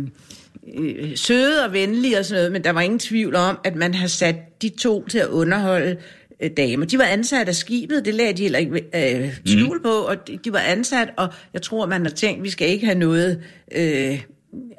øh, 0.77 1.17
søde 1.17 1.65
og 1.65 1.73
venlige 1.73 2.19
og 2.19 2.25
sådan 2.25 2.39
noget, 2.39 2.51
men 2.51 2.63
der 2.63 2.71
var 2.71 2.81
ingen 2.81 2.99
tvivl 2.99 3.35
om, 3.35 3.57
at 3.63 3.75
man 3.75 3.93
har 3.93 4.07
sat 4.07 4.35
de 4.61 4.69
to 4.69 5.07
til 5.07 5.17
at 5.17 5.27
underholde 5.27 5.97
øh, 6.43 6.49
damer. 6.57 6.85
De 6.85 6.97
var 6.97 7.03
ansat 7.03 7.47
af 7.47 7.55
skibet, 7.55 8.05
det 8.05 8.13
lagde 8.13 8.33
de 8.33 8.41
heller 8.41 8.59
ikke 8.59 9.23
øh, 9.23 9.33
skjul 9.45 9.81
på, 9.83 9.89
og 9.89 10.27
de, 10.27 10.39
de 10.43 10.53
var 10.53 10.59
ansat, 10.59 11.09
og 11.17 11.27
jeg 11.53 11.61
tror, 11.61 11.85
man 11.85 12.01
har 12.01 12.13
tænkt, 12.13 12.43
vi 12.43 12.49
skal 12.49 12.69
ikke 12.69 12.85
have 12.85 12.99
noget 12.99 13.39
øh, 13.75 14.21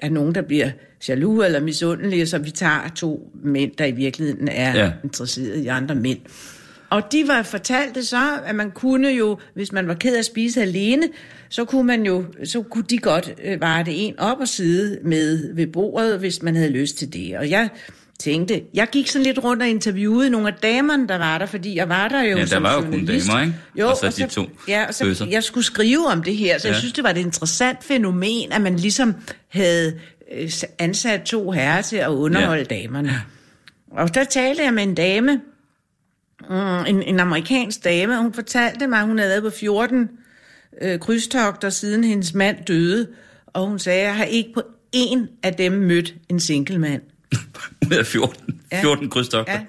af 0.03 0.13
nogen, 0.13 0.35
der 0.35 0.43
bliver 0.43 0.71
jaloux 1.09 1.47
eller 1.47 1.61
misundelige, 1.61 2.27
så 2.27 2.39
vi 2.39 2.51
tager 2.51 2.93
to 2.97 3.33
mænd, 3.45 3.73
der 3.79 3.85
i 3.85 3.91
virkeligheden 3.91 4.49
er 4.49 4.79
ja. 4.85 4.93
interesseret 5.05 5.65
i 5.65 5.67
andre 5.67 5.95
mænd. 5.95 6.19
Og 6.91 7.13
de 7.13 7.25
var 7.27 7.43
fortalte 7.43 8.05
så, 8.05 8.39
at 8.47 8.55
man 8.55 8.71
kunne 8.71 9.09
jo, 9.09 9.39
hvis 9.55 9.73
man 9.73 9.89
var 9.89 9.95
ked 9.95 10.15
af 10.15 10.19
at 10.19 10.25
spise 10.25 10.63
alene, 10.63 11.09
så 11.49 11.65
kunne 11.65 11.85
man 11.87 12.03
jo, 12.07 12.25
så 12.45 12.63
kunne 12.63 12.85
de 12.91 12.99
godt 12.99 13.35
øh, 13.45 13.61
varte 13.61 13.93
en 13.93 14.19
op 14.19 14.41
og 14.41 14.49
sidde 14.49 14.99
med 15.05 15.55
ved 15.55 15.67
bordet, 15.67 16.19
hvis 16.19 16.43
man 16.43 16.57
havde 16.57 16.71
lyst 16.71 16.97
til 16.99 17.13
det. 17.13 17.37
Og 17.39 17.51
jeg 17.51 17.69
tænkte, 18.19 18.63
jeg 18.75 18.89
gik 18.93 19.09
sådan 19.09 19.25
lidt 19.25 19.45
rundt 19.45 19.63
og 19.63 19.69
interviewede 19.69 20.31
nogle 20.31 20.49
af 20.49 20.55
damerne, 20.55 21.09
der 21.09 21.19
var 21.19 21.39
der, 21.39 21.47
fordi 21.47 21.77
jeg 21.77 21.89
var 21.89 22.09
der 22.09 22.23
jo 22.23 22.37
Ja, 22.37 22.41
der 22.41 22.47
som 22.47 22.63
var 22.63 22.75
jo 22.75 22.81
kun 22.81 23.07
damer, 23.07 23.41
ikke? 23.41 23.55
Jo, 23.79 23.89
Og 23.89 23.97
så 23.97 24.15
de 24.17 24.27
to 24.27 24.47
Ja, 24.69 24.85
og 24.89 24.95
så 24.95 25.05
bøsser. 25.05 25.27
jeg 25.31 25.43
skulle 25.45 25.65
skrive 25.65 26.07
om 26.07 26.23
det 26.23 26.37
her, 26.37 26.59
så 26.59 26.69
ja. 26.69 26.73
Jeg 26.73 26.79
synes, 26.79 26.93
det 26.93 27.05
var 27.05 27.11
et 27.11 27.17
interessant 27.17 27.85
fænomen, 27.85 28.53
at 28.53 28.61
man 28.61 28.77
ligesom 28.77 29.15
havde 29.49 29.99
øh, 30.33 30.51
ansat 30.79 31.23
to 31.23 31.51
herrer 31.51 31.83
til 31.83 31.97
at 31.97 32.09
underholde 32.09 32.67
ja. 32.71 32.83
damerne. 32.83 33.13
Og 33.91 34.15
der 34.15 34.25
talte 34.25 34.63
jeg 34.63 34.75
med 34.75 34.83
en 34.83 34.95
dame, 34.95 35.41
en, 36.89 37.03
en 37.03 37.21
amerikansk 37.21 37.85
dame, 37.85 38.17
og 38.17 38.23
hun 38.23 38.33
fortalte 38.35 38.87
mig, 38.87 38.99
at 38.99 39.07
hun 39.07 39.19
havde 39.19 39.31
været 39.31 39.43
på 39.43 39.51
14 39.51 40.09
øh, 40.83 40.99
krydstogter, 40.99 41.71
siden 41.71 42.05
hendes 42.05 42.35
mand 42.35 42.57
døde. 42.65 43.09
Og 43.47 43.67
hun 43.69 43.79
sagde, 43.79 44.01
at 44.01 44.07
jeg 44.07 44.17
har 44.17 44.25
ikke 44.25 44.51
på 44.55 44.63
en 44.93 45.29
af 45.43 45.55
dem 45.55 45.73
mødt 45.73 46.15
en 46.29 46.41
single 46.41 46.79
mand. 46.79 47.03
Ud 47.87 47.97
af 47.97 48.07
14, 48.07 48.61
Ja. 48.73 48.81
14 48.83 49.11
krydstogter. 49.11 49.53
Ja. 49.53 49.61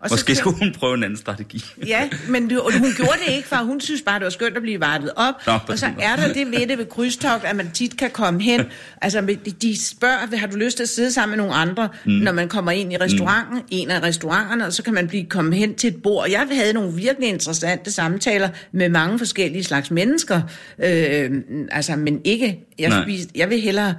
Og 0.00 0.08
så 0.08 0.14
Måske 0.14 0.32
tæ- 0.32 0.34
skulle 0.34 0.56
hun 0.58 0.72
prøve 0.72 0.94
en 0.94 1.02
anden 1.04 1.18
strategi. 1.18 1.64
Ja, 1.86 2.08
men 2.28 2.52
og 2.52 2.72
hun 2.78 2.88
gjorde 2.96 3.18
det 3.26 3.32
ikke, 3.36 3.48
for 3.48 3.56
hun 3.56 3.80
synes 3.80 4.02
bare, 4.02 4.18
det 4.18 4.24
var 4.24 4.30
skønt 4.30 4.56
at 4.56 4.62
blive 4.62 4.80
vartet 4.80 5.10
op. 5.16 5.34
Nå, 5.46 5.52
og 5.68 5.78
så 5.78 5.86
er 6.00 6.16
der 6.16 6.32
det 6.32 6.46
ved 6.50 6.66
det 6.66 6.78
ved 6.78 6.86
krydstogt, 6.86 7.44
at 7.44 7.56
man 7.56 7.70
tit 7.74 7.96
kan 7.96 8.10
komme 8.10 8.42
hen. 8.42 8.60
Altså, 9.02 9.20
med- 9.20 9.36
de- 9.36 9.50
de 9.50 9.86
spørger, 9.86 10.36
har 10.36 10.46
du 10.46 10.56
lyst 10.56 10.76
til 10.76 10.82
at 10.82 10.88
sidde 10.88 11.12
sammen 11.12 11.36
med 11.36 11.44
nogle 11.44 11.54
andre, 11.60 11.88
mm. 12.04 12.12
når 12.12 12.32
man 12.32 12.48
kommer 12.48 12.72
ind 12.72 12.92
i 12.92 12.96
restauranten, 12.96 13.56
mm. 13.58 13.64
en 13.70 13.90
af 13.90 14.02
restauranterne, 14.02 14.66
og 14.66 14.72
så 14.72 14.82
kan 14.82 14.94
man 14.94 15.08
blive 15.08 15.24
komme 15.24 15.56
hen 15.56 15.74
til 15.74 15.88
et 15.88 16.02
bord. 16.02 16.30
Jeg 16.30 16.46
havde 16.52 16.72
nogle 16.72 16.94
virkelig 16.94 17.28
interessante 17.28 17.92
samtaler 17.92 18.48
med 18.72 18.88
mange 18.88 19.18
forskellige 19.18 19.64
slags 19.64 19.90
mennesker. 19.90 20.40
Øh, 20.84 21.30
altså, 21.70 21.96
men 21.96 22.20
ikke... 22.24 22.64
Jeg, 22.78 22.88
Nej. 22.88 23.02
spiste, 23.02 23.30
jeg 23.34 23.50
vil 23.50 23.60
hellere... 23.60 23.94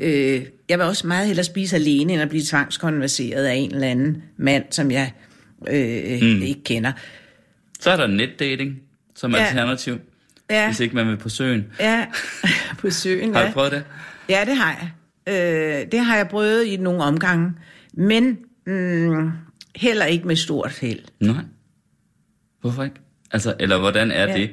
Øh, 0.00 0.42
jeg 0.68 0.78
vil 0.78 0.86
også 0.86 1.06
meget 1.06 1.26
hellere 1.26 1.44
spise 1.44 1.76
alene, 1.76 2.12
end 2.12 2.22
at 2.22 2.28
blive 2.28 2.44
tvangskonverseret 2.44 3.44
af 3.44 3.54
en 3.54 3.74
eller 3.74 3.88
anden 3.88 4.22
mand, 4.38 4.64
som 4.70 4.90
jeg 4.90 5.12
øh, 5.70 6.36
mm. 6.36 6.42
ikke 6.42 6.64
kender. 6.64 6.92
Så 7.80 7.90
er 7.90 7.96
der 7.96 8.06
netdating 8.06 8.80
som 9.14 9.34
Ja. 9.34 9.44
alternativ, 9.44 9.98
Ja. 10.50 10.66
hvis 10.66 10.80
ikke 10.80 10.94
man 10.94 11.08
vil 11.08 11.16
på 11.16 11.28
søen. 11.28 11.66
Ja, 11.80 12.06
på 12.80 12.90
søen, 12.90 13.34
Har 13.34 13.40
ja. 13.42 13.46
du 13.48 13.52
prøvet 13.52 13.72
det? 13.72 13.84
Ja, 14.28 14.44
det 14.46 14.56
har 14.56 14.70
jeg. 14.80 14.90
Øh, 15.82 15.92
det 15.92 16.00
har 16.00 16.16
jeg 16.16 16.28
prøvet 16.28 16.64
i 16.64 16.76
nogle 16.76 17.02
omgange. 17.02 17.52
Men 17.94 18.38
mm, 18.66 19.30
heller 19.76 20.04
ikke 20.04 20.26
med 20.26 20.36
stort 20.36 20.78
held. 20.80 21.00
Nej. 21.20 21.36
Hvorfor 22.60 22.82
ikke? 22.84 22.96
Altså, 23.30 23.54
eller 23.60 23.78
hvordan 23.78 24.10
er 24.10 24.26
Ja. 24.28 24.36
det? 24.38 24.50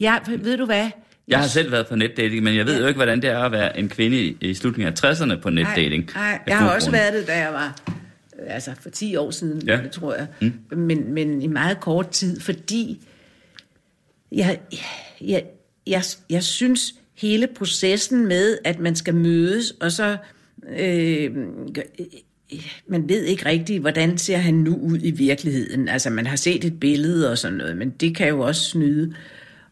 Ja, 0.00 0.18
ved 0.38 0.56
du 0.56 0.64
hvad? 0.66 0.90
Jeg 1.28 1.38
har 1.38 1.46
selv 1.46 1.72
været 1.72 1.86
på 1.86 1.96
netdating, 1.96 2.42
men 2.44 2.56
jeg 2.56 2.66
ved 2.66 2.80
jo 2.80 2.86
ikke, 2.86 2.98
hvordan 2.98 3.22
det 3.22 3.30
er 3.30 3.38
at 3.38 3.52
være 3.52 3.78
en 3.78 3.88
kvinde 3.88 4.18
i, 4.40 4.54
slutningen 4.54 4.94
af 5.02 5.04
60'erne 5.12 5.40
på 5.40 5.50
netdating. 5.50 6.10
Nej, 6.14 6.38
jeg 6.46 6.58
har 6.58 6.70
også 6.74 6.86
grunde. 6.90 6.98
været 6.98 7.12
det, 7.14 7.26
da 7.26 7.38
jeg 7.38 7.52
var 7.52 7.80
øh, 7.88 7.94
altså 8.46 8.72
for 8.80 8.90
10 8.90 9.16
år 9.16 9.30
siden, 9.30 9.62
Ja. 9.66 9.80
tror 9.92 10.14
jeg. 10.14 10.26
Mm. 10.40 10.78
Men, 10.78 11.12
men 11.14 11.42
i 11.42 11.46
meget 11.46 11.80
kort 11.80 12.10
tid, 12.10 12.40
fordi 12.40 13.06
jeg, 14.32 14.60
jeg, 15.20 15.44
jeg, 15.86 16.02
jeg 16.30 16.42
synes, 16.42 16.94
hele 17.14 17.46
processen 17.46 18.26
med, 18.26 18.58
at 18.64 18.78
man 18.78 18.96
skal 18.96 19.14
mødes, 19.14 19.70
og 19.80 19.92
så... 19.92 20.16
Øh, 20.78 21.36
man 22.86 23.08
ved 23.08 23.22
ikke 23.24 23.46
rigtigt, 23.46 23.80
hvordan 23.80 24.18
ser 24.18 24.36
han 24.36 24.54
nu 24.54 24.76
ud 24.76 24.98
i 25.02 25.10
virkeligheden. 25.10 25.88
Altså, 25.88 26.10
man 26.10 26.26
har 26.26 26.36
set 26.36 26.64
et 26.64 26.80
billede 26.80 27.30
og 27.30 27.38
sådan 27.38 27.58
noget, 27.58 27.76
men 27.76 27.90
det 27.90 28.16
kan 28.16 28.28
jo 28.28 28.40
også 28.40 28.62
snyde. 28.62 29.14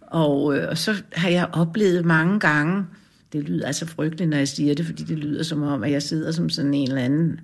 Og, 0.01 0.57
øh, 0.57 0.69
og 0.69 0.79
så 0.79 0.95
har 1.13 1.29
jeg 1.29 1.49
oplevet 1.53 2.05
mange 2.05 2.41
gange, 2.41 2.85
det 3.33 3.45
lyder 3.45 3.67
altså 3.67 3.87
frygteligt, 3.87 4.31
når 4.31 4.37
jeg 4.37 4.49
siger 4.49 4.75
det, 4.75 4.87
fordi 4.87 5.03
det 5.03 5.19
lyder 5.19 5.43
som 5.43 5.63
om, 5.63 5.83
at 5.85 5.91
jeg 5.91 6.03
sidder 6.03 6.33
som 6.33 6.51
sådan 6.51 6.75
en 6.75 6.89
eller 6.89 7.03
anden 7.03 7.41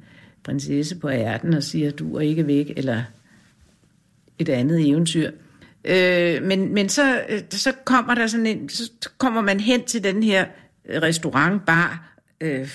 prinsesse 0.49 0.97
på 0.97 1.11
ærten 1.11 1.55
og 1.55 1.63
siger, 1.63 1.91
du 1.91 2.17
er 2.17 2.21
ikke 2.21 2.47
væk, 2.47 2.73
eller 2.77 3.03
et 4.39 4.49
andet 4.49 4.89
eventyr. 4.89 5.31
Øh, 5.85 6.43
men 6.43 6.75
men 6.75 6.89
så, 6.89 7.21
øh, 7.29 7.41
så 7.51 7.73
kommer 7.85 8.15
der 8.15 8.27
sådan 8.27 8.47
en, 8.47 8.69
så 8.69 9.11
kommer 9.19 9.41
man 9.41 9.61
hen 9.61 9.85
til 9.85 10.05
den 10.05 10.23
her 10.23 10.47
restaurant, 11.03 11.67
bar, 11.67 12.19
øh, 12.41 12.71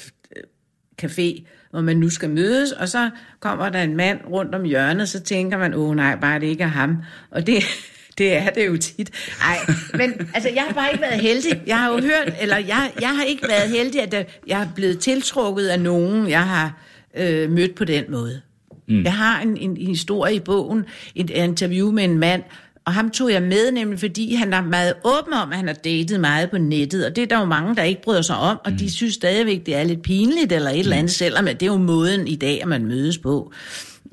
café, 1.02 1.44
hvor 1.72 1.82
man 1.82 1.98
nu 1.98 2.10
skal 2.10 2.30
mødes, 2.30 2.72
og 2.72 2.90
så 2.90 3.10
kommer 3.40 3.70
der 3.70 3.82
en 3.82 3.98
mand 3.98 4.20
rundt 4.30 4.56
om 4.56 4.64
hjørnet, 4.64 5.10
så 5.10 5.20
tænker 5.20 5.58
man, 5.58 5.74
åh 5.74 5.96
nej, 5.96 6.16
bare 6.16 6.40
det 6.40 6.48
ikke 6.48 6.64
er 6.64 6.68
ham. 6.68 6.98
Og 7.32 7.48
det, 7.48 7.64
det 8.18 8.38
er 8.38 8.50
det 8.50 8.68
jo 8.68 8.78
tit. 8.78 9.12
Nej, 9.40 9.58
men 9.94 10.30
altså, 10.34 10.50
jeg 10.50 10.64
har 10.64 10.74
bare 10.74 10.92
ikke 10.92 11.02
været 11.02 11.20
heldig. 11.20 11.64
Jeg 11.68 11.80
har 11.80 11.92
jo 11.94 12.02
hørt, 12.02 12.34
eller 12.42 12.58
jeg, 12.58 12.92
jeg 13.02 13.16
har 13.16 13.24
ikke 13.24 13.48
været 13.48 13.70
heldig, 13.70 14.02
at 14.02 14.28
jeg 14.48 14.62
er 14.62 14.68
blevet 14.76 15.00
tiltrukket 15.00 15.68
af 15.68 15.80
nogen, 15.80 16.30
jeg 16.30 16.48
har 16.48 16.74
øh, 17.18 17.52
mødt 17.52 17.76
på 17.76 17.86
den 17.86 18.04
måde. 18.10 18.42
Mm. 18.88 19.04
Jeg 19.04 19.14
har 19.14 19.42
en, 19.42 19.58
en, 19.58 19.78
en 19.78 19.88
historie 19.88 20.36
i 20.36 20.40
bogen, 20.40 20.86
et 21.16 21.30
interview 21.30 21.92
med 21.92 22.04
en 22.04 22.18
mand, 22.18 22.44
og 22.86 22.94
ham 22.94 23.10
tog 23.10 23.32
jeg 23.32 23.44
med, 23.44 23.72
nemlig 23.72 24.00
fordi 24.00 24.36
han 24.36 24.54
er 24.54 24.62
meget 24.62 24.94
åben 25.04 25.34
om, 25.34 25.52
at 25.52 25.58
han 25.58 25.68
har 25.68 25.74
datet 25.74 26.20
meget 26.20 26.50
på 26.50 26.58
nettet, 26.58 27.06
og 27.06 27.16
det 27.16 27.22
er 27.22 27.28
der 27.28 27.40
jo 27.40 27.46
mange, 27.46 27.76
der 27.76 27.84
ikke 27.84 28.02
bryder 28.02 28.22
sig 28.22 28.38
om, 28.38 28.60
og 28.66 28.72
mm. 28.72 28.78
de 28.78 28.92
synes 28.92 29.14
stadigvæk, 29.14 29.66
det 29.66 29.76
er 29.76 29.84
lidt 29.84 30.02
pinligt 30.02 30.52
eller 30.52 30.70
et 30.70 30.76
mm. 30.76 30.80
eller 30.80 30.96
andet, 30.96 31.12
selvom 31.12 31.46
det 31.46 31.62
er 31.62 31.66
jo 31.66 31.78
måden 31.78 32.28
i 32.28 32.36
dag, 32.36 32.62
at 32.62 32.68
man 32.68 32.86
mødes 32.86 33.18
på. 33.18 33.54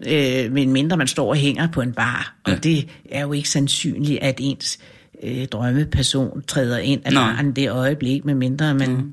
Øh, 0.06 0.52
men 0.52 0.72
mindre 0.72 0.96
man 0.96 1.06
står 1.06 1.28
og 1.28 1.36
hænger 1.36 1.68
på 1.68 1.80
en 1.80 1.92
bar, 1.92 2.36
og 2.44 2.52
ja. 2.52 2.58
det 2.58 2.88
er 3.10 3.22
jo 3.22 3.32
ikke 3.32 3.48
sandsynligt, 3.48 4.18
at 4.22 4.36
ens 4.40 4.78
øh, 5.22 5.46
drømmeperson 5.46 6.42
træder 6.42 6.78
ind 6.78 7.00
af 7.04 7.12
baren 7.12 7.52
det 7.52 7.70
øjeblik, 7.70 8.24
med 8.24 8.34
mindre 8.34 8.74
man... 8.74 8.90
Mm. 8.90 9.12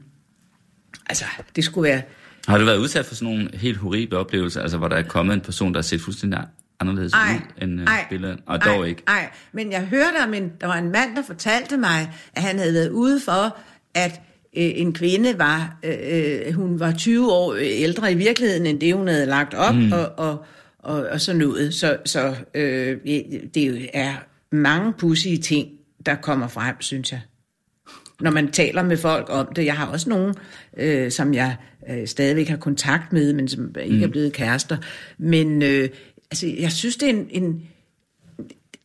Altså, 1.10 1.26
det 1.56 1.64
skulle 1.64 1.90
være... 1.90 2.02
Har 2.48 2.58
du 2.58 2.66
været 2.66 2.78
udsat 2.78 3.06
for 3.06 3.16
sådan 3.16 3.34
nogle 3.34 3.50
helt 3.54 3.78
horrible 3.78 4.18
oplevelser, 4.18 4.62
altså 4.62 4.78
hvor 4.78 4.88
der 4.88 4.96
er 4.96 5.02
kommet 5.02 5.34
en 5.34 5.42
person, 5.42 5.74
der 5.74 5.78
har 5.78 5.84
set 5.84 6.02
fuldstændig 6.02 6.40
anderledes 6.80 7.14
ej, 7.14 7.36
ud 7.36 7.64
end 7.64 7.82
uh, 7.82 7.88
billedet, 8.10 8.40
og 8.46 8.66
dog 8.66 8.82
ej, 8.82 8.88
ikke. 8.88 9.04
Nej, 9.08 9.30
men 9.52 9.72
jeg 9.72 9.82
hørte 9.82 10.24
om 10.28 10.34
en, 10.34 10.52
der 10.62 10.68
var 10.68 10.76
en 10.76 10.92
mand, 10.92 11.16
der 11.16 11.24
fortalte 11.24 11.78
mig, 11.78 12.14
at 12.34 12.44
han 12.44 12.58
havde 12.60 12.74
været 12.74 12.90
ude 12.90 13.20
for, 13.26 13.58
at 13.94 14.22
øh, 14.58 14.72
en 14.76 14.94
kvinde 14.94 15.40
var, 15.40 15.78
øh, 15.84 15.98
øh 16.48 16.54
hun 16.54 16.80
var 16.80 16.92
20 16.92 17.32
år 17.32 17.56
ældre 17.56 18.12
i 18.12 18.16
virkeligheden, 18.16 18.66
end 18.66 18.80
det 18.80 18.94
hun 18.94 19.08
havde 19.08 19.26
lagt 19.26 19.54
op, 19.54 19.76
mm. 19.76 19.92
og, 19.92 20.12
og, 20.18 20.46
og, 20.80 21.08
og 21.12 21.22
sådan 21.22 21.40
noget. 21.40 21.74
Så, 21.74 21.98
så 22.06 22.36
øh, 22.54 22.98
det 23.54 23.90
er 23.94 24.14
mange 24.52 24.94
pudsige 24.94 25.38
ting, 25.38 25.68
der 26.06 26.16
kommer 26.16 26.48
frem, 26.48 26.76
synes 26.80 27.12
jeg. 27.12 27.22
Når 28.20 28.32
man 28.32 28.52
taler 28.52 28.84
med 28.84 28.98
folk 28.98 29.26
om 29.30 29.48
det. 29.56 29.66
Jeg 29.66 29.74
har 29.74 29.86
også 29.86 30.10
nogen, 30.10 30.36
øh, 30.78 31.12
som 31.12 31.34
jeg 31.34 31.56
øh, 31.90 32.08
stadigvæk 32.08 32.48
har 32.48 32.58
kontakt 32.58 33.14
med, 33.14 33.34
men 33.34 33.48
som 33.48 33.76
ikke 33.84 33.98
mm. 33.98 34.04
er 34.04 34.08
blevet 34.08 34.34
kærester. 34.34 34.78
Men 35.18 35.62
øh, 35.62 35.90
altså, 36.32 36.48
jeg 36.60 36.72
synes, 36.72 36.96
det 36.96 37.10
er 37.10 37.14
en, 37.14 37.28
en 37.32 37.62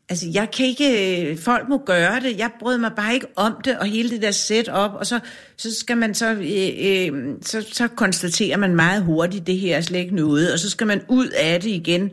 Altså, 0.08 0.26
jeg 0.32 0.50
kan 0.50 0.66
ikke... 0.66 1.38
Folk 1.40 1.68
må 1.68 1.82
gøre 1.86 2.20
det. 2.20 2.38
Jeg 2.38 2.50
brød 2.60 2.78
mig 2.78 2.90
bare 2.96 3.14
ikke 3.14 3.26
om 3.36 3.54
det, 3.64 3.78
og 3.78 3.86
hele 3.86 4.10
det 4.10 4.22
der 4.22 4.30
setup, 4.30 4.90
og 4.94 5.06
så, 5.06 5.20
så 5.56 5.74
skal 5.80 5.96
man 5.96 6.14
så... 6.14 6.32
Øh, 6.32 7.12
øh, 7.12 7.34
så, 7.42 7.66
så 7.72 7.88
konstaterer 7.88 8.56
man 8.56 8.76
meget 8.76 9.02
hurtigt, 9.02 9.46
det 9.46 9.58
her 9.58 9.76
er 9.76 9.80
slet 9.80 9.98
ikke 9.98 10.14
noget, 10.14 10.52
og 10.52 10.58
så 10.58 10.70
skal 10.70 10.86
man 10.86 11.00
ud 11.08 11.28
af 11.28 11.60
det 11.60 11.70
igen. 11.70 12.10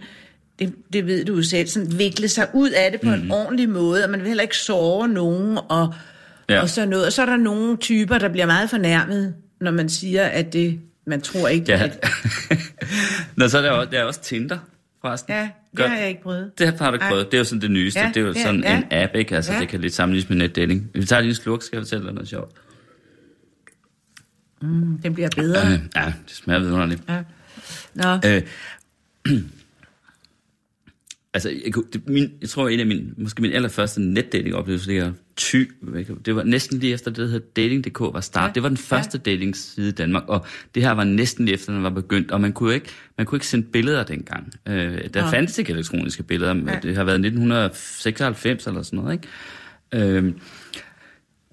Det, 0.59 0.73
det 0.93 1.07
ved 1.07 1.25
du 1.25 1.35
jo 1.35 1.43
selv. 1.43 1.67
Sådan 1.67 1.97
vikle 1.99 2.27
sig 2.27 2.47
ud 2.53 2.69
af 2.69 2.91
det 2.91 3.01
på 3.01 3.07
mm. 3.07 3.13
en 3.13 3.21
mhm. 3.21 3.31
ordentlig 3.31 3.69
måde, 3.69 4.03
og 4.03 4.09
man 4.09 4.19
vil 4.19 4.27
heller 4.27 4.43
ikke 4.43 4.57
såre 4.57 5.07
nogen, 5.07 5.57
og, 5.69 5.93
ja. 6.49 6.61
og 6.61 6.69
sådan 6.69 6.89
noget. 6.89 7.05
Og 7.05 7.13
så 7.13 7.21
er 7.21 7.25
der 7.25 7.37
nogle 7.37 7.77
typer, 7.77 8.17
der 8.17 8.29
bliver 8.29 8.45
meget 8.45 8.69
fornærmet, 8.69 9.33
når 9.61 9.71
man 9.71 9.89
siger, 9.89 10.25
at 10.25 10.53
det... 10.53 10.79
Man 11.05 11.21
tror 11.21 11.47
ikke, 11.47 11.71
ja. 11.71 11.83
at... 11.83 12.09
Nå, 13.37 13.47
så 13.47 13.57
er 13.57 13.61
der, 13.61 13.71
også, 13.71 13.91
der 13.91 13.99
er 13.99 14.03
også 14.03 14.21
Tinder 14.21 14.57
forresten? 15.01 15.33
Ja, 15.33 15.49
det 15.77 15.89
har 15.89 15.97
jeg 15.97 16.09
ikke 16.09 16.21
prøvet. 16.21 16.51
Det 16.59 16.79
har 16.79 16.91
du 16.91 16.93
ikke 16.93 17.05
prøvet. 17.09 17.25
Det 17.25 17.33
er 17.33 17.37
jo 17.37 17.43
sådan 17.43 17.61
det 17.61 17.71
nyeste. 17.71 17.99
Ja, 17.99 18.07
det 18.07 18.17
er 18.17 18.21
jo 18.21 18.33
sådan 18.33 18.63
ja, 18.63 18.77
en 18.77 18.83
app, 18.91 19.15
ikke? 19.15 19.35
Altså, 19.35 19.53
ja. 19.53 19.59
det 19.59 19.69
kan 19.69 19.81
lidt 19.81 19.93
sammenlignes 19.93 20.29
med 20.29 20.37
netdating. 20.37 20.89
Vi 20.93 21.05
tager 21.05 21.21
lige 21.21 21.29
en 21.29 21.35
slurk, 21.35 21.61
skal 21.61 21.77
jeg 21.77 21.85
fortælle 21.85 22.05
dig 22.05 22.13
noget 22.13 22.29
sjovt. 22.29 22.51
Mm, 24.61 24.97
det 25.03 25.13
bliver 25.13 25.29
bedre. 25.35 25.73
Øh, 25.73 25.79
ja, 25.95 26.05
det 26.05 26.35
smager 26.35 26.59
vidunderligt. 26.59 27.01
Ja. 27.09 27.23
Nå. 27.93 28.19
Øh, 28.25 28.41
Altså, 31.33 31.49
jeg, 31.49 31.73
det, 31.93 32.07
min, 32.07 32.31
jeg 32.41 32.49
tror, 32.49 32.69
en 32.69 32.79
af 32.79 32.85
mine, 32.85 33.13
måske 33.17 33.41
min 33.41 33.51
allerførste 33.51 34.01
netdating-oplevelse, 34.01 34.91
det 34.91 35.13
ty, 35.35 35.65
det 36.25 36.35
var 36.35 36.43
næsten 36.43 36.79
lige 36.79 36.93
efter, 36.93 37.11
det 37.11 37.17
der 37.17 37.25
hedder 37.25 37.47
Dating.dk 37.55 37.99
var 37.99 38.21
start. 38.21 38.47
Ja. 38.47 38.53
Det 38.53 38.63
var 38.63 38.69
den 38.69 38.77
første 38.77 39.21
ja. 39.25 39.31
dating-side 39.31 39.89
i 39.89 39.91
Danmark, 39.91 40.23
og 40.27 40.45
det 40.75 40.83
her 40.83 40.91
var 40.91 41.03
næsten 41.03 41.45
lige 41.45 41.53
efter, 41.53 41.73
den 41.73 41.83
var 41.83 41.89
begyndt, 41.89 42.31
og 42.31 42.41
man 42.41 42.53
kunne 42.53 42.73
ikke, 42.73 42.89
man 43.17 43.25
kunne 43.27 43.35
ikke 43.35 43.47
sende 43.47 43.67
billeder 43.67 44.03
dengang. 44.03 44.53
Øh, 44.67 44.73
der 45.13 45.19
ja. 45.19 45.29
fandtes 45.29 45.57
ikke 45.57 45.71
elektroniske 45.71 46.23
billeder, 46.23 46.55
ja. 46.55 46.79
det 46.83 46.95
har 46.95 47.03
været 47.03 47.15
1996 47.15 48.67
eller 48.67 48.81
sådan 48.81 48.99
noget, 48.99 49.13
ikke? 49.93 50.07
Øh, 50.09 50.33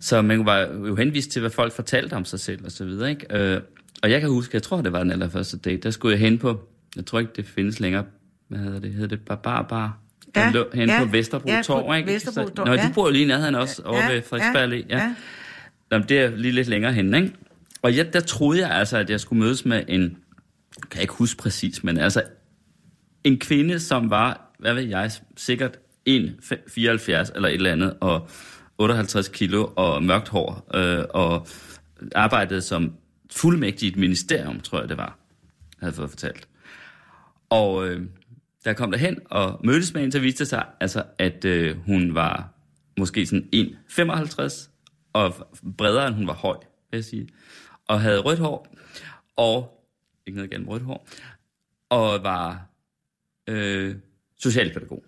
så 0.00 0.22
man 0.22 0.46
var 0.46 0.58
jo 0.58 0.96
henvist 0.96 1.30
til, 1.30 1.40
hvad 1.40 1.50
folk 1.50 1.72
fortalte 1.72 2.14
om 2.14 2.24
sig 2.24 2.40
selv 2.40 2.64
og 2.64 2.72
så 2.72 2.84
videre, 2.84 3.10
ikke? 3.10 3.54
Øh, 3.54 3.60
og 4.02 4.10
jeg 4.10 4.20
kan 4.20 4.30
huske, 4.30 4.54
jeg 4.54 4.62
tror, 4.62 4.80
det 4.80 4.92
var 4.92 4.98
den 5.02 5.12
allerførste 5.12 5.58
date, 5.58 5.76
der 5.76 5.90
skulle 5.90 6.12
jeg 6.12 6.20
hen 6.20 6.38
på, 6.38 6.68
jeg 6.96 7.06
tror 7.06 7.18
ikke, 7.18 7.32
det 7.36 7.44
findes 7.46 7.80
længere 7.80 8.04
hvad 8.48 8.58
hedder 8.58 8.80
det, 8.80 8.92
hedder 8.92 9.08
det 9.08 9.20
Barbar 9.20 9.62
Bar? 9.62 9.98
Ja, 10.36 10.50
lå, 10.50 10.68
hen 10.74 10.88
ja, 10.88 11.04
på 11.04 11.10
Vesterbro 11.10 11.48
ja, 11.48 11.62
Torv, 11.62 11.96
ikke? 11.96 12.12
Vesterbro 12.12 12.48
Torv, 12.48 12.66
Nå, 12.66 12.72
ja. 12.72 12.86
du 12.88 12.92
bor 12.94 13.06
jo 13.06 13.12
lige 13.12 13.26
nærheden 13.26 13.54
også, 13.54 13.82
ja, 13.84 13.90
over 13.90 14.00
ja, 14.00 14.12
ved 14.12 14.22
Frederiksberg 14.22 14.70
ja, 14.90 14.98
ja. 14.98 15.14
ja. 15.92 15.98
det 15.98 16.18
er 16.18 16.36
lige 16.36 16.52
lidt 16.52 16.68
længere 16.68 16.92
hen, 16.92 17.14
ikke? 17.14 17.32
Og 17.82 17.92
ja, 17.92 18.02
der 18.12 18.20
troede 18.20 18.60
jeg 18.60 18.70
altså, 18.70 18.96
at 18.96 19.10
jeg 19.10 19.20
skulle 19.20 19.42
mødes 19.42 19.64
med 19.64 19.82
en, 19.88 20.16
kan 20.90 20.94
jeg 20.94 21.02
ikke 21.02 21.14
huske 21.14 21.42
præcis, 21.42 21.84
men 21.84 21.98
altså 21.98 22.22
en 23.24 23.38
kvinde, 23.38 23.80
som 23.80 24.10
var, 24.10 24.54
hvad 24.58 24.74
ved 24.74 24.82
jeg, 24.82 25.10
sikkert 25.36 25.78
1,74 26.08 26.12
eller 27.34 27.48
et 27.48 27.54
eller 27.54 27.72
andet, 27.72 27.96
og 28.00 28.28
58 28.78 29.28
kilo 29.28 29.72
og 29.76 30.02
mørkt 30.02 30.28
hår, 30.28 30.70
øh, 30.74 31.04
og 31.10 31.46
arbejdede 32.14 32.62
som 32.62 32.92
fuldmægtig 33.32 33.86
i 33.86 33.92
et 33.92 33.96
ministerium, 33.96 34.60
tror 34.60 34.80
jeg 34.80 34.88
det 34.88 34.96
var, 34.96 35.18
havde 35.80 35.92
fået 35.92 36.10
fortalt. 36.10 36.48
Og 37.50 37.88
øh, 37.88 38.02
da 38.66 38.70
jeg 38.70 38.76
kom 38.76 38.90
derhen 38.90 39.18
og 39.24 39.60
mødtes 39.64 39.94
med 39.94 40.00
hende, 40.00 40.12
så 40.12 40.20
viste 40.20 40.38
det 40.38 40.48
sig, 40.48 40.64
altså, 40.80 41.02
at 41.18 41.44
øh, 41.44 41.76
hun 41.76 42.14
var 42.14 42.48
måske 42.98 43.26
sådan 43.26 43.48
1,55 43.54 44.70
og 45.12 45.48
bredere, 45.78 46.06
end 46.06 46.14
hun 46.16 46.26
var 46.26 46.34
høj, 46.34 46.56
vil 46.90 46.98
jeg 46.98 47.04
sige. 47.04 47.28
Og 47.88 48.00
havde 48.00 48.20
rødt 48.20 48.38
hår, 48.38 48.76
og 49.36 49.82
ikke 50.26 50.36
noget 50.36 50.50
gennem 50.50 50.68
rødt 50.68 50.82
hår, 50.82 51.08
og 51.90 52.22
var 52.22 52.66
øh, 53.46 53.94
socialpædagog. 54.38 55.04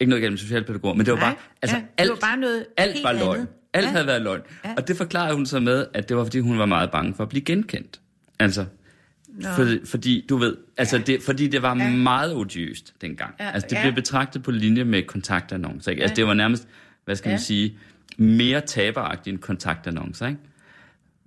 Ikke 0.00 0.10
noget 0.10 0.22
gennem 0.22 0.38
socialpædagog, 0.38 0.96
men 0.96 1.06
det 1.06 1.12
var 1.12 1.18
Nej, 1.18 1.28
bare, 1.28 1.36
altså 1.62 1.76
ja, 1.76 1.82
alt, 1.98 2.10
var 2.10 2.16
bare 2.20 2.36
noget 2.36 2.66
alt 2.76 3.04
var 3.04 3.12
løgn. 3.12 3.48
Alt 3.72 3.86
ja. 3.86 3.90
havde 3.90 4.06
været 4.06 4.22
løgn. 4.22 4.40
Ja. 4.64 4.74
Og 4.76 4.88
det 4.88 4.96
forklarede 4.96 5.34
hun 5.34 5.46
så 5.46 5.60
med, 5.60 5.86
at 5.94 6.08
det 6.08 6.16
var, 6.16 6.24
fordi 6.24 6.38
hun 6.38 6.58
var 6.58 6.66
meget 6.66 6.90
bange 6.90 7.14
for 7.14 7.22
at 7.22 7.28
blive 7.28 7.44
genkendt. 7.44 8.00
Altså, 8.38 8.66
for, 9.40 9.76
fordi, 9.84 10.26
du 10.28 10.36
ved, 10.36 10.56
altså 10.76 10.96
ja. 10.96 11.02
det, 11.02 11.22
fordi 11.22 11.48
det 11.48 11.62
var 11.62 11.76
ja. 11.76 11.90
meget 11.90 12.34
odiøst 12.34 12.94
dengang. 13.00 13.34
Ja. 13.40 13.50
Altså 13.50 13.66
det 13.70 13.76
ja. 13.76 13.82
blev 13.82 13.94
betragtet 13.94 14.42
på 14.42 14.50
linje 14.50 14.84
med 14.84 15.02
kontaktannoncer. 15.02 15.90
Ikke? 15.90 16.02
Altså 16.02 16.14
det 16.14 16.26
var 16.26 16.34
nærmest, 16.34 16.68
hvad 17.04 17.16
skal 17.16 17.28
ja. 17.28 17.32
man 17.32 17.40
sige, 17.40 17.78
mere 18.16 18.60
taberagtigt 18.60 19.34
end 19.34 19.42
kontaktannoncer. 19.42 20.26
Ikke? 20.26 20.40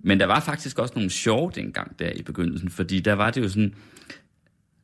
Men 0.00 0.20
der 0.20 0.26
var 0.26 0.40
faktisk 0.40 0.78
også 0.78 0.92
nogle 0.96 1.10
sjove 1.10 1.52
dengang 1.54 1.98
der 1.98 2.10
i 2.10 2.22
begyndelsen, 2.22 2.70
fordi 2.70 3.00
der 3.00 3.12
var 3.12 3.30
det 3.30 3.42
jo 3.42 3.48
sådan, 3.48 3.74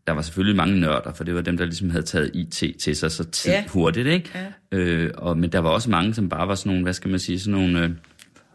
der 0.07 0.13
var 0.13 0.23
selvfølgelig 0.23 0.57
mange 0.57 0.81
nørder, 0.81 1.13
for 1.13 1.25
det 1.25 1.35
var 1.35 1.41
dem, 1.41 1.57
der 1.57 1.65
ligesom 1.65 1.91
havde 1.91 2.05
taget 2.05 2.31
IT 2.35 2.77
til 2.79 2.97
sig 2.97 3.13
så 3.13 3.25
tid 3.25 3.53
ja. 3.53 3.65
hurtigt, 3.69 4.07
ikke? 4.07 4.31
Ja. 4.73 4.79
Øh, 4.79 5.11
og, 5.17 5.39
men 5.39 5.53
der 5.53 5.59
var 5.59 5.71
også 5.71 5.91
mange, 5.91 6.15
som 6.15 6.29
bare 6.29 6.49
var 6.49 6.55
sådan 6.55 6.71
nogle, 6.71 6.83
hvad 6.83 6.93
skal 6.93 7.11
man 7.11 7.21
sige, 7.21 7.41
sådan 7.41 7.61
nogle... 7.61 7.85
Øh, 7.85 7.91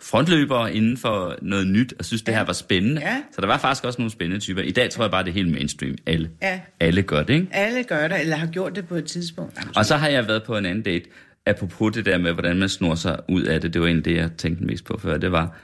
frontløbere 0.02 0.76
inden 0.76 0.98
for 0.98 1.38
noget 1.42 1.68
nyt, 1.68 1.94
og 2.00 2.06
synes, 2.06 2.22
det 2.22 2.34
her 2.34 2.44
var 2.44 2.54
spændende. 2.54 3.02
Ja. 3.02 3.24
Så 3.32 3.42
der 3.42 3.48
var 3.48 3.58
faktisk 3.58 3.86
også 3.86 4.02
nogle 4.02 4.12
spændende 4.12 4.40
typer. 4.40 4.62
I 4.62 4.72
dag 4.72 4.90
tror 4.90 5.04
jeg 5.04 5.12
bare, 5.12 5.24
det 5.24 5.30
er 5.30 5.34
helt 5.34 5.52
mainstream. 5.52 5.96
Alle, 6.06 6.32
ja. 6.42 6.62
alle 6.80 7.02
gør 7.02 7.24
det, 7.24 7.34
ikke? 7.34 7.48
Alle 7.52 7.84
gør 7.84 8.08
det, 8.08 8.22
eller 8.22 8.36
har 8.36 8.48
gjort 8.48 8.76
det 8.76 8.88
på 8.88 8.96
et 8.96 9.06
tidspunkt. 9.06 9.60
Og 9.76 9.86
så 9.86 9.96
har 9.96 10.08
jeg 10.08 10.28
været 10.28 10.44
på 10.44 10.58
en 10.58 10.66
anden 10.66 10.84
date, 10.84 11.10
apropos 11.46 11.94
det 11.94 12.06
der 12.06 12.18
med, 12.18 12.34
hvordan 12.34 12.58
man 12.58 12.70
snor 12.70 12.96
sig 12.96 13.20
ud 13.30 13.44
af 13.44 13.62
det. 13.62 13.74
Det 13.74 13.82
var 13.82 13.88
egentlig 13.88 14.06
det, 14.06 14.16
jeg 14.16 14.32
tænkte 14.38 14.64
mest 14.64 14.86
på 14.86 14.98
før. 14.98 15.18
Det 15.18 15.32
var, 15.32 15.58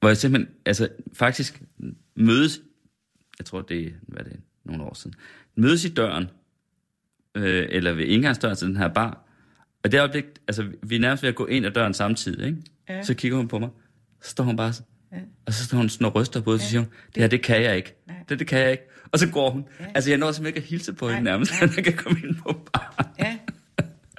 hvor 0.00 0.08
jeg 0.08 0.16
simpelthen, 0.16 0.54
altså 0.66 0.88
faktisk 1.14 1.62
mødes, 2.16 2.60
jeg 3.38 3.46
tror 3.46 3.60
det 3.60 3.86
er, 3.86 3.90
hvad 4.02 4.24
det 4.24 4.32
er, 4.32 4.38
nogle 4.64 4.82
år 4.82 4.94
siden, 4.94 5.14
mødes 5.56 5.84
i 5.84 5.88
døren, 5.88 6.26
øh, 7.34 7.66
eller 7.68 7.92
ved 7.92 8.04
indgangsdøren 8.04 8.56
til 8.56 8.68
den 8.68 8.76
her 8.76 8.88
bar, 8.88 9.26
og 9.84 9.92
det 9.92 10.00
øjeblik, 10.00 10.24
altså 10.48 10.64
vi 10.82 10.96
er 10.96 11.00
nærmest 11.00 11.22
ved 11.22 11.28
at 11.28 11.34
gå 11.34 11.46
ind 11.46 11.66
ad 11.66 11.70
døren 11.70 11.94
samtidig, 11.94 12.46
ikke? 12.46 12.62
Ja. 12.90 13.02
Så 13.02 13.14
kigger 13.14 13.36
hun 13.36 13.48
på 13.48 13.58
mig. 13.58 13.68
Så 14.22 14.30
står 14.30 14.44
hun 14.44 14.56
bare. 14.56 14.72
Ja. 15.12 15.16
Og 15.46 15.52
så 15.54 15.64
står 15.64 15.76
hun 15.78 15.88
sådan 15.88 16.06
og 16.06 16.14
ryster 16.14 16.40
på, 16.40 16.52
og 16.52 16.60
så 16.60 16.66
siger 16.66 16.80
hun, 16.80 16.88
det 17.14 17.22
her, 17.22 17.28
det 17.28 17.42
kan 17.42 17.62
jeg 17.62 17.76
ikke. 17.76 17.94
Det, 18.28 18.38
det 18.38 18.46
kan 18.46 18.58
jeg 18.58 18.70
ikke. 18.70 18.84
Og 19.12 19.18
så 19.18 19.28
går 19.28 19.50
hun. 19.50 19.64
Ja. 19.80 19.84
Altså, 19.94 20.10
jeg 20.10 20.18
når 20.18 20.32
simpelthen 20.32 20.56
ikke 20.56 20.66
at 20.66 20.70
hilse 20.70 20.92
på 20.92 21.08
hende 21.08 21.22
nærmest, 21.22 21.52
at 21.62 21.76
jeg 21.76 21.84
kan 21.84 21.92
komme 21.92 22.20
ind 22.24 22.36
på 22.36 22.52
bar. 22.72 23.12
Ja. 23.18 23.36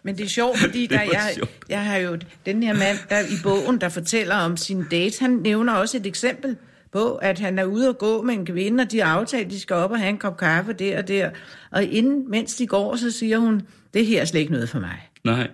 Men 0.04 0.18
det 0.18 0.24
er 0.26 0.30
sjovt, 0.30 0.60
fordi 0.60 0.88
der, 0.88 1.02
jeg, 1.02 1.32
sjovt. 1.36 1.52
jeg 1.70 1.86
har 1.86 1.98
jo 1.98 2.20
den 2.46 2.64
her 2.64 2.74
mand 2.74 2.98
der 3.10 3.20
i 3.20 3.38
bogen, 3.44 3.82
der 3.82 3.90
fortæller 3.90 4.36
om 4.36 4.58
sin 4.58 4.84
date, 4.92 5.20
han 5.20 5.32
nævner 5.32 5.74
også 5.74 5.98
et 5.98 6.06
eksempel 6.06 6.58
på, 6.92 7.16
at 7.16 7.40
han 7.40 7.60
er 7.60 7.64
ude 7.64 7.90
og 7.90 7.98
gå 7.98 8.22
med 8.22 8.34
en 8.34 8.46
kvinde, 8.46 8.82
og 8.82 8.92
de 8.92 9.00
har 9.00 9.20
aftalt, 9.20 9.46
at 9.46 9.52
de 9.52 9.60
skal 9.60 9.76
op 9.76 9.92
og 9.92 10.00
have 10.00 10.10
en 10.10 10.18
kop 10.18 10.38
kaffe 10.38 10.74
der 10.74 10.98
og 10.98 11.08
der. 11.08 11.30
Og 11.72 11.84
inden, 11.84 12.32
mens 12.32 12.56
de 12.56 12.68
går, 12.68 12.96
så 12.96 13.12
siger 13.12 13.38
hun, 13.38 13.62
det 13.94 14.06
her 14.06 14.22
er 14.22 14.26
slet 14.26 14.40
ikke 14.40 14.52
noget 14.52 14.70
for 14.70 14.80
mig. 14.80 15.10
Nej. 15.26 15.48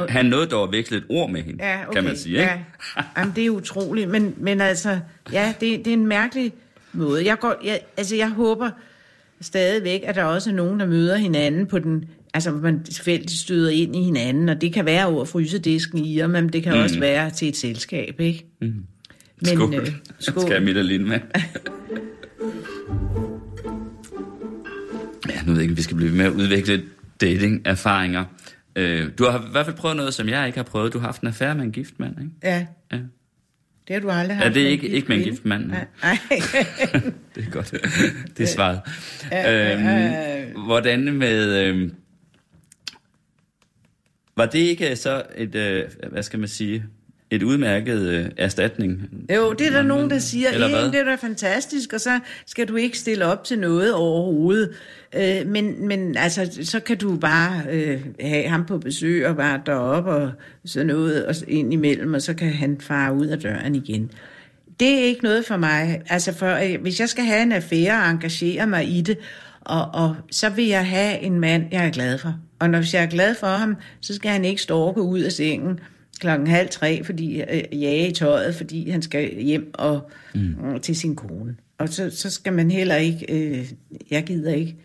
Men 0.00 0.08
han 0.08 0.26
nåede 0.26 0.46
dog 0.46 0.62
at 0.62 0.72
veksle 0.72 0.96
et 0.96 1.04
ord 1.08 1.30
med 1.30 1.42
hende, 1.42 1.64
Ja, 1.64 1.80
okay. 1.82 1.94
kan 1.94 2.04
man 2.04 2.16
sige, 2.16 2.38
ikke? 2.38 2.50
Ja. 2.96 3.02
Jamen, 3.18 3.32
det 3.36 3.46
er 3.46 3.50
utroligt, 3.50 4.10
men, 4.10 4.34
men 4.36 4.60
altså, 4.60 4.98
ja, 5.32 5.54
det, 5.60 5.78
det 5.78 5.86
er 5.86 5.92
en 5.92 6.06
mærkelig 6.06 6.52
måde. 6.92 7.24
Jeg, 7.26 7.38
går, 7.38 7.54
jeg, 7.64 7.80
altså, 7.96 8.16
jeg 8.16 8.30
håber 8.30 8.70
stadigvæk, 9.40 10.00
at 10.04 10.14
der 10.14 10.24
også 10.24 10.50
er 10.50 10.54
nogen, 10.54 10.80
der 10.80 10.86
møder 10.86 11.16
hinanden 11.16 11.66
på 11.66 11.78
den, 11.78 12.04
altså 12.34 12.50
man 12.50 12.86
fælles 13.00 13.32
støder 13.32 13.70
ind 13.70 13.96
i 13.96 14.02
hinanden, 14.02 14.48
og 14.48 14.60
det 14.60 14.72
kan 14.72 14.84
være 14.86 15.06
over 15.06 15.24
frysedisken 15.24 15.98
i 15.98 16.18
jer, 16.18 16.26
men 16.26 16.48
det 16.48 16.62
kan 16.62 16.74
mm. 16.74 16.80
også 16.80 17.00
være 17.00 17.30
til 17.30 17.48
et 17.48 17.56
selskab, 17.56 18.20
ikke? 18.20 18.46
Mm. 18.60 18.74
Men, 19.40 19.56
skål. 19.56 19.74
øh, 19.74 19.88
skål. 20.18 20.42
Skal 20.42 20.66
jeg 20.66 20.84
Lind 20.84 21.04
med? 21.04 21.18
ja, 25.28 25.42
nu 25.46 25.52
ved 25.52 25.54
jeg 25.54 25.62
ikke, 25.62 25.76
vi 25.76 25.82
skal 25.82 25.96
blive 25.96 26.10
ved 26.10 26.16
med 26.16 26.24
at 26.24 26.32
udvikle 26.32 26.82
dating-erfaringer. 27.20 28.24
Øh, 28.76 29.08
du 29.18 29.24
har 29.24 29.38
i 29.38 29.50
hvert 29.50 29.66
fald 29.66 29.76
prøvet 29.76 29.96
noget, 29.96 30.14
som 30.14 30.28
jeg 30.28 30.46
ikke 30.46 30.58
har 30.58 30.62
prøvet. 30.64 30.92
Du 30.92 30.98
har 30.98 31.06
haft 31.06 31.20
en 31.22 31.28
affære 31.28 31.54
med 31.54 31.64
en 31.64 31.72
gift 31.72 31.94
mand, 32.00 32.18
ikke? 32.20 32.30
Ja, 32.42 32.66
Ja. 32.92 32.96
det 33.88 33.94
har 33.94 34.00
du 34.00 34.10
aldrig 34.10 34.36
haft. 34.36 34.48
Ja, 34.48 34.54
det 34.54 34.62
er 34.62 34.68
ikke, 34.68 34.88
ikke 34.88 35.08
med 35.08 35.16
en 35.16 35.22
gift 35.22 35.44
mand. 35.44 35.66
nej. 35.66 35.86
Det 37.34 37.46
er 37.46 37.50
godt. 37.50 37.70
Det 38.36 38.42
er 38.42 38.46
svaret. 38.46 38.80
øh, 39.32 40.52
Øhm, 40.54 40.64
hvordan 40.64 41.12
med... 41.12 41.64
Øhm, 41.66 41.94
var 44.36 44.46
det 44.46 44.58
ikke 44.58 44.96
så 44.96 45.22
et, 45.36 45.54
øh, 45.54 45.84
hvad 46.10 46.22
skal 46.22 46.38
man 46.38 46.48
sige, 46.48 46.84
et 47.32 47.42
udmærket 47.42 48.00
øh, 48.00 48.26
erstatning? 48.36 49.10
Jo, 49.34 49.52
det 49.52 49.66
er 49.66 49.70
der 49.70 49.82
nogen, 49.82 50.10
der 50.10 50.18
siger, 50.18 50.50
Eller 50.50 50.68
hvad? 50.68 50.84
det 50.84 50.94
er 50.94 51.04
da 51.04 51.14
fantastisk, 51.14 51.92
og 51.92 52.00
så 52.00 52.20
skal 52.46 52.68
du 52.68 52.76
ikke 52.76 52.98
stille 52.98 53.26
op 53.26 53.44
til 53.44 53.58
noget 53.58 53.94
overhovedet. 53.94 54.70
Øh, 55.14 55.46
men, 55.46 55.88
men 55.88 56.16
altså, 56.16 56.58
så 56.62 56.80
kan 56.80 56.98
du 56.98 57.16
bare 57.16 57.62
øh, 57.70 58.00
have 58.20 58.48
ham 58.48 58.66
på 58.66 58.78
besøg 58.78 59.26
og 59.26 59.38
være 59.38 59.60
deroppe 59.66 60.10
og 60.10 60.30
sådan 60.64 60.86
noget, 60.86 61.26
og 61.26 61.34
ind 61.48 61.72
imellem, 61.72 62.14
og 62.14 62.22
så 62.22 62.34
kan 62.34 62.52
han 62.52 62.80
fare 62.80 63.14
ud 63.14 63.26
af 63.26 63.38
døren 63.38 63.74
igen. 63.74 64.10
Det 64.80 64.88
er 64.88 65.04
ikke 65.04 65.22
noget 65.22 65.44
for 65.44 65.56
mig. 65.56 66.02
Altså, 66.08 66.34
for, 66.34 66.54
øh, 66.54 66.80
hvis 66.82 67.00
jeg 67.00 67.08
skal 67.08 67.24
have 67.24 67.42
en 67.42 67.52
affære 67.52 68.02
og 68.02 68.10
engagere 68.10 68.66
mig 68.66 68.88
i 68.88 69.00
det, 69.00 69.18
og, 69.60 69.88
og 69.92 70.16
så 70.30 70.50
vil 70.50 70.66
jeg 70.66 70.86
have 70.86 71.18
en 71.18 71.40
mand, 71.40 71.64
jeg 71.72 71.86
er 71.86 71.90
glad 71.90 72.18
for. 72.18 72.34
Og 72.58 72.70
når 72.70 72.94
jeg 72.94 73.02
er 73.02 73.10
glad 73.10 73.34
for 73.34 73.46
ham, 73.46 73.76
så 74.00 74.14
skal 74.14 74.30
han 74.30 74.44
ikke 74.44 74.62
storke 74.62 75.02
ud 75.02 75.20
af 75.20 75.32
sengen 75.32 75.80
klokken 76.22 76.46
halv 76.46 76.68
tre, 76.68 77.04
fordi 77.04 77.40
øh, 77.40 77.82
jage 77.82 78.08
i 78.08 78.12
tøjet, 78.12 78.54
fordi 78.54 78.90
han 78.90 79.02
skal 79.02 79.42
hjem 79.42 79.70
og 79.74 80.10
mm. 80.34 80.80
til 80.82 80.96
sin 80.96 81.16
kone. 81.16 81.56
Og 81.78 81.88
så, 81.88 82.10
så 82.10 82.30
skal 82.30 82.52
man 82.52 82.70
heller 82.70 82.96
ikke, 82.96 83.26
øh, 83.32 83.72
jeg 84.10 84.24
gider 84.24 84.52
ikke 84.52 84.76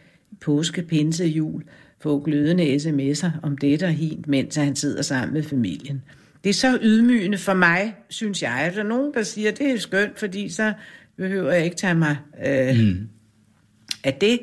påske, 0.41 0.81
pinse, 0.81 1.25
jul, 1.25 1.63
få 1.99 2.19
glødende 2.19 2.75
sms'er 2.75 3.29
om 3.43 3.57
det 3.57 3.79
der 3.79 3.87
helt, 3.87 4.27
mens 4.27 4.55
han 4.55 4.75
sidder 4.75 5.01
sammen 5.01 5.33
med 5.33 5.43
familien. 5.43 6.01
Det 6.43 6.49
er 6.49 6.53
så 6.53 6.79
ydmygende 6.81 7.37
for 7.37 7.53
mig, 7.53 7.95
synes 8.09 8.43
jeg. 8.43 8.71
Der 8.75 8.79
er 8.79 8.87
nogen, 8.87 9.13
der 9.13 9.23
siger, 9.23 9.51
det 9.51 9.71
er 9.71 9.79
skønt, 9.79 10.19
fordi 10.19 10.49
så 10.49 10.73
behøver 11.17 11.51
jeg 11.51 11.63
ikke 11.63 11.75
tage 11.75 11.95
mig 11.95 12.17
øh, 12.47 12.79
mm. 12.79 13.07
af 14.03 14.13
det, 14.13 14.39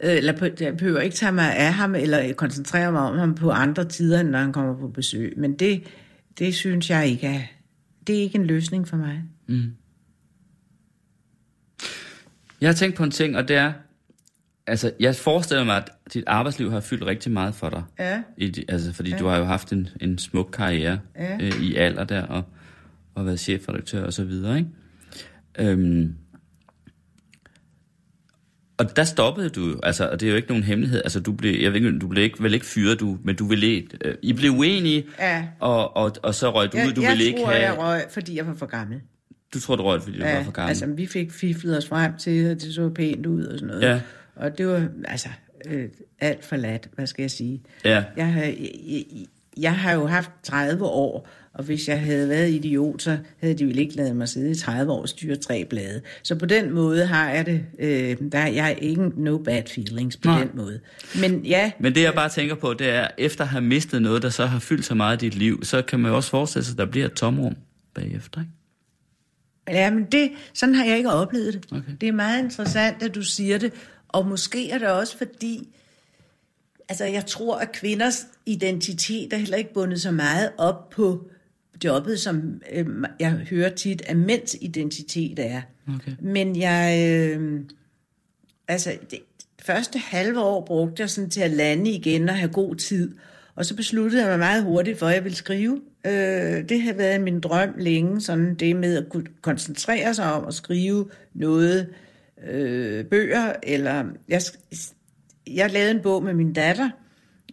øh, 0.00 0.16
eller 0.16 0.50
jeg 0.60 0.76
behøver 0.76 1.00
ikke 1.00 1.16
tage 1.16 1.32
mig 1.32 1.56
af 1.56 1.72
ham, 1.72 1.94
eller 1.94 2.32
koncentrere 2.32 2.92
mig 2.92 3.00
om 3.00 3.18
ham 3.18 3.34
på 3.34 3.50
andre 3.50 3.84
tider, 3.84 4.20
end 4.20 4.28
når 4.28 4.38
han 4.38 4.52
kommer 4.52 4.76
på 4.78 4.88
besøg. 4.88 5.34
Men 5.36 5.52
det, 5.52 5.82
det 6.38 6.54
synes 6.54 6.90
jeg 6.90 7.08
ikke 7.08 7.26
er, 7.26 7.40
det 8.06 8.16
er 8.18 8.20
ikke 8.20 8.38
en 8.38 8.46
løsning 8.46 8.88
for 8.88 8.96
mig. 8.96 9.22
Jeg 12.60 12.68
har 12.68 12.74
tænkt 12.74 12.96
på 12.96 13.04
en 13.04 13.10
ting, 13.10 13.36
og 13.36 13.48
det 13.48 13.56
er, 13.56 13.72
altså, 14.66 14.92
jeg 15.00 15.16
forestiller 15.16 15.64
mig, 15.64 15.76
at 15.76 15.90
dit 16.14 16.24
arbejdsliv 16.26 16.70
har 16.70 16.80
fyldt 16.80 17.06
rigtig 17.06 17.32
meget 17.32 17.54
for 17.54 17.70
dig. 17.70 17.82
Ja. 17.98 18.22
I, 18.36 18.64
altså, 18.68 18.92
fordi 18.92 19.10
ja. 19.10 19.16
du 19.16 19.26
har 19.26 19.38
jo 19.38 19.44
haft 19.44 19.72
en, 19.72 19.88
en 20.00 20.18
smuk 20.18 20.50
karriere 20.52 21.00
Ja. 21.16 21.38
øh, 21.40 21.62
i 21.62 21.74
alder 21.74 22.04
der, 22.04 22.22
og, 22.22 22.44
og 23.14 23.26
været 23.26 23.40
chefredaktør 23.40 24.04
og 24.06 24.12
så 24.12 24.24
videre, 24.24 24.58
ikke? 24.58 24.70
Øhm, 25.58 26.14
og 28.78 28.96
der 28.96 29.04
stoppede 29.04 29.48
du 29.48 29.80
altså, 29.82 30.08
og 30.08 30.20
det 30.20 30.26
er 30.26 30.30
jo 30.30 30.36
ikke 30.36 30.48
nogen 30.48 30.64
hemmelighed, 30.64 31.00
altså, 31.04 31.20
du 31.20 31.32
blev, 31.32 31.60
jeg 31.62 31.72
ved 31.72 31.80
ikke, 31.80 31.98
du 31.98 32.08
blev 32.08 32.24
ikke, 32.24 32.42
vel 32.42 32.54
ikke 32.54 32.66
fyret, 32.66 33.00
du, 33.00 33.18
men 33.24 33.36
du 33.36 33.46
ville 33.46 33.66
ikke, 33.66 33.88
øh, 34.04 34.14
I 34.22 34.32
blev 34.32 34.50
uenige, 34.50 35.04
Ja. 35.18 35.44
og, 35.60 35.96
og, 35.96 36.12
og 36.22 36.34
så 36.34 36.50
røg 36.54 36.72
du 36.72 36.76
ud, 36.76 36.82
Jeg, 36.82 36.96
du 36.96 37.02
jeg 37.02 37.10
ville 37.10 37.24
ikke 37.24 37.38
tror, 37.40 37.50
have, 37.50 37.62
jeg 37.62 37.78
røg, 37.78 38.02
fordi 38.10 38.36
jeg 38.36 38.46
var 38.46 38.54
for 38.54 38.66
gammel. 38.66 39.00
du 39.54 39.60
tror, 39.60 39.76
du 39.76 39.82
røg, 39.82 40.02
fordi 40.02 40.18
du 40.18 40.24
var 40.24 40.42
for 40.42 40.52
gammel. 40.52 40.68
altså 40.68 40.86
vi 40.86 41.06
fik 41.06 41.32
fiflet 41.32 41.76
os 41.78 41.86
frem 41.88 42.12
til, 42.18 42.44
at 42.44 42.62
det 42.62 42.74
så 42.74 42.88
pænt 42.88 43.26
ud 43.26 43.44
og 43.44 43.58
sådan 43.58 43.68
noget. 43.68 43.82
Ja. 43.82 44.00
Og 44.36 44.58
det 44.58 44.66
var 44.66 44.88
altså 45.04 45.28
øh, 45.70 45.88
alt 46.20 46.44
for 46.44 46.56
lat, 46.56 46.88
hvad 46.94 47.06
skal 47.06 47.22
jeg 47.22 47.30
sige. 47.30 47.62
Ja. 47.84 48.04
Jeg, 48.16 48.32
har, 48.32 48.42
jeg, 48.42 48.54
jeg, 48.88 49.04
jeg 49.56 49.76
har 49.76 49.92
jo 49.92 50.06
haft 50.06 50.30
30 50.42 50.84
år, 50.84 51.28
og 51.54 51.64
hvis 51.64 51.88
jeg 51.88 52.00
havde 52.00 52.28
været 52.28 52.50
idiot, 52.50 53.02
så 53.02 53.18
havde 53.40 53.54
de 53.54 53.66
vel 53.66 53.78
ikke 53.78 53.96
lavet 53.96 54.16
mig 54.16 54.28
sidde 54.28 54.50
i 54.50 54.54
30 54.54 54.92
år 54.92 55.02
og 55.02 55.08
styre 55.08 55.36
tre 55.36 55.64
blade. 55.70 56.00
Så 56.22 56.34
på 56.34 56.46
den 56.46 56.70
måde 56.70 57.06
har 57.06 57.30
jeg 57.30 57.46
det, 57.46 57.64
øh, 57.78 58.16
der 58.32 58.38
er 58.38 58.48
jeg 58.48 58.78
ikke 58.80 59.22
no 59.22 59.38
bad 59.38 59.62
feelings 59.74 60.16
på 60.16 60.28
Nej. 60.28 60.40
den 60.40 60.50
måde. 60.54 60.80
Men 61.20 61.44
ja, 61.44 61.72
Men 61.78 61.94
det 61.94 62.02
jeg 62.02 62.14
bare 62.14 62.28
tænker 62.28 62.54
på, 62.54 62.74
det 62.74 62.88
er, 62.88 63.08
efter 63.18 63.44
at 63.44 63.50
have 63.50 63.62
mistet 63.62 64.02
noget, 64.02 64.22
der 64.22 64.30
så 64.30 64.46
har 64.46 64.58
fyldt 64.58 64.84
så 64.84 64.94
meget 64.94 65.22
i 65.22 65.26
dit 65.26 65.34
liv, 65.34 65.64
så 65.64 65.82
kan 65.82 66.00
man 66.00 66.10
jo 66.10 66.16
også 66.16 66.30
forestille 66.30 66.64
sig, 66.64 66.72
at 66.72 66.78
der 66.78 66.86
bliver 66.86 67.06
et 67.06 67.12
tomrum 67.12 67.54
bagefter, 67.94 68.40
ikke? 68.40 68.52
Ja, 69.68 69.90
men 69.90 70.04
det, 70.04 70.30
sådan 70.54 70.74
har 70.74 70.84
jeg 70.84 70.96
ikke 70.96 71.10
oplevet 71.10 71.54
det. 71.54 71.66
Okay. 71.72 71.92
Det 72.00 72.08
er 72.08 72.12
meget 72.12 72.44
interessant, 72.44 73.02
at 73.02 73.14
du 73.14 73.22
siger 73.22 73.58
det. 73.58 73.72
Og 74.08 74.26
måske 74.26 74.70
er 74.70 74.78
det 74.78 74.88
også 74.88 75.18
fordi, 75.18 75.68
altså 76.88 77.04
jeg 77.04 77.26
tror, 77.26 77.58
at 77.58 77.72
kvinders 77.72 78.26
identitet 78.46 79.32
er 79.32 79.36
heller 79.36 79.56
ikke 79.56 79.74
bundet 79.74 80.00
så 80.00 80.10
meget 80.10 80.50
op 80.58 80.90
på 80.90 81.28
jobbet, 81.84 82.20
som 82.20 82.62
øh, 82.72 82.86
jeg 83.20 83.30
hører 83.30 83.70
tit, 83.70 84.02
at 84.06 84.16
mænds 84.16 84.56
identitet 84.60 85.38
er. 85.38 85.62
Okay. 85.94 86.12
Men 86.20 86.56
jeg, 86.56 87.10
øh, 87.10 87.60
altså 88.68 88.96
det 89.10 89.20
første 89.62 89.98
halve 89.98 90.40
år 90.40 90.64
brugte 90.66 91.00
jeg 91.00 91.10
sådan 91.10 91.30
til 91.30 91.40
at 91.40 91.50
lande 91.50 91.90
igen 91.90 92.28
og 92.28 92.36
have 92.36 92.52
god 92.52 92.74
tid. 92.74 93.14
Og 93.54 93.66
så 93.66 93.76
besluttede 93.76 94.22
jeg 94.22 94.30
mig 94.30 94.38
meget 94.38 94.62
hurtigt 94.62 94.98
for, 94.98 95.06
at 95.06 95.14
jeg 95.14 95.24
ville 95.24 95.36
skrive. 95.36 95.80
Øh, 96.06 96.68
det 96.68 96.82
har 96.82 96.92
været 96.92 97.20
min 97.20 97.40
drøm 97.40 97.74
længe, 97.78 98.20
sådan 98.20 98.54
det 98.54 98.76
med 98.76 98.96
at 98.96 99.08
kunne 99.08 99.26
koncentrere 99.42 100.14
sig 100.14 100.32
om 100.32 100.44
at 100.44 100.54
skrive 100.54 101.10
noget, 101.34 101.88
øh, 102.50 103.04
bøger, 103.04 103.52
eller 103.62 104.04
jeg, 104.28 104.42
jeg 105.46 105.70
lavede 105.70 105.90
en 105.90 106.00
bog 106.00 106.22
med 106.22 106.34
min 106.34 106.52
datter, 106.52 106.90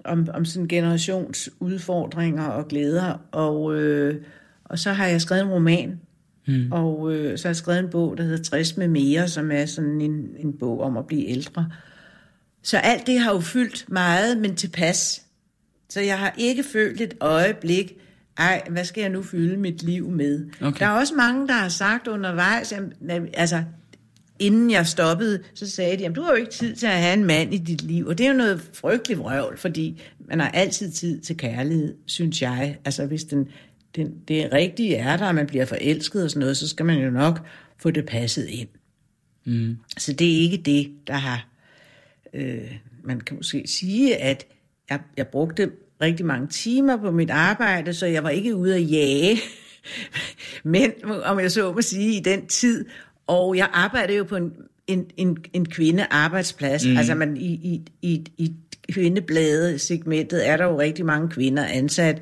om, 0.06 0.28
om 0.34 0.46
sådan 0.46 0.68
generationsudfordringer 0.68 2.46
og 2.46 2.68
glæder, 2.68 3.14
og, 3.32 3.76
øh, 3.76 4.22
og 4.64 4.80
så 4.80 4.92
har 4.92 5.08
jeg 5.08 5.22
skrevet 5.22 5.44
en 5.44 5.50
roman, 5.50 6.00
mm. 6.48 6.72
og 6.72 7.14
øh, 7.14 7.38
så 7.38 7.48
har 7.48 7.50
jeg 7.50 7.56
skrevet 7.56 7.80
en 7.80 7.90
bog, 7.90 8.18
der 8.18 8.24
hedder 8.24 8.44
60 8.44 8.78
med 8.78 8.88
mere, 8.88 9.28
som 9.28 9.52
er 9.52 9.66
sådan 9.66 10.02
en, 10.02 10.30
en 10.40 10.54
bog 10.60 10.82
om 10.82 10.98
at 10.98 11.08
blive 11.08 11.28
ældre. 11.28 11.70
Så 12.64 12.78
alt 12.78 13.08
det 13.08 13.20
har 13.20 13.34
jo 13.34 13.40
fyldt 13.40 13.86
meget, 13.90 14.38
men 14.38 14.56
tilpas. 14.56 15.26
Så 15.90 16.02
jeg 16.02 16.20
har 16.20 16.36
ikke 16.38 16.64
følt 16.64 17.02
et 17.02 17.14
øjeblik, 17.20 17.94
ej, 18.38 18.62
hvad 18.70 18.86
skal 18.86 19.02
jeg 19.02 19.10
nu 19.10 19.24
fylde 19.24 19.58
mit 19.58 19.84
liv 19.84 20.10
med? 20.10 20.50
Okay. 20.62 20.80
Der 20.80 20.86
er 20.86 21.00
også 21.00 21.16
mange, 21.16 21.48
der 21.48 21.54
har 21.54 21.70
sagt 21.70 22.08
undervejs, 22.08 22.72
jamen, 22.72 22.94
altså, 23.34 23.64
inden 24.42 24.72
jeg 24.72 24.88
stoppede, 24.88 25.44
så 25.54 25.70
sagde 25.70 25.98
de, 25.98 26.02
jamen, 26.02 26.16
du 26.16 26.22
har 26.22 26.32
jo 26.32 26.36
ikke 26.36 26.52
tid 26.52 26.76
til 26.76 26.86
at 26.86 27.02
have 27.02 27.14
en 27.14 27.26
mand 27.26 27.54
i 27.54 27.58
dit 27.58 27.82
liv. 27.82 28.08
Og 28.08 28.18
det 28.18 28.26
er 28.26 28.32
jo 28.32 28.38
noget 28.38 28.70
frygteligt 28.74 29.20
vrøvl, 29.20 29.58
fordi 29.58 30.02
man 30.20 30.40
har 30.40 30.50
altid 30.50 30.92
tid 30.92 31.22
til 31.22 31.38
kærlighed, 31.38 31.96
synes 32.06 32.42
jeg. 32.42 32.78
Altså, 32.86 33.06
hvis 33.06 33.24
den, 33.24 33.48
den, 33.96 34.14
det 34.28 34.54
rigtige 34.54 34.96
er 34.96 35.18
der, 35.18 35.28
og 35.28 35.36
man 35.36 35.48
bliver 35.48 35.66
forelsket 35.66 36.24
og 36.24 36.30
sådan 36.30 36.40
noget, 36.40 36.58
så 36.58 36.68
skal 36.68 36.86
man 36.86 37.00
jo 37.00 37.10
nok 37.10 37.48
få 37.78 37.92
det 37.92 38.06
passet 38.06 38.48
ind. 38.50 38.70
Mm. 39.46 39.78
Så 39.98 40.14
det 40.14 40.28
er 40.28 40.40
ikke 40.42 40.58
det, 40.58 40.92
der 41.08 41.14
har... 41.14 41.48
Øh, 42.34 42.76
man 43.04 43.22
kan 43.22 43.38
måske 43.38 43.64
sige, 43.68 44.18
at 44.18 44.46
jeg, 44.90 45.00
jeg 45.18 45.28
brugte 45.28 45.72
rigtig 46.02 46.26
mange 46.26 46.48
timer 46.48 46.98
på 46.98 47.12
mit 47.12 47.30
arbejde, 47.30 47.94
så 47.94 48.06
jeg 48.06 48.24
var 48.24 48.30
ikke 48.30 48.56
ude 48.56 48.76
at 48.76 48.92
jage. 48.92 49.38
Men, 50.64 50.92
om 51.24 51.40
jeg 51.40 51.52
så 51.52 51.74
må 51.74 51.82
sige, 51.82 52.18
i 52.18 52.20
den 52.20 52.48
tid, 52.48 52.86
og 53.32 53.58
jeg 53.58 53.70
arbejdede 53.74 54.18
jo 54.18 54.24
på 54.24 54.36
en, 54.36 54.52
en, 54.88 55.06
en, 55.18 55.38
en 55.54 55.66
kvindearbejdsplads. 55.66 56.86
Mm. 56.86 56.98
Altså 56.98 57.16
man, 57.16 57.38
i, 57.38 57.52
i, 57.52 57.82
i, 58.02 58.26
i 58.38 58.52
kvindebladet-segmentet 58.92 60.50
er 60.50 60.58
der 60.58 60.66
jo 60.66 60.80
rigtig 60.80 61.06
mange 61.06 61.30
kvinder 61.30 61.66
ansat, 61.66 62.22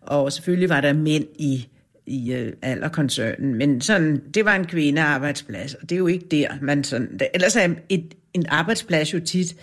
og 0.00 0.32
selvfølgelig 0.32 0.68
var 0.68 0.80
der 0.80 0.92
mænd 0.92 1.24
i, 1.38 1.68
i 2.06 2.32
øh, 2.32 2.52
alderkoncernen, 2.62 3.54
men 3.54 3.80
sådan, 3.80 4.22
det 4.34 4.44
var 4.44 4.56
en 4.56 4.64
kvindearbejdsplads, 4.64 5.74
og 5.74 5.82
det 5.82 5.92
er 5.92 5.98
jo 5.98 6.06
ikke 6.06 6.26
der, 6.30 6.48
man 6.62 6.84
sådan, 6.84 7.20
ellers 7.34 7.56
er 7.56 7.74
et, 7.88 8.14
en 8.34 8.46
arbejdsplads 8.48 9.14
jo 9.14 9.20
tit 9.20 9.56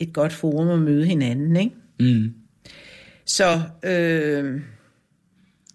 et 0.00 0.12
godt 0.12 0.32
forum 0.32 0.68
at 0.68 0.78
møde 0.78 1.06
hinanden, 1.06 1.56
ikke? 1.56 1.74
Mm. 2.00 2.34
Så, 3.26 3.60
øh, 3.84 4.60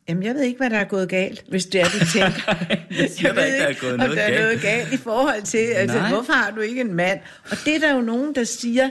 Jamen, 0.10 0.24
jeg 0.24 0.36
ved 0.36 0.42
ikke, 0.44 0.58
hvad 0.58 0.70
der 0.70 0.78
er 0.78 0.84
gået 0.84 1.10
galt, 1.10 1.44
hvis 1.50 1.66
det 1.66 1.82
er, 1.82 1.86
du 1.86 2.00
tænker. 2.14 2.66
Jeg 3.02 3.10
siger 3.10 3.34
da 3.34 3.44
ikke, 3.44 3.58
der 3.60 3.66
er 3.68 3.74
gået 3.82 3.98
noget 3.98 4.18
der 4.18 4.22
er 4.24 4.30
galt. 4.32 4.42
noget 4.44 4.62
galt 4.62 4.94
i 4.94 4.98
forhold 4.98 5.42
til, 5.42 5.58
altså, 5.58 5.98
Nej. 5.98 6.10
hvorfor 6.10 6.34
har 6.34 6.52
du 6.52 6.62
ikke 6.62 6.82
en 6.82 6.94
mand? 6.94 7.20
Og 7.52 7.58
det 7.66 7.76
er 7.76 7.80
der 7.80 7.96
jo 7.96 8.02
nogen, 8.02 8.36
der 8.36 8.44
siger, 8.44 8.86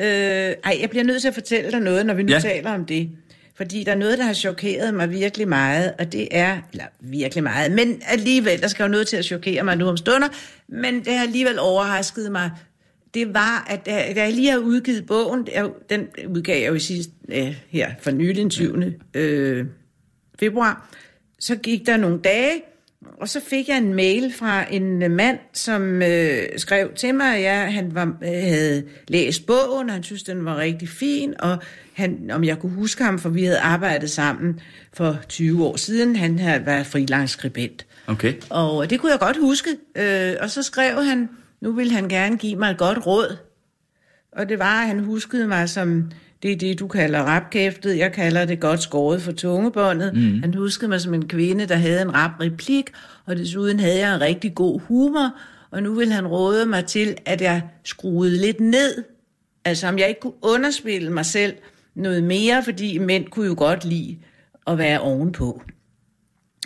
øh, 0.00 0.06
ej, 0.06 0.78
jeg 0.80 0.90
bliver 0.90 1.04
nødt 1.04 1.20
til 1.20 1.28
at 1.28 1.34
fortælle 1.34 1.70
dig 1.70 1.80
noget, 1.80 2.06
når 2.06 2.14
vi 2.14 2.22
nu 2.22 2.32
Ja. 2.32 2.40
taler 2.40 2.70
om 2.74 2.84
det. 2.84 3.10
Fordi 3.56 3.84
der 3.84 3.92
er 3.92 3.96
noget, 3.96 4.18
der 4.18 4.24
har 4.24 4.32
chokeret 4.32 4.94
mig 4.94 5.10
virkelig 5.10 5.48
meget, 5.48 5.92
og 5.98 6.12
det 6.12 6.28
er, 6.30 6.58
eller 6.72 6.84
virkelig 7.00 7.42
meget, 7.44 7.72
men 7.72 8.02
alligevel, 8.08 8.60
der 8.60 8.68
skal 8.68 8.82
jo 8.84 8.88
noget 8.88 9.06
til 9.06 9.16
at 9.16 9.24
chokere 9.24 9.62
mig 9.62 9.76
nu 9.76 9.88
om 9.88 9.96
stunder, 9.96 10.28
men 10.68 11.04
det 11.04 11.12
har 11.14 11.22
alligevel 11.22 11.58
overrasket 11.58 12.32
mig. 12.32 12.50
Det 13.14 13.34
var, 13.34 13.66
at 13.70 13.86
da 13.86 14.22
jeg 14.22 14.32
lige 14.32 14.50
har 14.50 14.58
udgivet 14.58 15.06
bogen, 15.06 15.48
jeg- 15.54 15.70
den 15.90 16.06
udgav 16.28 16.60
jeg 16.60 16.68
jo 16.68 16.74
i 16.74 16.78
sidste, 16.78 17.12
øh, 17.28 17.56
her 17.68 17.90
for 18.00 18.10
nylig 18.10 18.36
den 18.36 18.50
20. 18.50 18.94
Øh, 19.14 19.64
februar, 20.40 20.88
så 21.38 21.56
gik 21.56 21.86
der 21.86 21.96
nogle 21.96 22.18
dage, 22.18 22.62
og 23.20 23.28
så 23.28 23.40
fik 23.40 23.68
jeg 23.68 23.78
en 23.78 23.94
mail 23.94 24.34
fra 24.38 24.64
en 24.70 25.10
mand, 25.10 25.38
som 25.52 26.02
øh, 26.02 26.42
skrev 26.56 26.94
til 26.94 27.14
mig, 27.14 27.36
at 27.36 27.42
jeg, 27.42 27.74
han 27.74 27.94
var, 27.94 28.16
øh, 28.22 28.28
havde 28.28 28.84
læst 29.08 29.46
bogen, 29.46 29.88
og 29.88 29.94
han 29.94 30.02
synes, 30.02 30.22
den 30.22 30.44
var 30.44 30.56
rigtig 30.56 30.88
fin, 30.88 31.34
og 31.38 31.58
han, 31.94 32.30
om 32.30 32.44
jeg 32.44 32.58
kunne 32.58 32.72
huske 32.72 33.04
ham, 33.04 33.18
for 33.18 33.28
vi 33.28 33.44
havde 33.44 33.58
arbejdet 33.58 34.10
sammen 34.10 34.60
for 34.92 35.18
20 35.28 35.64
år 35.64 35.76
siden. 35.76 36.16
Han 36.16 36.38
havde 36.38 36.66
været 36.66 36.86
freelance 36.86 37.32
skribent. 37.32 37.86
Okay. 38.06 38.34
Og 38.50 38.90
det 38.90 39.00
kunne 39.00 39.12
jeg 39.12 39.20
godt 39.20 39.36
huske. 39.36 39.70
Øh, 39.96 40.34
og 40.40 40.50
så 40.50 40.62
skrev 40.62 41.04
han, 41.04 41.28
nu 41.60 41.72
ville 41.72 41.92
han 41.92 42.08
gerne 42.08 42.36
give 42.36 42.56
mig 42.56 42.70
et 42.70 42.78
godt 42.78 43.06
råd. 43.06 43.36
Og 44.32 44.48
det 44.48 44.58
var, 44.58 44.80
at 44.80 44.86
han 44.86 45.00
huskede 45.00 45.48
mig 45.48 45.68
som, 45.68 46.10
det 46.42 46.52
er 46.52 46.56
det, 46.56 46.78
du 46.78 46.88
kalder 46.88 47.18
rapkæftet. 47.18 47.98
Jeg 47.98 48.12
kalder 48.12 48.44
det 48.44 48.60
godt 48.60 48.82
skåret 48.82 49.22
for 49.22 49.32
tungebåndet. 49.32 50.14
Mm. 50.14 50.40
Han 50.40 50.54
huskede 50.54 50.88
mig 50.88 51.00
som 51.00 51.14
en 51.14 51.28
kvinde, 51.28 51.66
der 51.66 51.74
havde 51.74 52.02
en 52.02 52.14
rap 52.14 52.30
replik, 52.40 52.90
og 53.24 53.36
desuden 53.36 53.80
havde 53.80 53.98
jeg 53.98 54.14
en 54.14 54.20
rigtig 54.20 54.54
god 54.54 54.80
humor. 54.80 55.34
Og 55.70 55.82
nu 55.82 55.94
vil 55.94 56.12
han 56.12 56.26
råde 56.26 56.66
mig 56.66 56.84
til, 56.84 57.16
at 57.24 57.40
jeg 57.40 57.62
skruede 57.84 58.36
lidt 58.40 58.60
ned. 58.60 59.04
Altså 59.64 59.88
om 59.88 59.98
jeg 59.98 60.08
ikke 60.08 60.20
kunne 60.20 60.42
underspille 60.42 61.12
mig 61.12 61.26
selv 61.26 61.54
noget 61.94 62.24
mere, 62.24 62.62
fordi 62.64 62.98
mænd 62.98 63.26
kunne 63.26 63.46
jo 63.46 63.54
godt 63.58 63.84
lide 63.84 64.18
at 64.66 64.78
være 64.78 65.00
ovenpå. 65.00 65.62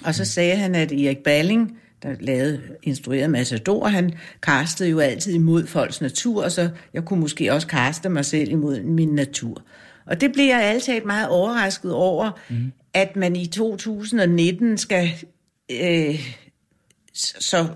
Og 0.05 0.15
så 0.15 0.25
sagde 0.25 0.57
han, 0.57 0.75
at 0.75 0.93
Erik 0.93 1.19
Balling, 1.19 1.79
der 2.03 2.15
lavede, 2.21 2.61
instruerede 2.83 3.29
Matador, 3.29 3.89
han 3.89 4.13
kastede 4.43 4.89
jo 4.89 4.99
altid 4.99 5.35
imod 5.35 5.67
folks 5.67 6.01
natur, 6.01 6.49
så 6.49 6.71
jeg 6.95 7.05
kunne 7.05 7.21
måske 7.21 7.53
også 7.53 7.67
kaste 7.67 8.09
mig 8.09 8.25
selv 8.25 8.51
imod 8.51 8.83
min 8.83 9.09
natur. 9.09 9.63
Og 10.07 10.21
det 10.21 10.33
blev 10.33 10.45
jeg 10.45 10.63
altid 10.63 11.01
meget 11.01 11.29
overrasket 11.29 11.93
over, 11.93 12.31
mm. 12.51 12.73
at 12.95 13.17
man 13.17 13.37
i 13.37 13.47
2019 13.47 14.79
skal 14.79 15.11
øh, 15.71 16.21
så 17.15 17.67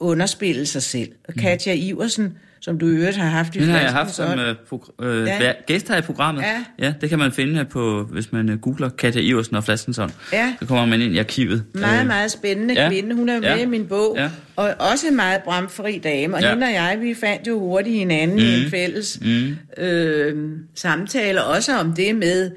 underspille 0.00 0.66
sig 0.66 0.82
selv. 0.82 1.12
Og 1.28 1.34
Katja 1.34 1.72
Iversen, 1.72 2.38
som 2.64 2.78
du 2.78 2.86
i 2.86 2.90
øvrigt 2.90 3.16
har 3.16 3.28
haft 3.28 3.56
i 3.56 3.58
Den 3.58 3.68
har 3.68 3.80
jeg 3.80 3.90
haft 3.92 4.14
som 4.14 4.38
øh, 4.38 4.54
pro- 4.72 5.04
øh, 5.04 5.26
Ja. 5.26 5.52
gæst 5.66 5.88
her 5.88 5.96
i 5.96 6.00
programmet. 6.00 6.42
Ja. 6.42 6.64
ja. 6.86 6.94
det 7.00 7.08
kan 7.08 7.18
man 7.18 7.32
finde 7.32 7.54
her 7.54 7.64
på, 7.64 8.02
hvis 8.10 8.32
man 8.32 8.48
øh, 8.48 8.58
googler 8.60 8.88
Katja 8.88 9.20
Iversen 9.20 9.56
og 9.56 9.64
Flaskenson. 9.64 10.10
Ja. 10.32 10.54
Så 10.60 10.66
kommer 10.66 10.86
man 10.86 11.00
ind 11.00 11.14
i 11.14 11.18
arkivet. 11.18 11.64
Meget, 11.74 12.00
Øh, 12.00 12.06
meget 12.06 12.30
spændende 12.30 12.74
ja. 12.74 12.88
kvinde. 12.88 13.14
Hun 13.16 13.28
er 13.28 13.34
jo 13.34 13.40
med 13.40 13.48
Ja. 13.48 13.62
i 13.62 13.66
min 13.66 13.86
bog. 13.86 14.14
Ja. 14.18 14.28
Og 14.56 14.74
også 14.92 15.06
en 15.08 15.16
meget 15.16 15.42
bramfri 15.42 15.98
dame. 15.98 16.34
Og 16.36 16.42
Ja. 16.42 16.50
hende 16.50 16.64
og 16.66 16.72
jeg, 16.72 16.98
vi 17.00 17.14
fandt 17.14 17.46
jo 17.48 17.58
hurtigt 17.60 17.96
hinanden 17.96 18.36
mm. 18.36 18.42
i 18.42 18.64
en 18.64 18.70
fælles 18.70 19.18
mm. 19.22 19.56
øh, 19.84 20.50
samtale. 20.74 21.44
Også 21.44 21.78
om 21.78 21.92
det 21.92 22.16
med 22.16 22.50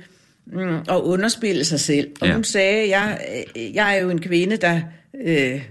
mm, 0.48 0.76
at 0.76 0.96
underspille 0.96 1.66
sig 1.66 1.80
selv. 1.80 2.08
Og 2.22 2.28
Ja. 2.28 2.34
hun 2.34 2.44
sagde, 2.44 2.90
jeg, 2.90 3.18
øh, 3.58 3.76
jeg 3.76 3.98
er 3.98 4.02
jo 4.02 4.10
en 4.10 4.22
kvinde, 4.22 4.58
der 4.58 4.80
øh, 5.26 5.62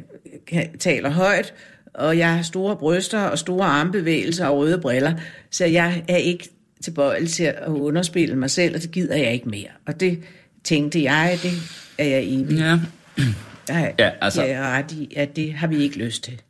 taler 0.78 1.10
højt, 1.10 1.54
og 1.94 2.18
jeg 2.18 2.34
har 2.34 2.42
store 2.42 2.76
bryster 2.76 3.20
og 3.20 3.38
store 3.38 3.66
armbevægelser 3.66 4.46
og 4.46 4.58
røde 4.58 4.78
briller, 4.78 5.12
så 5.50 5.64
jeg 5.64 6.04
er 6.08 6.16
ikke 6.16 6.48
tilbøjelig 6.82 7.30
til 7.30 7.44
at 7.44 7.56
underspille 7.68 8.36
mig 8.36 8.50
selv, 8.50 8.74
og 8.74 8.82
det 8.82 8.90
gider 8.90 9.16
jeg 9.16 9.32
ikke 9.32 9.48
mere. 9.48 9.68
Og 9.86 10.00
det 10.00 10.22
tænkte 10.64 11.02
jeg, 11.02 11.38
det 11.42 11.52
er 11.98 12.04
jeg 12.04 12.22
evig 12.24 12.56
Ja. 12.58 12.78
der 13.68 13.88
Ja, 13.98 14.10
altså- 14.20 14.42
jeg 14.42 14.50
er 14.50 14.68
ret 14.70 14.92
i, 14.92 15.12
at 15.16 15.36
det 15.36 15.52
har 15.54 15.66
vi 15.66 15.76
ikke 15.76 15.98
lyst 15.98 16.24
til. 16.24 16.40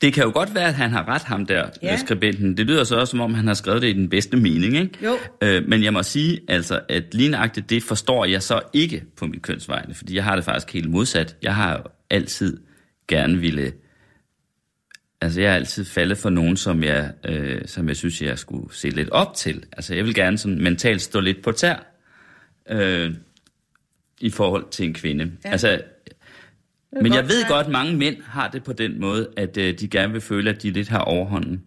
Det 0.00 0.12
kan 0.12 0.24
jo 0.24 0.30
godt 0.34 0.54
være, 0.54 0.68
at 0.68 0.74
han 0.74 0.90
har 0.90 1.08
ret, 1.08 1.22
ham 1.22 1.46
der, 1.46 1.64
ja. 1.82 1.96
Skribenten. 1.96 2.56
Det 2.56 2.66
lyder 2.66 2.84
så 2.84 2.96
også, 2.96 3.10
som 3.10 3.20
om 3.20 3.34
han 3.34 3.46
har 3.46 3.54
skrevet 3.54 3.82
det 3.82 3.88
i 3.88 3.92
den 3.92 4.08
bedste 4.08 4.36
mening, 4.36 4.76
ikke? 4.76 4.90
Jo. 5.04 5.18
Øh, 5.42 5.68
men 5.68 5.82
jeg 5.84 5.92
må 5.92 6.02
sige, 6.02 6.40
altså, 6.48 6.80
at 6.88 7.14
lignagtigt 7.14 7.70
det 7.70 7.82
forstår 7.82 8.24
jeg 8.24 8.42
så 8.42 8.60
ikke 8.72 9.02
på 9.16 9.26
mit 9.26 9.42
kønsvejne, 9.42 9.94
fordi 9.94 10.16
jeg 10.16 10.24
har 10.24 10.34
det 10.36 10.44
faktisk 10.44 10.72
helt 10.72 10.90
modsat. 10.90 11.36
Jeg 11.42 11.54
har 11.54 11.72
jo 11.72 11.82
altid 12.10 12.58
gerne 13.08 13.38
ville... 13.38 13.72
Altså, 15.22 15.40
jeg 15.40 15.50
har 15.50 15.56
altid 15.56 15.84
faldet 15.84 16.18
for 16.18 16.30
nogen, 16.30 16.56
som 16.56 16.84
jeg, 16.84 17.12
øh, 17.24 17.62
som 17.66 17.88
jeg 17.88 17.96
synes, 17.96 18.22
jeg 18.22 18.38
skulle 18.38 18.74
se 18.74 18.88
lidt 18.90 19.10
op 19.10 19.34
til. 19.34 19.64
Altså, 19.72 19.94
jeg 19.94 20.04
vil 20.04 20.14
gerne 20.14 20.38
sådan 20.38 20.62
mentalt 20.62 21.02
stå 21.02 21.20
lidt 21.20 21.42
på 21.42 21.52
tær 21.52 21.76
øh, 22.70 23.14
i 24.20 24.30
forhold 24.30 24.70
til 24.70 24.84
en 24.86 24.94
kvinde. 24.94 25.32
Ja. 25.44 25.50
Altså, 25.50 25.80
men 27.02 27.14
jeg 27.14 27.24
ved 27.24 27.48
godt, 27.48 27.66
at 27.66 27.72
mange 27.72 27.96
mænd 27.96 28.16
har 28.22 28.48
det 28.48 28.64
på 28.64 28.72
den 28.72 29.00
måde, 29.00 29.28
at 29.36 29.56
øh, 29.56 29.78
de 29.78 29.88
gerne 29.88 30.12
vil 30.12 30.20
føle, 30.20 30.50
at 30.50 30.62
de 30.62 30.70
lidt 30.70 30.88
har 30.88 30.98
overhånden. 30.98 31.62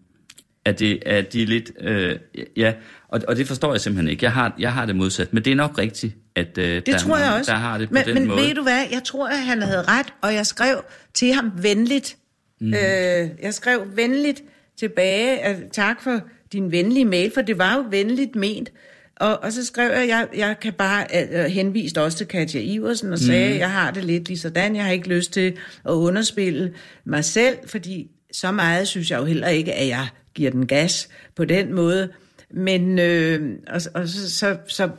At, 0.64 0.78
det, 0.78 1.02
at 1.06 1.32
de 1.32 1.42
er 1.42 1.46
lidt... 1.46 1.70
Øh, 1.80 2.18
ja, 2.56 2.72
og, 3.08 3.20
og 3.28 3.36
det 3.36 3.46
forstår 3.46 3.72
jeg 3.72 3.80
simpelthen 3.80 4.10
ikke. 4.10 4.24
Jeg 4.24 4.32
har, 4.32 4.54
jeg 4.58 4.72
har 4.72 4.86
det 4.86 4.96
modsat. 4.96 5.32
Men 5.32 5.44
det 5.44 5.50
er 5.50 5.54
nok 5.56 5.78
rigtigt, 5.78 6.16
at 6.34 6.58
øh, 6.58 6.64
Det 6.64 6.86
der, 6.86 6.94
er 6.94 6.98
tror 6.98 7.16
jeg 7.18 7.32
også. 7.32 7.52
der 7.52 7.58
har 7.58 7.78
det 7.78 7.88
på 7.88 7.94
men, 7.94 8.04
den 8.04 8.14
men 8.14 8.28
måde. 8.28 8.40
ved 8.40 8.54
du 8.54 8.62
hvad, 8.62 8.84
jeg 8.92 9.02
tror, 9.04 9.28
at 9.28 9.38
han 9.38 9.62
havde 9.62 9.82
ret, 9.82 10.06
og 10.22 10.34
jeg 10.34 10.46
skrev 10.46 10.84
til 11.14 11.32
ham 11.32 11.52
venligt. 11.62 12.16
Mm. 12.64 12.74
Øh, 12.74 13.30
jeg 13.42 13.54
skrev 13.54 13.82
venligt 13.94 14.42
tilbage, 14.78 15.38
at 15.38 15.56
tak 15.72 16.02
for 16.02 16.20
din 16.52 16.72
venlige 16.72 17.04
mail, 17.04 17.32
for 17.34 17.42
det 17.42 17.58
var 17.58 17.76
jo 17.76 17.84
venligt 17.90 18.36
ment. 18.36 18.72
Og, 19.16 19.42
og 19.42 19.52
så 19.52 19.66
skrev 19.66 19.90
jeg, 19.90 20.08
jeg, 20.08 20.28
jeg 20.36 20.56
kan 20.60 20.72
bare 20.72 21.06
øh, 21.32 21.44
henviste 21.44 22.02
også 22.02 22.18
til 22.18 22.26
Katja 22.26 22.60
Iversen 22.60 23.12
og 23.12 23.18
sagde, 23.18 23.52
mm. 23.52 23.58
jeg 23.58 23.70
har 23.70 23.90
det 23.90 24.04
lidt 24.04 24.28
lige 24.28 24.38
sådan, 24.38 24.76
jeg 24.76 24.84
har 24.84 24.92
ikke 24.92 25.08
lyst 25.08 25.32
til 25.32 25.56
at 25.84 25.90
underspille 25.90 26.74
mig 27.04 27.24
selv, 27.24 27.56
fordi 27.66 28.10
så 28.32 28.52
meget 28.52 28.88
synes 28.88 29.10
jeg 29.10 29.20
jo 29.20 29.24
heller 29.24 29.48
ikke, 29.48 29.72
at 29.72 29.88
jeg 29.88 30.06
giver 30.34 30.50
den 30.50 30.66
gas 30.66 31.08
på 31.36 31.44
den 31.44 31.74
måde. 31.74 32.08
Men 32.50 32.98
øh, 32.98 33.58
og, 33.66 33.80
og 33.94 34.08
så, 34.08 34.30
så, 34.30 34.56
så 34.66 34.90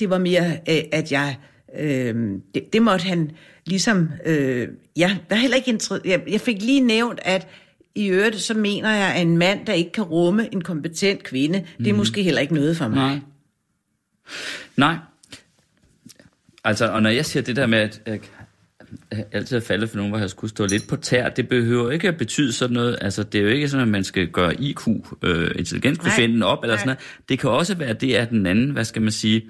det 0.00 0.10
var 0.10 0.18
mere, 0.18 0.50
øh, 0.68 0.82
at 0.92 1.12
jeg 1.12 1.36
øh, 1.78 2.30
det, 2.54 2.72
det 2.72 2.82
måtte 2.82 3.04
han 3.04 3.30
ligesom, 3.66 4.08
øh, 4.26 4.68
jeg 4.96 5.18
var 5.30 5.36
heller 5.36 5.56
ikke 5.56 5.78
jeg, 6.04 6.22
jeg 6.28 6.40
fik 6.40 6.62
lige 6.62 6.80
nævnt, 6.80 7.20
at 7.22 7.48
i 7.94 8.06
øvrigt, 8.06 8.40
så 8.40 8.54
mener 8.54 8.90
jeg, 8.90 9.14
at 9.14 9.22
en 9.22 9.36
mand, 9.36 9.66
der 9.66 9.72
ikke 9.72 9.92
kan 9.92 10.04
rumme 10.04 10.54
en 10.54 10.62
kompetent 10.62 11.22
kvinde, 11.22 11.58
mm. 11.58 11.84
det 11.84 11.90
er 11.90 11.96
måske 11.96 12.22
heller 12.22 12.40
ikke 12.40 12.54
noget 12.54 12.76
for 12.76 12.88
mig. 12.88 12.96
Nej. 12.96 13.20
Nej. 14.76 14.96
Altså, 16.64 16.86
og 16.86 17.02
når 17.02 17.10
jeg 17.10 17.26
siger 17.26 17.42
det 17.42 17.56
der 17.56 17.66
med, 17.66 17.78
at 17.78 18.00
jeg 18.06 18.20
altid 19.32 19.56
er 19.56 19.60
faldet 19.60 19.90
for 19.90 19.96
nogen, 19.96 20.10
hvor 20.10 20.18
jeg 20.18 20.30
skulle 20.30 20.50
stå 20.50 20.66
lidt 20.66 20.88
på 20.88 20.96
tær, 20.96 21.28
det 21.28 21.48
behøver 21.48 21.90
ikke 21.90 22.08
at 22.08 22.16
betyde 22.16 22.52
sådan 22.52 22.74
noget. 22.74 22.98
Altså, 23.00 23.22
det 23.22 23.38
er 23.38 23.42
jo 23.42 23.48
ikke 23.48 23.68
sådan, 23.68 23.82
at 23.82 23.88
man 23.88 24.04
skal 24.04 24.28
gøre 24.28 24.60
IQ, 24.60 24.88
øh, 25.22 25.50
intelligenskvotienten, 25.58 26.42
op, 26.42 26.62
eller 26.62 26.74
Nej. 26.74 26.80
sådan 26.80 26.86
noget. 26.86 27.28
Det 27.28 27.38
kan 27.38 27.50
også 27.50 27.74
være 27.74 27.92
det, 27.92 28.14
at 28.14 28.30
den 28.30 28.46
anden, 28.46 28.70
hvad 28.70 28.84
skal 28.84 29.02
man 29.02 29.12
sige, 29.12 29.42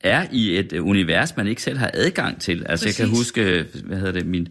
er 0.00 0.26
i 0.32 0.58
et 0.58 0.72
øh, 0.72 0.86
univers, 0.86 1.36
man 1.36 1.46
ikke 1.46 1.62
selv 1.62 1.78
har 1.78 1.90
adgang 1.94 2.40
til. 2.40 2.66
Altså, 2.68 2.86
Præcis. 2.86 3.00
jeg 3.00 3.06
kan 3.06 3.16
huske, 3.16 3.66
hvad 3.84 3.96
hedder 3.96 4.12
det, 4.12 4.26
min, 4.26 4.48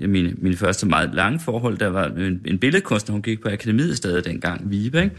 min, 0.00 0.34
min 0.38 0.56
første 0.56 0.86
meget 0.86 1.10
lange 1.14 1.40
forhold, 1.40 1.78
der 1.78 1.88
var 1.88 2.06
en, 2.06 2.40
en 2.44 2.58
billedkunstner, 2.58 3.12
hun 3.12 3.22
gik 3.22 3.42
på 3.42 3.48
akademiet 3.48 3.96
stadig 3.96 4.24
dengang, 4.24 4.70
Vibe, 4.70 5.02
ikke? 5.02 5.16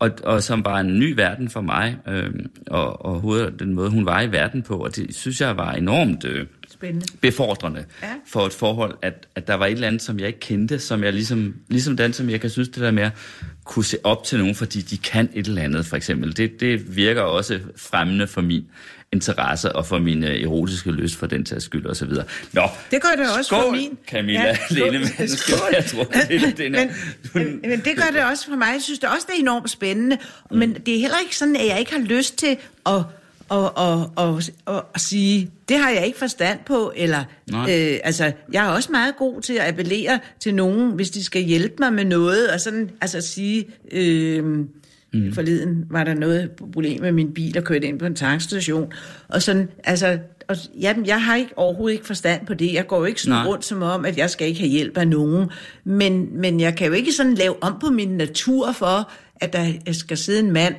Og, 0.00 0.10
og 0.24 0.42
som 0.42 0.64
var 0.64 0.80
en 0.80 0.98
ny 0.98 1.14
verden 1.14 1.48
for 1.50 1.60
mig, 1.60 1.96
øh, 2.08 2.30
og, 2.66 3.04
og 3.04 3.20
hovedet, 3.20 3.60
den 3.60 3.74
måde, 3.74 3.90
hun 3.90 4.06
var 4.06 4.20
i 4.20 4.32
verden 4.32 4.62
på, 4.62 4.76
og 4.76 4.96
det 4.96 5.14
synes 5.14 5.40
jeg 5.40 5.56
var 5.56 5.72
enormt 5.72 6.24
øh, 6.24 6.46
Spændende. 6.68 7.06
befordrende 7.20 7.84
Ja. 8.02 8.08
for 8.26 8.46
et 8.46 8.52
forhold, 8.52 8.94
at, 9.02 9.26
at 9.34 9.46
der 9.46 9.54
var 9.54 9.66
et 9.66 9.72
eller 9.72 9.86
andet, 9.86 10.02
som 10.02 10.18
jeg 10.18 10.26
ikke 10.26 10.40
kendte, 10.40 10.78
som 10.78 11.04
jeg 11.04 11.12
ligesom, 11.12 11.54
ligesom 11.68 11.96
den, 11.96 12.12
som 12.12 12.30
jeg 12.30 12.40
kan 12.40 12.50
synes, 12.50 12.68
det 12.68 12.82
der 12.82 12.90
med 12.90 13.02
at 13.02 13.12
kunne 13.64 13.84
se 13.84 13.96
op 14.04 14.24
til 14.24 14.38
nogen, 14.38 14.54
fordi 14.54 14.80
de 14.80 14.96
kan 14.98 15.28
et 15.34 15.46
eller 15.46 15.62
andet, 15.62 15.86
for 15.86 15.96
eksempel, 15.96 16.36
det, 16.36 16.60
det 16.60 16.96
virker 16.96 17.22
også 17.22 17.60
fremmende 17.76 18.26
for 18.26 18.40
min 18.40 18.64
interesse 19.12 19.72
og 19.72 19.86
for 19.86 19.98
min 19.98 20.24
øh, 20.24 20.42
erotiske 20.42 20.90
lyst 20.90 21.16
for 21.16 21.26
den 21.26 21.44
tages 21.44 21.64
skyld 21.64 21.86
og 21.86 21.96
så 21.96 22.04
videre. 22.06 22.24
Nå, 22.52 22.62
Det 22.90 23.02
gør 23.02 23.08
det 23.22 23.36
også 23.38 23.42
skål, 23.42 23.62
for 23.62 23.70
min. 23.70 23.98
Camilla 24.08 24.40
Ja, 24.40 24.48
ja, 24.76 25.26
skål. 25.26 25.28
Skål. 25.28 25.58
Jeg 25.76 25.84
tror, 25.84 26.04
det, 26.04 26.54
det, 26.58 26.70
men, 26.72 26.90
men, 27.34 27.60
men 27.62 27.80
det 27.80 27.96
gør 27.96 28.10
det 28.12 28.24
også 28.24 28.44
for 28.48 28.56
mig. 28.56 28.68
Jeg 28.72 28.82
synes 28.82 28.98
det 28.98 29.08
også, 29.08 29.26
det 29.30 29.36
er 29.36 29.40
enormt 29.40 29.70
spændende. 29.70 30.18
Men 30.50 30.74
det 30.74 30.96
er 30.96 31.00
heller 31.00 31.18
ikke 31.22 31.36
sådan, 31.36 31.56
at 31.56 31.66
jeg 31.66 31.78
ikke 31.78 31.92
har 31.92 32.00
lyst 32.00 32.36
til 32.38 32.56
at, 32.86 32.94
at, 33.50 33.64
at, 33.78 33.98
at, 34.18 34.50
at, 34.76 34.82
at 34.94 35.00
sige, 35.00 35.50
det 35.68 35.78
har 35.78 35.90
jeg 35.90 36.06
ikke 36.06 36.18
forstand 36.18 36.58
på. 36.66 36.92
Eller, 36.96 37.24
Nej. 37.50 37.60
øh, 37.92 37.98
altså, 38.04 38.32
jeg 38.52 38.66
er 38.66 38.70
også 38.70 38.92
meget 38.92 39.16
god 39.16 39.40
til 39.40 39.52
at 39.52 39.68
appellere 39.68 40.18
til 40.40 40.54
nogen, 40.54 40.90
hvis 40.90 41.10
de 41.10 41.24
skal 41.24 41.42
hjælpe 41.42 41.74
mig 41.78 41.92
med 41.92 42.04
noget. 42.04 42.50
Og 42.50 42.60
sådan, 42.60 42.90
altså 43.00 43.20
sige, 43.20 43.66
øh, 43.92 44.58
Mm. 45.12 45.32
Forleden 45.32 45.84
var 45.90 46.04
der 46.04 46.14
noget 46.14 46.50
problem 46.50 47.00
med 47.00 47.12
min 47.12 47.34
bil 47.34 47.58
og 47.58 47.64
kørte 47.64 47.86
ind 47.86 47.98
på 47.98 48.06
en 48.06 48.14
tankstation. 48.14 48.92
Og 49.28 49.42
sådan, 49.42 49.68
altså, 49.84 50.18
og, 50.48 50.56
jamen, 50.80 51.06
jeg 51.06 51.22
har 51.24 51.36
ikke 51.36 51.52
overhovedet 51.56 51.94
ikke 51.94 52.06
forstand 52.06 52.46
på 52.46 52.54
det. 52.54 52.72
Jeg 52.72 52.86
går 52.86 52.98
jo 52.98 53.04
ikke 53.04 53.20
sådan 53.22 53.38
Nej. 53.38 53.46
rundt 53.46 53.64
som 53.64 53.82
om, 53.82 54.04
at 54.04 54.18
jeg 54.18 54.30
skal 54.30 54.48
ikke 54.48 54.60
have 54.60 54.70
hjælp 54.70 54.96
af 54.96 55.08
nogen. 55.08 55.50
Men, 55.84 56.40
men 56.40 56.60
jeg 56.60 56.76
kan 56.76 56.86
jo 56.86 56.92
ikke 56.92 57.12
sådan 57.12 57.34
lave 57.34 57.62
om 57.62 57.76
på 57.80 57.86
min 57.90 58.08
natur 58.08 58.72
for, 58.72 59.10
at 59.36 59.52
der 59.52 59.92
skal 59.92 60.16
sidde 60.16 60.40
en 60.40 60.52
mand 60.52 60.74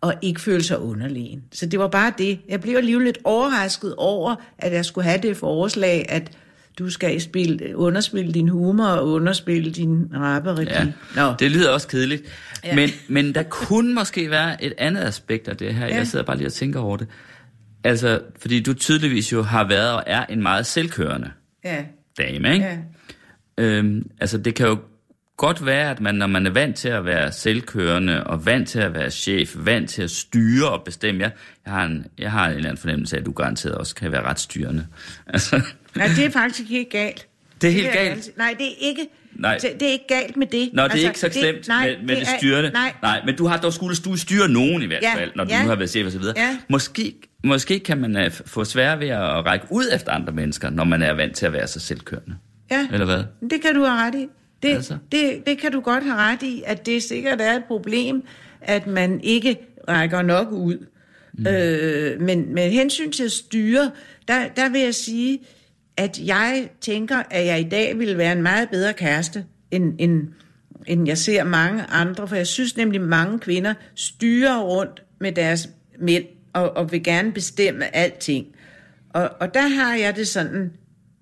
og 0.00 0.14
ikke 0.22 0.40
føle 0.40 0.62
sig 0.62 0.78
underlegen. 0.78 1.42
Så 1.52 1.66
det 1.66 1.78
var 1.78 1.88
bare 1.88 2.12
det. 2.18 2.38
Jeg 2.48 2.60
blev 2.60 2.76
alligevel 2.76 3.04
lidt 3.04 3.18
overrasket 3.24 3.94
over, 3.96 4.34
at 4.58 4.72
jeg 4.72 4.84
skulle 4.84 5.04
have 5.04 5.20
det 5.22 5.36
forslag, 5.36 6.06
at 6.08 6.30
du 6.78 6.90
skal 6.90 7.20
spille, 7.20 7.76
underspille 7.76 8.32
din 8.32 8.48
humor 8.48 8.86
og 8.86 9.08
underspille 9.08 9.70
din 9.70 10.06
rapperegi. 10.14 10.70
Ja, 10.70 10.86
Nå. 11.16 11.34
det 11.38 11.50
lyder 11.50 11.70
også 11.70 11.88
kedeligt. 11.88 12.22
Ja. 12.64 12.74
Men, 12.74 12.90
men 13.08 13.34
der 13.34 13.42
kunne 13.42 13.94
måske 13.94 14.30
være 14.30 14.64
et 14.64 14.72
andet 14.78 15.02
aspekt 15.02 15.48
af 15.48 15.56
det 15.56 15.74
her. 15.74 15.86
Ja. 15.86 15.94
Jeg 15.96 16.06
sidder 16.06 16.24
bare 16.24 16.36
lige 16.36 16.46
og 16.48 16.52
tænker 16.52 16.80
over 16.80 16.96
det. 16.96 17.06
Altså, 17.84 18.20
fordi 18.40 18.60
du 18.62 18.74
tydeligvis 18.74 19.32
jo 19.32 19.42
har 19.42 19.64
været 19.68 19.92
og 19.92 20.02
er 20.06 20.26
en 20.26 20.42
meget 20.42 20.66
selvkørende 20.66 21.30
Ja, 21.64 21.84
dame, 22.18 22.54
ikke? 22.54 22.66
ja. 22.66 22.78
Øhm, 23.58 24.10
altså, 24.20 24.38
det 24.38 24.54
kan 24.54 24.66
jo 24.66 24.78
godt 25.36 25.66
være, 25.66 25.90
at 25.90 26.00
man, 26.00 26.14
når 26.14 26.26
man 26.26 26.46
er 26.46 26.50
vant 26.50 26.76
til 26.76 26.88
at 26.88 27.04
være 27.04 27.32
selvkørende, 27.32 28.24
og 28.24 28.46
vant 28.46 28.68
til 28.68 28.78
at 28.78 28.94
være 28.94 29.10
chef, 29.10 29.54
vant 29.56 29.90
til 29.90 30.02
at 30.02 30.10
styre 30.10 30.68
og 30.70 30.82
bestemme, 30.84 31.22
jeg, 31.22 31.30
jeg, 31.66 31.72
har, 31.72 31.84
en, 31.84 32.06
jeg 32.18 32.30
har 32.30 32.46
en 32.48 32.56
eller 32.56 32.68
anden 32.68 32.80
fornemmelse 32.80 33.16
af, 33.16 33.20
at 33.20 33.26
du 33.26 33.32
garanteret 33.32 33.74
også 33.74 33.94
kan 33.94 34.12
være 34.12 34.22
ret 34.22 34.40
styrende. 34.40 34.86
Altså, 35.26 35.60
Nej, 35.96 36.06
det 36.16 36.24
er 36.24 36.30
faktisk 36.30 36.70
ikke 36.70 36.90
galt. 36.90 37.26
det 37.60 37.68
er 37.68 37.72
helt 37.72 37.86
vil 37.86 37.92
jeg 37.94 38.08
galt. 38.08 38.30
Nej, 38.36 38.54
det 38.58 38.66
er 38.66 38.74
ikke, 38.80 39.02
Nej. 39.38 39.58
Det, 39.62 39.72
det 39.80 39.88
er 39.88 39.92
ikke 39.92 40.06
galt 40.08 40.36
med 40.36 40.46
det. 40.46 40.70
Nå, 40.72 40.82
det 40.84 40.92
er 41.04 41.08
ikke 41.08 41.18
så 41.20 41.28
slemt 41.32 41.68
nej, 41.68 41.88
med, 41.88 42.06
med 42.06 42.16
det, 42.16 42.22
er- 42.22 42.38
styrende. 42.38 42.70
Nej, 42.70 42.92
nej, 43.02 43.20
men 43.26 43.36
du 43.36 43.46
har 43.46 43.56
dog 43.56 43.72
skulle 43.72 43.96
du 43.96 44.16
styre 44.16 44.48
nogen 44.48 44.82
i 44.82 44.86
hvert 44.86 45.02
Ja, 45.02 45.14
fald, 45.14 45.30
når 45.36 45.44
du 45.44 45.50
ja. 45.50 45.62
nu 45.62 45.68
har 45.68 45.76
været 45.76 45.90
chef 45.90 46.06
og 46.06 46.12
så 46.12 46.18
videre. 46.18 46.34
Ja. 46.36 46.58
Måske, 46.68 47.14
måske 47.44 47.78
kan 47.78 47.98
man 47.98 48.16
uh, 48.16 48.32
få 48.46 48.64
svært 48.64 49.00
ved 49.00 49.08
at 49.08 49.46
række 49.46 49.66
ud 49.70 49.84
efter 49.94 50.12
andre 50.12 50.32
mennesker, 50.32 50.70
når 50.70 50.84
man 50.84 51.02
er 51.02 51.12
vant 51.12 51.36
til 51.36 51.46
at 51.46 51.52
være 51.52 51.66
så 51.66 51.80
selvkørende. 51.80 52.36
ja. 52.70 52.86
Eller 52.92 53.06
hvad? 53.06 53.22
Det 53.50 53.62
kan 53.62 53.74
du 53.74 53.84
have 53.84 53.98
ret 54.06 54.14
i. 54.14 54.26
Det, 54.62 54.68
Altså? 54.74 54.96
det, 55.12 55.42
det 55.46 55.58
kan 55.58 55.72
du 55.72 55.80
godt 55.80 56.04
have 56.04 56.16
ret 56.16 56.42
i, 56.42 56.62
at 56.66 56.86
det 56.86 57.02
sikkert 57.02 57.40
er 57.40 57.52
et 57.56 57.64
problem, 57.64 58.22
at 58.62 58.86
man 58.86 59.20
ikke 59.22 59.56
rækker 59.88 60.22
nok 60.22 60.52
ud. 60.52 60.86
Mm. 61.38 61.46
Øh, 61.46 62.20
men 62.20 62.54
med 62.54 62.70
hensyn 62.70 63.12
til 63.12 63.24
at 63.24 63.32
styre, 63.32 63.90
der, 64.28 64.48
der 64.56 64.68
vil 64.68 64.80
jeg 64.80 64.94
sige, 64.94 65.38
at 65.98 66.20
jeg 66.26 66.68
tænker, 66.80 67.22
at 67.30 67.46
jeg 67.46 67.60
i 67.60 67.68
dag 67.68 67.98
ville 67.98 68.18
være 68.18 68.32
en 68.32 68.42
meget 68.42 68.68
bedre 68.70 68.92
kæreste, 68.92 69.44
end, 69.70 69.94
end, 69.98 70.28
end 70.86 71.06
jeg 71.06 71.18
ser 71.18 71.44
mange 71.44 71.82
andre. 71.82 72.28
For 72.28 72.36
jeg 72.36 72.46
synes 72.46 72.76
nemlig, 72.76 73.00
mange 73.00 73.38
kvinder 73.38 73.74
styrer 73.94 74.60
rundt 74.60 75.02
med 75.20 75.32
deres 75.32 75.68
mænd, 75.98 76.24
og, 76.52 76.76
og 76.76 76.92
vil 76.92 77.02
gerne 77.02 77.32
bestemme 77.32 77.96
alting. 77.96 78.46
Og, 79.10 79.30
og 79.40 79.54
der 79.54 79.68
har 79.68 79.96
jeg 79.96 80.16
det 80.16 80.28
sådan, 80.28 80.72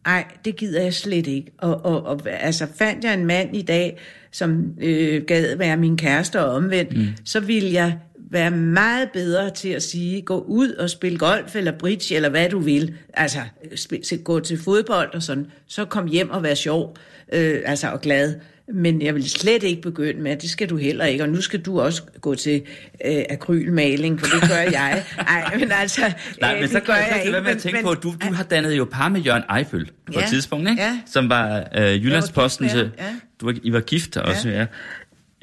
ej, 0.07 0.25
det 0.45 0.57
gider 0.57 0.83
jeg 0.83 0.95
slet 0.95 1.27
ikke. 1.27 1.53
Og, 1.59 1.85
og, 1.85 2.03
og 2.03 2.21
altså, 2.27 2.67
fandt 2.79 3.05
jeg 3.05 3.15
en 3.15 3.27
mand 3.27 3.57
i 3.57 3.63
dag, 3.63 3.99
som 4.31 4.75
øh, 4.81 5.23
gad 5.23 5.57
være 5.57 5.77
min 5.77 5.97
kæreste 5.97 6.41
og 6.41 6.55
omvendt, 6.55 6.97
mm. 6.97 7.07
så 7.25 7.41
ville 7.41 7.73
jeg 7.73 7.99
være 8.31 8.51
meget 8.51 9.09
bedre 9.13 9.51
til 9.51 9.69
at 9.69 9.83
sige, 9.83 10.23
gå 10.23 10.39
ud 10.49 10.69
og 10.73 10.91
spille 10.91 11.19
golf 11.19 11.57
eller 11.57 11.73
bridge, 11.79 12.15
eller 12.15 12.29
hvad 12.29 12.49
du 12.49 12.59
vil. 12.59 12.95
Altså, 13.15 13.39
spil, 13.77 14.01
gå 14.25 14.41
til 14.41 14.59
fodbold 14.59 15.15
og 15.15 15.23
sådan. 15.23 15.47
Så 15.67 15.85
kom 15.85 16.07
hjem 16.07 16.31
og 16.31 16.43
være 16.43 16.57
sjov, 16.57 16.97
øh, 17.33 17.61
altså 17.65 17.89
og 17.89 18.01
glad. 18.01 18.35
Men 18.75 19.03
jeg 19.03 19.15
vil 19.15 19.31
slet 19.31 19.63
ikke 19.63 19.83
begynde 19.83 20.23
med, 20.23 20.31
at 20.31 20.43
det 20.43 20.51
skal 20.51 20.71
du 20.71 20.77
heller 20.77 21.05
ikke. 21.05 21.25
Og 21.25 21.29
nu 21.31 21.41
skal 21.41 21.61
du 21.61 21.81
også 21.81 22.03
gå 22.21 22.35
til 22.35 22.63
øh, 23.07 23.23
akrylmaling, 23.31 24.21
for 24.21 24.27
det 24.41 24.49
gør 24.49 24.57
jeg. 24.57 25.05
Nej, 25.19 25.57
men 25.59 25.73
altså, 25.73 26.01
Nej, 26.41 26.55
øh, 26.55 26.61
men 26.61 26.69
så 26.69 26.79
det 26.79 26.87
gør 26.87 26.95
jeg, 26.95 27.07
jeg 27.11 27.21
ikke 27.21 27.33
være 27.33 27.43
med 27.43 27.51
at 27.51 27.59
tænke 27.59 27.77
men- 27.77 27.85
på, 27.85 27.95
du, 27.95 28.15
du 28.29 28.33
har 28.35 28.45
dannet 28.45 28.77
jo 28.79 28.85
par 28.93 29.09
med 29.09 29.21
Jørgen 29.21 29.43
Eifel 29.59 29.91
på 30.07 30.13
Ja, 30.13 30.19
et 30.21 30.29
tidspunkt, 30.29 30.71
ikke? 30.71 30.83
ja. 30.83 31.01
Som 31.07 31.29
var 31.29 31.69
øh, 31.77 32.05
Jyllandsposten 32.05 32.69
til... 32.69 32.79
med 32.79 32.91
ham, 32.99 33.21
Du 33.41 33.47
var, 33.47 33.55
I 33.63 33.73
var 33.73 33.81
gift 33.81 34.17
også, 34.17 34.49
ja. 34.49 34.67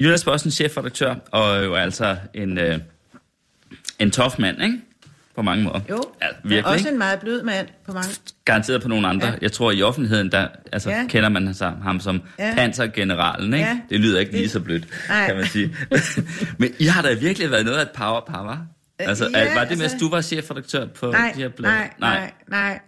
Jyllandsposten 0.00 0.50
chefredaktør, 0.50 1.14
og 1.30 1.64
jo 1.64 1.74
altså 1.74 2.16
en, 2.34 2.58
øh, 2.58 2.78
en 3.98 4.10
tof 4.10 4.38
mand, 4.38 4.62
ikke? 4.62 4.80
På 5.36 5.42
mange 5.42 5.64
måder. 5.64 5.80
Jo, 5.90 6.02
ja, 6.22 6.26
virkelig, 6.44 6.66
også 6.66 6.78
ikke? 6.78 6.90
en 6.90 6.98
meget 6.98 7.20
blød 7.20 7.42
mand 7.42 7.68
på 7.86 7.92
mange. 7.92 8.08
Garanteret 8.44 8.82
på 8.82 8.88
nogle 8.88 9.08
andre. 9.08 9.26
Ja. 9.28 9.34
Jeg 9.42 9.52
tror, 9.52 9.70
i 9.70 9.82
offentligheden, 9.82 10.32
der 10.32 10.48
altså, 10.72 10.90
Ja. 10.90 11.06
kender 11.08 11.28
man 11.28 11.54
ham, 11.60 11.80
ham 11.82 12.00
som 12.00 12.22
Ja. 12.38 12.54
pansergeneralen, 12.54 13.54
ikke? 13.54 13.66
Ja. 13.66 13.80
Det 13.90 14.00
lyder 14.00 14.20
ikke 14.20 14.32
lige 14.32 14.48
så 14.48 14.60
blødt, 14.60 14.88
Nej. 15.08 15.26
kan 15.26 15.36
man 15.36 15.44
sige. 15.46 15.76
Men 16.58 16.70
I 16.78 16.84
har 16.84 17.02
da 17.02 17.14
virkelig 17.14 17.50
været 17.50 17.64
noget 17.64 17.78
af 17.78 17.82
et 17.82 17.90
powerpar, 17.90 18.42
var? 18.42 18.66
Øh, 19.00 19.08
Altså, 19.08 19.30
ja, 19.34 19.54
var 19.54 19.60
det, 19.60 19.70
mens 19.70 19.82
altså- 19.82 19.98
du 20.00 20.10
var 20.10 20.20
chefredaktør 20.20 20.86
på 20.86 21.10
Nej, 21.10 21.32
de 21.36 21.40
her 21.42 21.48
blade? 21.48 21.74
nej, 21.74 21.90
nej, 22.00 22.30
nej. 22.48 22.80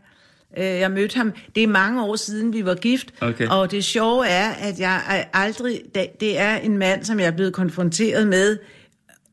Øh, 0.57 0.65
Jeg 0.65 0.91
mødte 0.91 1.17
ham, 1.17 1.33
det 1.55 1.63
er 1.63 1.67
mange 1.67 2.03
år 2.05 2.17
siden, 2.17 2.53
vi 2.53 2.65
var 2.65 2.75
gift, 2.75 3.15
Okay. 3.21 3.47
og 3.49 3.71
det 3.71 3.85
sjove 3.85 4.27
er, 4.27 4.49
at 4.51 4.81
jeg 4.81 5.27
aldrig, 5.33 5.81
det- 6.21 6.39
er 6.39 6.57
en 6.57 6.79
mand, 6.79 7.05
som 7.05 7.19
jeg 7.21 7.27
er 7.27 7.31
blevet 7.31 7.53
konfronteret 7.53 8.29
med 8.29 8.59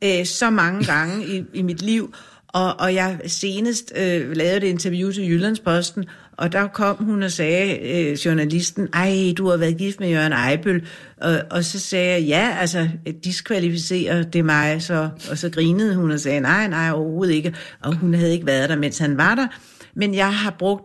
øh, 0.04 0.26
så 0.26 0.50
mange 0.50 0.86
gange 0.94 1.28
i, 1.28 1.44
i 1.54 1.62
mit 1.62 1.82
liv, 1.82 2.14
og, 2.48 2.80
og 2.80 2.94
jeg 2.94 3.20
senest 3.28 3.94
øh, 3.96 4.32
lavede 4.36 4.58
et 4.58 4.64
interview 4.64 5.12
til 5.12 5.30
Jyllandsposten, 5.30 6.06
og 6.38 6.52
der 6.52 6.68
kom 6.68 6.96
hun 7.04 7.24
og 7.24 7.32
sagde, 7.32 7.80
øh, 7.80 8.14
journalisten, 8.14 8.88
ej, 8.94 9.34
du 9.38 9.50
har 9.50 9.58
været 9.58 9.78
gift 9.78 10.00
med 10.00 10.10
Jørgen 10.10 10.34
Eibøl, 10.52 10.88
og, 11.22 11.36
og 11.52 11.64
så 11.64 11.80
sagde 11.80 12.12
jeg, 12.12 12.22
ja, 12.28 12.56
altså, 12.60 12.90
diskvalificerer 13.24 14.24
det 14.24 14.46
mig, 14.46 14.82
så, 14.82 15.10
og 15.32 15.38
så 15.38 15.50
grinede 15.50 15.96
hun 15.96 16.12
og 16.12 16.20
sagde, 16.20 16.40
nej, 16.40 16.68
nej, 16.68 16.92
overhovedet 16.92 17.34
ikke, 17.34 17.56
og 17.84 17.96
hun 17.96 18.14
havde 18.14 18.32
ikke 18.34 18.46
været 18.46 18.70
der, 18.70 18.76
mens 18.76 18.98
han 18.98 19.18
var 19.18 19.36
der, 19.36 19.48
men 19.96 20.14
jeg 20.16 20.34
har 20.36 20.56
brugt 20.60 20.84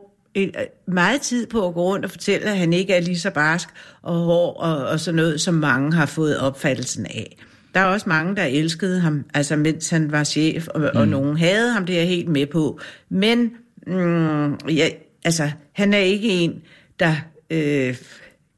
meget 0.89 1.20
tid 1.20 1.47
på 1.47 1.68
at 1.68 1.74
gå 1.74 1.82
rundt 1.82 2.05
og 2.05 2.11
fortælle, 2.11 2.47
at 2.47 2.57
han 2.59 2.72
ikke 2.72 2.93
er 2.93 3.01
lige 3.01 3.18
så 3.18 3.30
barsk 3.30 3.68
og 4.03 4.14
hård 4.14 4.57
og, 4.59 4.86
og 4.86 5.01
sådan 5.01 5.16
noget, 5.16 5.41
som 5.41 5.55
mange 5.55 5.93
har 5.93 6.07
fået 6.07 6.39
opfattelsen 6.39 7.07
af. 7.07 7.36
Der 7.74 7.80
er 7.80 7.84
også 7.84 8.09
mange, 8.09 8.36
der 8.36 8.45
elskede 8.45 9.01
ham, 9.01 9.24
altså 9.34 9.57
mens 9.57 9.91
han 9.91 10.12
var 10.12 10.24
chef, 10.24 10.68
og, 10.68 10.80
mm. 10.80 10.86
og 10.95 11.09
nogen 11.09 11.36
havde 11.36 11.72
ham, 11.72 11.86
det 11.86 11.95
er 11.95 11.99
jeg 12.01 12.09
helt 12.09 12.28
med 12.28 12.47
på. 12.47 12.80
Men 13.09 13.51
mm, 13.86 14.55
ja, 14.55 14.89
altså, 15.24 15.51
han 15.72 15.95
er 15.95 15.99
ikke 15.99 16.28
en, 16.28 16.62
der 17.01 17.14
øh, 17.51 17.97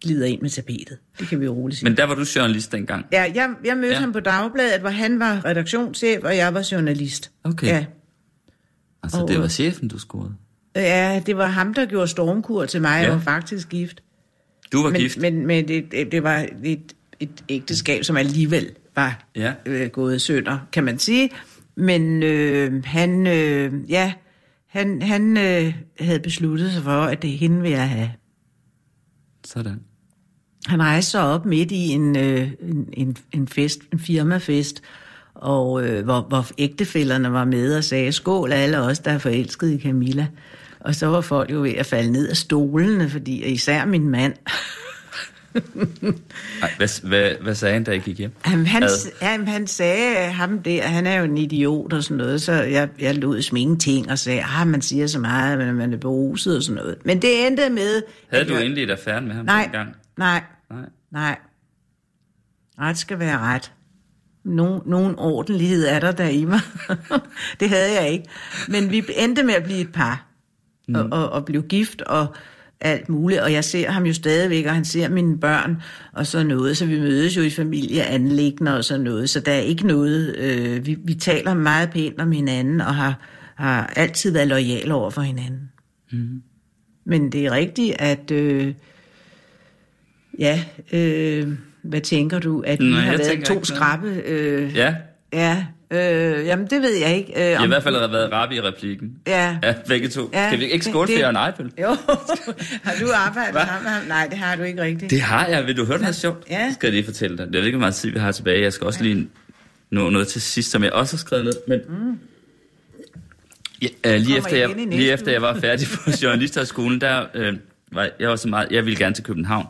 glider 0.02 0.26
ind 0.26 0.40
med 0.42 0.50
tapetet. 0.50 0.98
Det 1.18 1.28
kan 1.28 1.40
vi 1.40 1.44
jo 1.44 1.52
roligt 1.52 1.78
sige. 1.78 1.88
Men 1.88 1.96
der 1.96 2.04
var 2.04 2.14
du 2.14 2.24
journalist 2.36 2.72
dengang. 2.72 3.06
Ja, 3.12 3.22
jeg, 3.34 3.48
jeg 3.64 3.76
mødte 3.76 3.86
ja. 3.88 3.92
Ja. 3.94 4.00
ham 4.00 4.12
på 4.12 4.20
Dagbladet, 4.20 4.80
hvor 4.80 4.90
han 4.90 5.18
var 5.18 5.44
redaktionschef, 5.44 6.22
og 6.24 6.36
jeg 6.36 6.54
var 6.54 6.68
journalist. 6.72 7.30
Okay. 7.44 7.66
Ja. 7.66 7.84
Altså, 9.02 9.20
Og- 9.22 9.28
det 9.28 9.38
var 9.40 9.48
chefen, 9.48 9.88
du 9.88 9.98
scorede. 9.98 10.34
Ja, 10.76 11.22
det 11.26 11.36
var 11.36 11.46
ham, 11.46 11.74
der 11.74 11.86
gjorde 11.86 12.08
stormkur 12.08 12.64
til 12.64 12.80
mig, 12.82 12.88
ja. 13.02 13.02
Jeg 13.02 13.12
var 13.12 13.20
faktisk 13.20 13.68
gift. 13.68 14.02
Du 14.72 14.82
var 14.82 14.90
men, 14.90 15.00
gift. 15.00 15.18
Men, 15.18 15.46
men 15.46 15.68
det, 15.68 16.12
det, 16.12 16.22
var 16.22 16.46
et, 16.64 16.92
et 17.20 17.44
ægteskab, 17.48 18.04
som 18.04 18.16
alligevel 18.16 18.70
var 18.96 19.24
Ja. 19.36 19.52
øh, 19.66 19.88
gået 19.88 20.22
sønder, 20.22 20.58
kan 20.72 20.84
man 20.84 20.98
sige. 20.98 21.30
Men 21.76 22.22
øh, 22.22 22.84
han, 22.84 23.26
øh, 23.26 23.72
ja, 23.88 24.12
han, 24.66 25.02
han 25.02 25.36
øh, 25.36 25.74
havde 26.00 26.20
besluttet 26.20 26.72
sig 26.72 26.82
for, 26.82 27.02
at 27.02 27.22
det 27.22 27.34
er 27.34 27.38
hende 27.38 27.62
vil 27.62 27.70
jeg 27.70 27.88
have. 27.88 28.10
Sådan. 29.46 29.80
Han 30.66 30.82
rejste 30.82 31.10
sig 31.10 31.22
op 31.22 31.46
midt 31.46 31.72
i 31.72 31.88
en, 31.88 32.16
øh, 32.16 32.48
en, 32.62 32.88
en, 32.92 33.16
en 33.32 33.48
fest, 33.48 33.80
en 33.92 33.98
firmafest, 33.98 34.82
og 35.34 35.86
øh, 35.86 36.04
hvor, 36.04 36.20
hvor 36.20 36.46
ægtefælderne 36.58 37.32
var 37.32 37.44
med 37.44 37.76
og 37.76 37.84
sagde, 37.84 38.12
skål 38.12 38.52
alle 38.52 38.80
os, 38.80 38.98
der 38.98 39.10
er 39.10 39.18
forelsket 39.18 39.70
i 39.70 39.80
Camilla. 39.80 40.26
Og 40.80 40.94
så 40.94 41.06
var 41.06 41.20
folk 41.20 41.50
jo 41.52 41.60
ved 41.62 41.74
at 41.74 41.86
falde 41.86 42.12
ned 42.12 42.28
af 42.28 42.36
stolene, 42.36 43.10
fordi 43.10 43.44
især 43.44 43.84
min 43.84 44.08
mand, 44.08 44.34
Ej, 46.62 46.70
hvad, 46.76 47.08
hvad, 47.08 47.30
hvad 47.42 47.54
sagde 47.54 47.72
han, 47.74 47.84
da 47.84 47.90
I 47.92 47.98
gik 47.98 48.18
hjem? 48.18 48.32
Han, 48.42 48.66
han, 48.66 48.82
Ad. 48.82 49.46
han, 49.46 49.66
sagde 49.66 50.32
ham 50.32 50.62
der, 50.62 50.82
han 50.82 51.06
er 51.06 51.18
jo 51.18 51.24
en 51.24 51.38
idiot 51.38 51.92
og 51.92 52.04
sådan 52.04 52.16
noget, 52.16 52.42
så 52.42 52.52
jeg, 52.52 52.88
jeg 52.98 53.14
lod 53.14 53.42
sminke 53.42 53.78
ting 53.78 54.10
og 54.10 54.18
sagde, 54.18 54.42
ah, 54.44 54.66
man 54.66 54.82
siger 54.82 55.06
så 55.06 55.18
meget, 55.18 55.58
men 55.58 55.74
man 55.74 55.92
er 55.92 55.96
beruset 55.96 56.56
og 56.56 56.62
sådan 56.62 56.76
noget. 56.82 56.96
Men 57.04 57.22
det 57.22 57.46
endte 57.46 57.70
med... 57.70 58.02
Havde 58.28 58.44
du 58.44 58.52
jeg- 58.54 58.62
egentlig 58.62 58.84
et 58.84 58.90
affære 58.90 59.20
med 59.20 59.32
ham 59.34 59.44
Nej, 59.44 59.62
dengang? 59.62 59.94
nej, 60.16 60.42
Nej. 60.70 60.84
nej. 61.12 61.38
Ret 62.80 62.98
skal 62.98 63.18
være 63.18 63.38
ret. 63.38 63.72
Nogen, 64.44 64.80
nogen 64.86 65.14
ordentlighed 65.18 65.86
er 65.86 65.98
der 66.00 66.12
der 66.12 66.28
i 66.28 66.44
mig. 66.44 66.60
det 67.60 67.68
havde 67.68 68.00
jeg 68.00 68.10
ikke. 68.10 68.24
Men 68.68 68.90
vi 68.90 69.04
endte 69.16 69.42
med 69.42 69.54
at 69.54 69.64
blive 69.64 69.78
et 69.80 69.92
par. 69.92 70.26
Mm. 70.90 70.94
Og, 70.94 71.08
og, 71.22 71.32
og 71.32 71.44
blive 71.44 71.62
gift 71.62 72.02
og 72.02 72.34
alt 72.80 73.08
muligt. 73.08 73.40
Og 73.40 73.52
jeg 73.52 73.64
ser 73.64 73.90
ham 73.90 74.06
jo 74.06 74.12
stadigvæk, 74.12 74.66
og 74.66 74.74
han 74.74 74.84
ser 74.84 75.08
mine 75.08 75.38
børn 75.38 75.82
og 76.12 76.26
sådan 76.26 76.46
noget. 76.46 76.76
Så 76.76 76.86
vi 76.86 77.00
mødes 77.00 77.36
jo 77.36 77.42
i 77.42 77.50
familieanlæggende 77.50 78.76
og 78.76 78.84
sådan 78.84 79.04
noget. 79.04 79.30
Så 79.30 79.40
der 79.40 79.52
er 79.52 79.60
ikke 79.60 79.86
noget... 79.86 80.36
Øh, 80.36 80.86
vi, 80.86 80.96
vi 81.04 81.14
taler 81.14 81.54
meget 81.54 81.90
pænt 81.90 82.20
om 82.20 82.32
hinanden 82.32 82.80
og 82.80 82.94
har, 82.94 83.18
har 83.54 83.92
altid 83.96 84.32
været 84.32 84.48
lojale 84.48 84.94
over 84.94 85.10
for 85.10 85.20
hinanden. 85.20 85.70
Mm. 86.12 86.42
Men 87.04 87.32
det 87.32 87.46
er 87.46 87.50
rigtigt, 87.50 87.96
at... 87.98 88.30
Øh, 88.30 88.74
ja, 90.38 90.64
øh, 90.92 91.48
hvad 91.82 92.00
tænker 92.00 92.38
du? 92.38 92.62
At 92.66 92.80
vi 92.80 92.90
Nej, 92.90 93.00
har 93.00 93.10
jeg 93.10 93.18
været 93.18 93.44
to 93.44 93.64
skrappe... 93.64 94.08
Øh, 94.08 94.76
Ja, 94.76 94.94
Ja, 95.32 95.66
øh, 95.90 96.46
jamen 96.46 96.66
det 96.66 96.82
ved 96.82 96.94
jeg 96.96 97.16
ikke. 97.16 97.32
Øh, 97.36 97.40
Jeg 97.50 97.58
har 97.58 97.64
i 97.64 97.68
hvert 97.68 97.82
fald 97.82 97.94
været 98.10 98.32
rap 98.32 98.52
i 98.52 98.60
replikken. 98.60 99.10
Ja. 99.26 99.58
Ja, 99.62 99.74
begge 99.88 100.08
to. 100.08 100.30
Ja, 100.32 100.48
Skal 100.48 100.58
vi 100.60 100.64
ikke 100.64 100.84
det- 100.84 100.92
skåle 100.92 101.08
det- 101.12 101.20
for 101.22 101.30
en 101.30 101.36
Ejbøl? 101.36 101.72
Jo, 101.82 101.88
har 102.82 102.94
du 103.00 103.06
arbejdet 103.14 103.54
sammen 103.54 103.82
med 103.82 103.90
ham? 103.90 104.04
Nej, 104.08 104.26
det 104.26 104.38
har 104.38 104.56
du 104.56 104.62
ikke 104.62 104.82
rigtigt. 104.82 105.10
Det 105.10 105.20
har 105.20 105.46
jeg. 105.46 105.66
Vil 105.66 105.76
du 105.76 105.84
høre 105.84 105.98
noget 106.00 106.14
sjovt? 106.16 106.44
Ja. 106.50 106.64
Det 106.66 106.74
skal 106.74 106.86
jeg 106.86 106.92
lige 106.94 107.04
fortælle 107.04 107.38
dig. 107.38 107.46
Jeg 107.52 107.58
ved 107.60 107.66
ikke, 107.66 107.78
meget 107.78 107.94
tid 107.94 108.10
vi 108.10 108.18
har 108.18 108.32
tilbage. 108.32 108.62
Jeg 108.62 108.72
skal 108.72 108.86
også 108.86 109.02
lige 109.02 109.28
nå 109.90 110.10
noget 110.10 110.28
til 110.28 110.40
sidst, 110.40 110.70
som 110.70 110.84
jeg 110.84 110.92
også 110.92 111.16
har 111.16 111.18
skrevet 111.18 111.44
ned. 111.44 111.52
Men 111.68 111.80
mm. 111.88 112.18
ja, 113.82 113.88
øh, 114.14 114.20
lige, 114.20 114.38
efter 114.38 114.56
jeg, 114.56 114.70
i 114.70 114.84
lige 114.96 115.12
efter 115.12 115.32
jeg 115.32 115.42
var 115.42 115.54
færdig 115.60 115.88
på 116.04 116.10
journalisterskolen, 116.22 117.00
der 117.00 117.24
øh, 117.34 117.54
var 117.92 118.08
jeg 118.20 118.28
var 118.28 118.36
så 118.36 118.48
meget, 118.48 118.68
jeg 118.70 118.84
ville 118.84 118.98
gerne 118.98 119.14
til 119.14 119.24
København. 119.24 119.66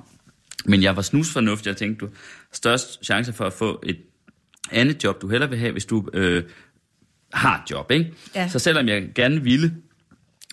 Men 0.64 0.82
jeg 0.82 0.96
var 0.96 1.02
snusfornuftig, 1.02 1.68
jeg 1.68 1.76
tænkte, 1.76 2.06
du 2.06 2.10
størst 2.52 3.04
chance 3.04 3.32
for 3.32 3.44
at 3.44 3.52
få 3.52 3.82
et 3.86 3.96
andet 4.72 5.04
job, 5.04 5.22
du 5.22 5.28
hellere 5.28 5.50
vil 5.50 5.58
have, 5.58 5.72
hvis 5.72 5.84
du 5.84 6.08
øh, 6.12 6.42
har 7.32 7.62
et 7.64 7.70
job, 7.70 7.90
ikke? 7.90 8.12
Ja. 8.34 8.48
Så 8.48 8.58
selvom 8.58 8.88
jeg 8.88 9.08
gerne 9.14 9.42
ville 9.42 9.74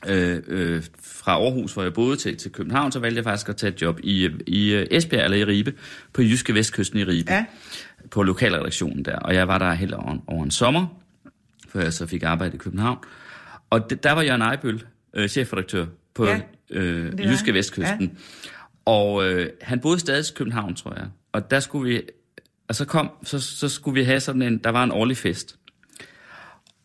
øh, 0.07 0.39
øh, 0.47 0.83
fra 1.03 1.31
Aarhus, 1.31 1.73
hvor 1.73 1.83
jeg 1.83 1.93
boede, 1.93 2.15
til, 2.17 2.37
til 2.37 2.51
København, 2.51 2.91
så 2.91 2.99
valgte 2.99 3.17
jeg 3.17 3.23
faktisk 3.23 3.49
at 3.49 3.55
tage 3.57 3.73
et 3.73 3.81
job 3.81 3.99
i, 4.03 4.29
i 4.47 4.73
øh, 4.73 4.87
Esbjerg 4.91 5.23
eller 5.23 5.37
i 5.37 5.43
Ribe, 5.43 5.73
på 6.13 6.21
Jyske 6.21 6.53
Vestkysten 6.53 6.99
i 6.99 7.03
Ribe, 7.03 7.31
Ja. 7.31 7.45
på 8.11 8.23
lokalredaktionen 8.23 9.05
der. 9.05 9.15
Og 9.19 9.33
jeg 9.35 9.47
var 9.47 9.57
der 9.57 9.73
helt 9.73 9.93
over, 9.93 10.17
over 10.27 10.43
en 10.43 10.51
sommer, 10.51 10.87
før 11.69 11.81
jeg 11.81 11.93
så 11.93 12.05
fik 12.05 12.23
arbejde 12.23 12.55
i 12.55 12.57
København. 12.57 12.97
Og 13.69 13.89
det, 13.89 14.03
der 14.03 14.11
var 14.11 14.21
Jørgen 14.21 14.41
Ejbøl, 14.41 14.83
øh, 15.13 15.27
chefredaktør 15.29 15.85
på 16.13 16.25
Ja, 16.25 16.39
øh, 16.69 17.19
Jyske. 17.19 17.53
Vestkysten. 17.53 18.01
Ja. 18.01 18.07
Og 18.85 19.25
øh, 19.29 19.49
han 19.61 19.79
boede 19.79 19.99
stadig 19.99 20.25
i 20.31 20.33
København, 20.35 20.75
tror 20.75 20.93
jeg. 20.95 21.05
Og 21.31 21.51
der 21.51 21.59
skulle 21.59 21.89
vi, 21.93 22.01
og 22.69 22.75
så 22.75 22.85
kom, 22.85 23.11
så, 23.23 23.39
så 23.39 23.69
skulle 23.69 23.99
vi 23.99 24.03
have 24.03 24.19
sådan 24.19 24.41
en, 24.41 24.57
der 24.57 24.69
var 24.69 24.83
en 24.83 24.91
årlig 24.91 25.17
fest. 25.17 25.59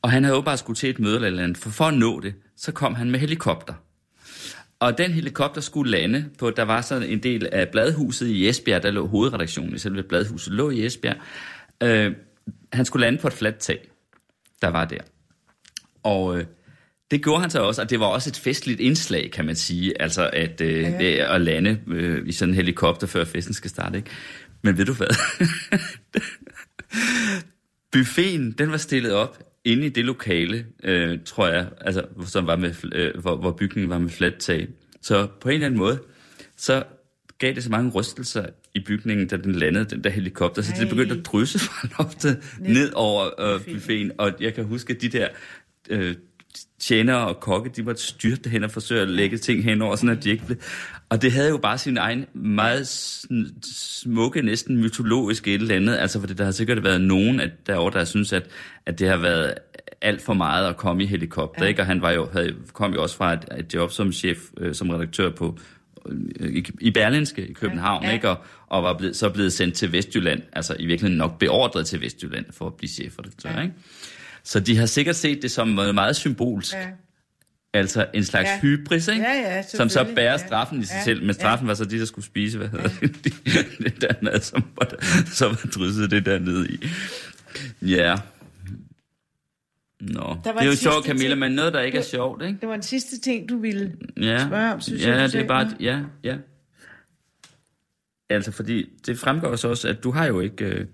Og 0.03 0.11
han 0.11 0.25
havde 0.25 0.43
bare 0.43 0.57
skulle 0.57 0.77
til 0.77 0.91
et 0.91 0.99
møde 0.99 1.15
eller 1.15 1.29
et 1.29 1.31
eller 1.31 1.45
andet, 1.45 1.59
for 1.59 1.71
for 1.71 1.85
at 1.85 1.95
nå 1.95 2.21
det, 2.21 2.35
så 2.57 2.73
kom 2.73 2.95
han 2.95 3.11
med 3.11 3.21
helikopter. 3.21 3.75
Og 4.81 4.99
den 4.99 5.11
helikopter 5.11 5.61
skulle 5.61 5.91
lande 5.91 6.25
på, 6.39 6.51
der 6.51 6.63
var 6.63 6.81
sådan 6.81 7.09
en 7.09 7.23
del 7.23 7.49
af 7.53 7.69
bladhuset 7.69 8.27
i 8.27 8.49
Esbjerg, 8.49 8.83
der 8.83 8.91
lå 8.91 9.07
hovedredaktionen 9.07 9.75
i 9.75 9.79
selve 9.79 10.03
bladhuset, 10.03 10.53
lå 10.53 10.71
i 10.71 10.87
Esbjerg. 10.87 11.17
Øh, 11.83 12.13
han 12.73 12.85
skulle 12.85 13.07
lande 13.07 13.19
på 13.19 13.27
et 13.27 13.33
fladt 13.33 13.57
tag, 13.57 13.89
der 14.63 14.69
var 14.69 14.85
der. 14.85 14.99
Og 16.03 16.39
øh, 16.39 16.45
det 17.11 17.23
gjorde 17.23 17.41
han 17.41 17.51
så 17.51 17.63
også, 17.63 17.83
og 17.83 17.91
det 17.91 18.01
var 18.01 18.07
også 18.07 18.31
et 18.31 18.37
festligt 18.37 18.81
indslag, 18.81 19.31
kan 19.31 19.45
man 19.45 19.57
sige, 19.57 20.03
altså 20.03 20.31
at, 20.33 20.61
øh, 20.61 20.83
ja. 20.83 21.35
at 21.35 21.41
lande 21.41 21.81
øh, 21.87 22.29
i 22.29 22.33
sådan 22.33 22.51
en 22.51 22.57
helikopter, 22.57 23.07
før 23.07 23.25
festen 23.25 23.55
skal 23.55 23.71
starte. 23.71 23.97
Ikke? 23.97 24.11
Men 24.63 24.79
ved 24.79 24.85
du 24.85 24.93
hvad? 24.93 25.09
Buffeten, 27.93 28.53
den 28.53 28.71
var 28.71 28.77
stillet 28.77 29.13
op 29.13 29.39
inde 29.65 29.87
i 29.87 29.89
det 29.89 30.05
lokale, 30.05 30.67
øh, 30.85 31.19
tror 31.25 31.49
jeg, 31.49 31.69
altså, 31.81 32.05
som 32.27 32.47
var 32.47 32.57
med, 32.57 32.75
øh, 32.93 33.21
hvor, 33.21 33.37
hvor 33.37 33.53
bygningen 33.53 33.91
var 33.91 33.99
med 33.99 34.11
fladt 34.11 34.39
tag. 34.39 34.69
Så 35.03 35.29
på 35.41 35.49
en 35.49 35.55
eller 35.55 35.67
anden 35.67 35.79
måde, 35.79 35.99
så 36.57 36.85
gav 37.39 37.55
det 37.55 37.65
så 37.65 37.71
mange 37.71 37.91
rystelser 37.91 38.47
i 38.75 38.81
bygningen, 38.81 39.29
da 39.29 39.37
den 39.37 39.55
landede, 39.55 39.85
den 39.85 40.05
der 40.05 40.11
helikopter, 40.11 40.63
så 40.63 40.73
det 40.73 40.83
Ej. 40.83 40.89
begyndte 40.89 41.15
at 41.15 41.27
drysse 41.27 41.59
fra 41.59 41.89
loftet 41.99 42.43
ned 42.59 42.93
over 42.95 43.41
øh, 43.41 43.65
buffeten. 43.65 44.13
Og 44.19 44.33
jeg 44.41 44.55
kan 44.55 44.65
huske, 44.65 44.95
at 44.95 45.03
de 45.03 45.09
der 45.09 45.29
øh, 45.91 46.15
tjenere 46.79 47.27
og 47.27 47.41
kokke, 47.41 47.71
de 47.77 47.83
måtte 47.83 48.03
styrte 48.03 48.51
hen 48.51 48.65
og 48.65 48.71
forsøge 48.71 49.01
at 49.03 49.09
lægge 49.09 49.39
ting 49.39 49.65
henover, 49.65 49.97
sådan 49.97 50.17
at 50.17 50.25
de 50.25 50.31
ikke 50.31 50.47
blev... 50.47 50.59
Og 51.09 51.23
det 51.23 51.33
havde 51.33 51.49
jo 51.49 51.57
bare 51.59 51.79
sin 51.79 51.97
egen 51.97 52.27
meget 52.35 52.89
smukke, 53.65 54.43
næsten 54.43 54.77
mytologiske 54.77 55.55
et 55.55 55.61
eller 55.61 55.75
andet, 55.75 55.97
altså 55.97 56.21
fordi 56.21 56.35
der 56.35 56.45
har 56.45 56.51
sikkert 56.51 56.85
været 56.85 57.01
nogen 57.01 57.41
at 57.41 57.51
derovre, 57.67 57.99
der 57.99 58.05
synes, 58.05 58.33
at, 58.33 58.47
at 58.87 58.99
det 58.99 59.09
har 59.09 59.17
været 59.17 59.55
alt 60.01 60.23
for 60.23 60.35
meget 60.35 60.69
at 60.69 60.77
komme 60.77 61.03
i 61.03 61.07
helikopter, 61.07 61.65
ja. 61.65 61.69
ikke? 61.69 61.83
Og 61.83 61.87
han 61.87 62.03
var 62.03 62.11
jo, 62.11 62.29
havde, 62.33 62.55
kom 62.73 62.95
jo 62.95 63.03
også 63.03 63.17
fra 63.17 63.33
et, 63.33 63.45
et 63.59 63.75
job 63.75 63.91
som 63.91 64.13
chef, 64.13 64.39
øh, 64.59 64.75
som 64.75 64.91
redaktør 64.91 65.31
på 65.31 65.59
øh, 66.07 66.57
i, 66.57 66.65
i 66.81 66.91
Berlinske 66.91 67.47
i 67.47 67.53
København, 67.53 68.03
ja, 68.03 68.09
Ja, 68.09 68.15
ikke? 68.15 68.29
Og, 68.29 68.37
og 68.67 68.83
var 68.83 68.99
blevet, 68.99 69.17
så 69.17 69.31
blevet 69.31 69.53
sendt 69.53 69.75
til 69.75 69.93
Vestjylland, 69.93 70.43
altså 70.53 70.77
i 70.79 70.87
virkeligheden 70.87 71.19
nok 71.19 71.39
beordret 71.39 71.87
til 71.87 72.01
Vestjylland 72.01 72.45
for 72.51 72.67
at 72.67 72.75
blive 72.75 72.89
chefredaktør. 72.89 73.51
Ja. 73.51 73.63
ikke? 73.63 73.75
Så 74.45 74.61
de 74.61 74.77
har 74.77 74.87
sikkert 74.87 75.17
set 75.17 75.43
det 75.43 75.51
som 75.51 75.69
noget 75.69 75.95
meget 75.95 76.17
symbolsk. 76.17 76.75
Ja. 76.75 76.89
Altså 77.75 78.07
en 78.15 78.25
slags 78.25 78.47
ja. 78.49 78.53
Ja. 78.55 78.61
hybris, 78.61 79.09
ikke? 79.09 79.23
Ja, 79.23 79.33
ja, 79.57 79.63
som 79.63 79.89
så 79.89 80.05
bærer 80.15 80.31
Ja. 80.33 80.37
straffen 80.39 80.81
i 80.81 80.85
sig 80.85 80.95
Ja. 80.97 81.05
selv. 81.05 81.25
Men 81.25 81.35
straffen 81.35 81.69
var 81.69 81.75
så 81.75 81.85
de, 81.85 81.99
der 81.99 82.05
skulle 82.05 82.25
spise, 82.25 82.59
hvad 82.59 82.69
hedder 82.69 82.89
det, 82.89 83.35
det 83.85 84.01
der 84.01 84.15
mad, 84.23 84.41
som 84.41 84.65
var, 84.77 84.95
så 85.27 85.49
var 85.49 85.55
drysset 85.75 86.11
det 86.11 86.27
der 86.27 86.39
nede 86.39 86.69
i. 86.71 86.81
Ja. 87.83 88.17
Nå, 90.01 90.35
det 90.37 90.45
Der 90.45 90.53
var 90.53 90.61
er 90.61 90.65
jo 90.67 90.77
sjovt, 90.77 91.07
Camilla, 91.07 91.29
ting. 91.29 91.39
men 91.41 91.53
noget, 91.53 91.73
der 91.73 91.81
ikke 91.81 91.99
er 91.99 92.03
Det- 92.03 92.11
sjovt, 92.11 92.43
ikke? 92.43 92.59
Det 92.61 92.69
var 92.69 92.75
en 92.75 92.83
sidste 92.83 93.21
ting, 93.21 93.49
du 93.49 93.59
ville 93.59 93.93
Ja, 94.21 94.47
spørge 94.47 94.73
om, 94.75 94.81
synes 94.81 95.07
jeg, 95.07 95.17
ja 95.17 95.27
det 95.27 95.35
er 95.35 95.47
bare, 95.47 95.71
ja, 95.81 96.01
ja. 96.25 96.37
Altså, 98.31 98.53
fordi 98.53 98.89
det 99.07 99.19
fremgår 99.19 99.49
også, 99.49 99.69
også, 99.69 99.89
at 99.89 100.05
du 100.05 100.11
har 100.11 100.27
jo 100.27 100.41
ikke, 100.41 100.65
øh, 100.65 100.87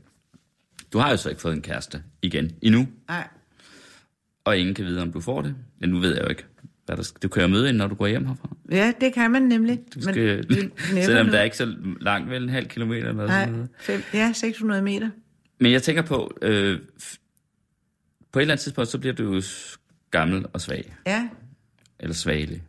du 0.92 0.98
har 0.98 1.10
jo 1.10 1.16
så 1.16 1.28
ikke 1.28 1.40
fået 1.40 1.54
en 1.54 1.62
kæreste 1.62 2.02
igen 2.22 2.50
endnu, 2.62 2.88
Nej, 3.08 3.28
og 4.48 4.58
ingen 4.58 4.74
kan 4.74 4.84
vide, 4.84 5.02
om 5.02 5.12
du 5.12 5.20
får 5.20 5.42
det. 5.42 5.54
Ja, 5.80 5.86
nu 5.86 5.98
ved 5.98 6.14
jeg 6.14 6.24
jo 6.24 6.28
ikke, 6.28 6.44
hvad 6.86 6.96
der. 6.96 7.12
Du 7.22 7.28
kan 7.28 7.42
jo 7.42 7.48
møde 7.48 7.66
hende, 7.66 7.78
når 7.78 7.86
du 7.86 7.94
går 7.94 8.06
hjem 8.06 8.26
herfra. 8.26 8.56
ja, 8.70 8.92
det 9.00 9.12
kan 9.14 9.30
man 9.30 9.42
nemlig. 9.42 9.80
Du 9.94 10.00
skal, 10.02 10.46
never 10.48 11.04
selvom 11.04 11.26
der 11.26 11.38
er 11.38 11.42
ikke 11.42 11.56
så 11.56 11.74
langt, 12.00 12.30
vel 12.30 12.42
en 12.42 12.48
halv 12.48 12.66
kilometer 12.68 13.08
eller 13.08 13.26
sådan 13.26 13.48
Nej, 13.48 13.56
noget. 13.56 13.68
fem, 13.78 14.02
ja, 14.14 14.32
600 14.34 14.82
meter. 14.82 15.10
Men 15.60 15.72
jeg 15.72 15.82
tænker 15.82 16.02
på, 16.02 16.38
øh, 16.42 16.80
på 18.32 18.38
et 18.38 18.42
eller 18.42 18.52
andet 18.54 18.60
tidspunkt, 18.62 18.88
så 18.88 18.98
bliver 18.98 19.14
du 19.14 19.34
jo 19.34 19.42
gammel 20.10 20.44
og 20.52 20.60
svag. 20.60 20.94
Ja, 21.06 21.28
Eller 22.00 22.14
svagelig. 22.14 22.62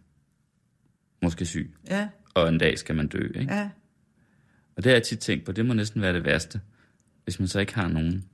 Måske 1.23 1.45
syg. 1.45 1.73
ja, 1.89 2.07
Og 2.33 2.49
en 2.49 2.57
dag 2.57 2.77
skal 2.79 2.95
man 2.95 3.07
dø, 3.07 3.27
ikke? 3.39 3.53
ja. 3.53 3.69
Og 4.75 4.83
det 4.83 4.89
har 4.89 4.95
jeg 4.95 5.03
tit 5.03 5.19
tænkt 5.19 5.45
på, 5.45 5.51
det 5.51 5.65
må 5.65 5.73
næsten 5.73 6.01
være 6.01 6.13
det 6.13 6.25
værste, 6.25 6.61
hvis 7.23 7.39
man 7.39 7.47
så 7.47 7.59
ikke 7.59 7.75
har 7.75 7.87
nogen 7.87 8.25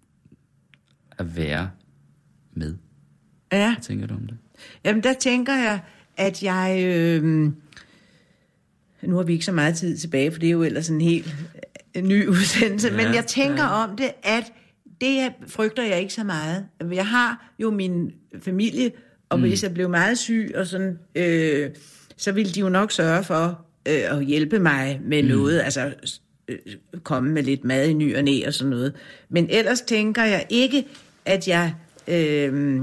at 1.17 1.35
være 1.37 1.71
med. 2.53 2.75
Ja, 3.51 3.73
Hvad 3.73 3.83
tænker 3.83 4.07
du 4.07 4.13
om 4.13 4.27
det? 4.27 4.37
jamen 4.83 5.03
der 5.03 5.13
tænker 5.13 5.53
jeg, 5.53 5.79
at 6.17 6.43
jeg... 6.43 6.83
Øh, 6.83 7.23
nu 9.03 9.15
har 9.15 9.23
vi 9.23 9.33
ikke 9.33 9.45
så 9.45 9.51
meget 9.51 9.75
tid 9.75 9.97
tilbage, 9.97 10.31
for 10.31 10.39
det 10.39 10.47
er 10.47 10.51
jo 10.51 10.63
ellers 10.63 10.89
en 10.89 11.01
helt 11.01 11.35
øh, 11.95 12.03
ny 12.03 12.27
udsendelse, 12.35 12.87
Ja, 12.87 12.95
men 12.95 13.15
jeg 13.15 13.25
tænker 13.25 13.63
ja. 13.63 13.83
om 13.83 13.97
det, 13.97 14.11
at 14.23 14.53
det 15.01 15.15
jeg 15.15 15.33
frygter 15.47 15.83
jeg 15.83 15.99
ikke 15.99 16.13
så 16.13 16.23
meget. 16.23 16.65
Jeg 16.91 17.07
har 17.07 17.51
jo 17.59 17.71
min 17.71 18.11
familie, 18.41 18.91
og 19.29 19.37
hvis 19.39 19.63
jeg 19.63 19.73
blev 19.73 19.89
meget 19.89 20.17
syg, 20.17 20.51
og 20.55 20.67
sådan, 20.67 20.99
øh, 21.15 21.69
så 22.17 22.31
ville 22.31 22.51
de 22.51 22.59
jo 22.59 22.69
nok 22.69 22.91
sørge 22.91 23.23
for 23.23 23.65
øh, 23.87 24.17
at 24.17 24.25
hjælpe 24.25 24.59
mig 24.59 24.99
med 25.03 25.23
mm. 25.23 25.29
noget, 25.29 25.61
altså 25.61 25.93
øh, 26.47 26.57
komme 27.03 27.31
med 27.31 27.43
lidt 27.43 27.63
mad 27.63 27.87
i 27.87 27.93
ny 27.93 28.15
og 28.17 28.23
næ 28.23 28.41
og 28.47 28.53
sådan 28.53 28.69
noget. 28.69 28.93
Men 29.29 29.47
ellers 29.49 29.81
tænker 29.81 30.23
jeg 30.23 30.45
ikke, 30.49 30.85
at 31.25 31.47
jeg 31.47 31.73
øh, 32.07 32.81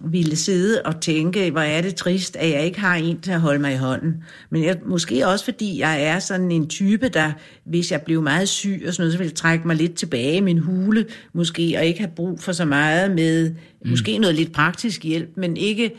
ville 0.00 0.36
sidde 0.36 0.82
og 0.82 1.00
tænke, 1.00 1.50
hvor 1.50 1.60
er 1.60 1.82
det 1.82 1.94
trist, 1.94 2.36
at 2.36 2.50
jeg 2.50 2.64
ikke 2.64 2.80
har 2.80 2.94
en 2.94 3.20
til 3.20 3.30
at 3.30 3.40
holde 3.40 3.58
mig 3.58 3.72
i 3.72 3.76
hånden. 3.76 4.14
Men 4.50 4.64
jeg, 4.64 4.76
måske 4.86 5.26
også 5.26 5.44
fordi 5.44 5.78
jeg 5.80 6.02
er 6.02 6.18
sådan 6.18 6.50
en 6.50 6.68
type, 6.68 7.08
der 7.08 7.32
hvis 7.64 7.92
jeg 7.92 8.02
blev 8.02 8.22
meget 8.22 8.48
syg 8.48 8.84
og 8.86 8.92
sådan 8.92 9.02
noget, 9.02 9.12
så 9.12 9.18
ville 9.18 9.34
trække 9.34 9.66
mig 9.66 9.76
lidt 9.76 9.94
tilbage 9.94 10.36
i 10.36 10.40
min 10.40 10.58
hule, 10.58 11.06
måske, 11.32 11.74
og 11.78 11.84
ikke 11.84 12.00
have 12.00 12.12
brug 12.16 12.40
for 12.40 12.52
så 12.52 12.64
meget 12.64 13.10
med, 13.10 13.50
mm. 13.50 13.90
måske 13.90 14.18
noget 14.18 14.36
lidt 14.36 14.52
praktisk 14.52 15.04
hjælp, 15.04 15.30
men 15.36 15.56
ikke 15.56 15.90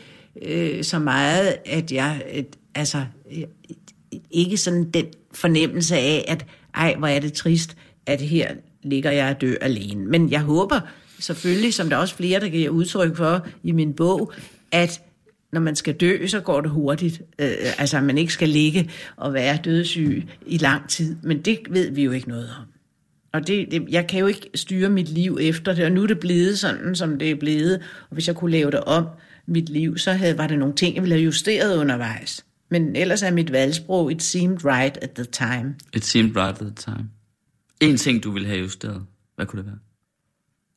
øh, 0.42 0.84
så 0.84 0.98
meget, 0.98 1.56
at 1.66 1.92
jeg, 1.92 2.22
et, 2.32 2.56
altså, 2.74 3.04
ikke 4.30 4.56
sådan 4.56 4.90
den 4.90 5.06
fornemmelse 5.32 5.96
af, 5.96 6.24
at 6.28 6.46
ej, 6.74 6.94
hvor 6.98 7.08
er 7.08 7.20
det 7.20 7.32
trist, 7.32 7.76
at 8.06 8.20
her 8.20 8.50
ligger 8.82 9.10
jeg 9.10 9.34
og 9.34 9.40
dør 9.40 9.54
alene. 9.60 10.06
Men 10.06 10.30
jeg 10.30 10.40
håber 10.40 10.80
selvfølgelig, 11.18 11.74
som 11.74 11.88
der 11.88 11.96
er 11.96 12.00
også 12.00 12.14
flere, 12.14 12.40
der 12.40 12.48
giver 12.48 12.70
udtryk 12.70 13.16
for 13.16 13.46
i 13.62 13.72
min 13.72 13.94
bog, 13.94 14.32
at 14.72 15.00
når 15.52 15.60
man 15.60 15.76
skal 15.76 15.94
dø, 15.94 16.26
så 16.26 16.40
går 16.40 16.60
det 16.60 16.70
hurtigt. 16.70 17.22
Øh, 17.38 17.48
altså, 17.78 17.96
at 17.96 18.04
man 18.04 18.18
ikke 18.18 18.32
skal 18.32 18.48
ligge 18.48 18.90
og 19.16 19.34
være 19.34 19.58
dødssyg 19.64 20.28
i 20.46 20.58
lang 20.58 20.88
tid. 20.88 21.16
Men 21.22 21.42
det 21.42 21.58
ved 21.70 21.90
vi 21.90 22.04
jo 22.04 22.10
ikke 22.10 22.28
noget 22.28 22.50
om. 22.60 22.66
Og 23.32 23.46
det, 23.46 23.68
det, 23.70 23.84
jeg 23.88 24.06
kan 24.06 24.20
jo 24.20 24.26
ikke 24.26 24.50
styre 24.54 24.88
mit 24.88 25.08
liv 25.08 25.38
efter 25.40 25.74
det, 25.74 25.84
og 25.84 25.92
nu 25.92 26.02
er 26.02 26.06
det 26.06 26.20
blevet 26.20 26.58
sådan, 26.58 26.94
som 26.94 27.18
det 27.18 27.30
er 27.30 27.34
blevet. 27.34 27.74
Og 28.10 28.14
hvis 28.14 28.28
jeg 28.28 28.36
kunne 28.36 28.50
lave 28.50 28.70
det 28.70 28.80
om, 28.80 29.06
mit 29.46 29.68
liv, 29.68 29.98
så 29.98 30.12
havde, 30.12 30.38
var 30.38 30.46
det 30.46 30.58
nogle 30.58 30.74
ting, 30.74 30.94
jeg 30.94 31.02
ville 31.02 31.14
have 31.14 31.24
justeret 31.24 31.78
undervejs. 31.78 32.44
Men 32.70 32.96
ellers 32.96 33.22
er 33.22 33.30
mit 33.30 33.52
valgsprog, 33.52 34.12
it 34.12 34.22
seemed 34.22 34.64
right 34.64 34.98
at 35.02 35.10
the 35.10 35.24
time. 35.24 35.74
It 35.94 36.04
seemed 36.04 36.36
right 36.36 36.62
at 36.62 36.66
the 36.66 36.74
time. 36.74 37.10
En 37.80 37.96
ting, 37.96 38.24
du 38.24 38.30
ville 38.30 38.48
have 38.48 38.60
justeret. 38.60 39.06
Hvad 39.36 39.46
kunne 39.46 39.62
det 39.62 39.66
være? 39.66 39.78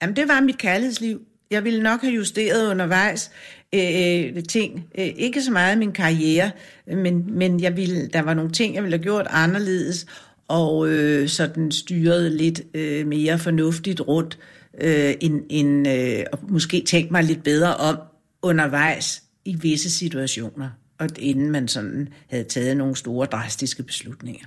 Jamen, 0.01 0.15
det 0.15 0.27
var 0.27 0.41
mit 0.41 0.57
kærlighedsliv. 0.57 1.21
Jeg 1.51 1.63
ville 1.63 1.83
nok 1.83 2.01
have 2.01 2.13
justeret 2.13 2.71
undervejs 2.71 3.31
øh, 3.75 4.35
øh, 4.35 4.43
ting. 4.43 4.85
Øh, 4.97 5.05
ikke 5.05 5.43
så 5.43 5.51
meget 5.51 5.77
min 5.77 5.91
karriere, 5.91 6.51
men, 6.87 7.37
men 7.37 7.59
jeg 7.59 7.77
ville, 7.77 8.07
der 8.07 8.21
var 8.21 8.33
nogle 8.33 8.51
ting, 8.51 8.75
jeg 8.75 8.83
ville 8.83 8.97
have 8.97 9.03
gjort 9.03 9.27
anderledes, 9.29 10.05
og 10.47 10.89
øh, 10.89 11.27
sådan 11.27 11.71
styret 11.71 12.31
lidt 12.31 12.61
øh, 12.73 13.07
mere 13.07 13.39
fornuftigt 13.39 14.01
rundt 14.01 14.39
øh, 14.81 15.13
end, 15.21 15.41
end, 15.49 15.87
øh, 15.87 16.23
og 16.31 16.39
måske 16.49 16.83
tænkt 16.85 17.11
mig 17.11 17.23
lidt 17.23 17.43
bedre 17.43 17.75
om 17.75 17.97
undervejs 18.41 19.23
i 19.45 19.55
visse 19.55 19.89
situationer, 19.89 20.69
og 20.99 21.09
inden 21.19 21.51
man 21.51 21.67
sådan 21.67 22.09
havde 22.29 22.43
taget 22.43 22.77
nogle 22.77 22.95
store 22.95 23.25
drastiske 23.25 23.83
beslutninger. 23.83 24.45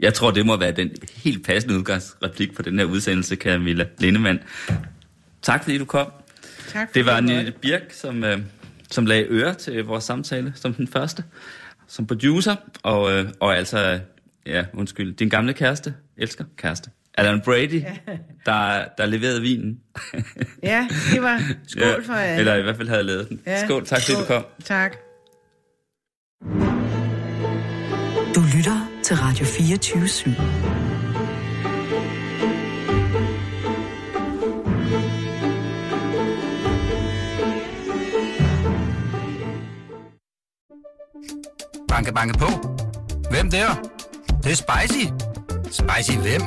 Jeg 0.00 0.14
tror, 0.14 0.30
det 0.30 0.46
må 0.46 0.56
være 0.56 0.72
den 0.72 0.90
helt 1.16 1.46
passende 1.46 1.78
udgangsreplik 1.78 2.54
på 2.54 2.62
den 2.62 2.78
her 2.78 2.86
udsendelse, 2.86 3.36
Camilla 3.36 3.86
Lindemann. 3.98 4.38
Tak 5.42 5.62
fordi 5.62 5.78
du 5.78 5.84
kom. 5.84 6.12
Tak 6.68 6.88
for 6.88 6.92
Det 6.94 7.06
var 7.06 7.20
Nille 7.20 7.52
Birk, 7.62 7.82
som, 7.92 8.24
øh, 8.24 8.38
som 8.90 9.06
lagde 9.06 9.24
øre 9.28 9.54
til 9.54 9.84
vores 9.84 10.04
samtale 10.04 10.52
som 10.56 10.74
den 10.74 10.88
første, 10.88 11.24
som 11.88 12.06
producer, 12.06 12.56
og, 12.82 13.12
øh, 13.12 13.28
og 13.40 13.56
altså, 13.56 14.00
ja, 14.46 14.64
undskyld, 14.72 15.14
din 15.14 15.28
gamle 15.28 15.52
kæreste, 15.52 15.94
elsker 16.16 16.44
kæreste, 16.56 16.90
Alan 17.14 17.40
Brady, 17.40 17.82
der, 18.46 18.84
der 18.98 19.06
leverede 19.06 19.40
vinen. 19.40 19.80
Ja, 20.62 20.88
det 21.12 21.22
var 21.22 21.42
skål 21.68 22.04
for 22.04 22.12
alle. 22.12 22.38
Eller 22.38 22.54
i 22.54 22.62
hvert 22.62 22.76
fald 22.76 22.88
havde 22.88 23.02
lavet 23.02 23.28
den. 23.28 23.40
Ja, 23.46 23.64
Skål, 23.64 23.86
tak 23.86 24.00
fordi 24.02 24.18
du 24.20 24.24
kom. 24.26 24.44
Tak. 24.64 24.96
Du 28.34 28.40
lytter 28.56 28.77
til 29.08 29.16
Radio 29.16 29.44
24 29.44 30.04
/7. 30.04 30.30
Banke, 41.88 42.12
banke 42.12 42.38
på. 42.38 42.46
Hvem 43.30 43.50
der? 43.50 43.74
Det, 44.26 44.44
det 44.44 44.52
er 44.52 44.56
spicy. 44.56 45.06
Spicy 45.64 46.18
hvem? 46.18 46.42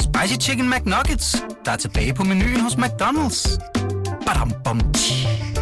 Spicy 0.00 0.48
Chicken 0.48 0.70
McNuggets, 0.70 1.44
der 1.64 1.72
er 1.72 1.76
tilbage 1.76 2.14
på 2.14 2.24
menuen 2.24 2.60
hos 2.60 2.74
McDonald's. 2.74 3.58
Badum, 4.26 4.52
bom, 4.64 4.92
tji. 4.92 5.53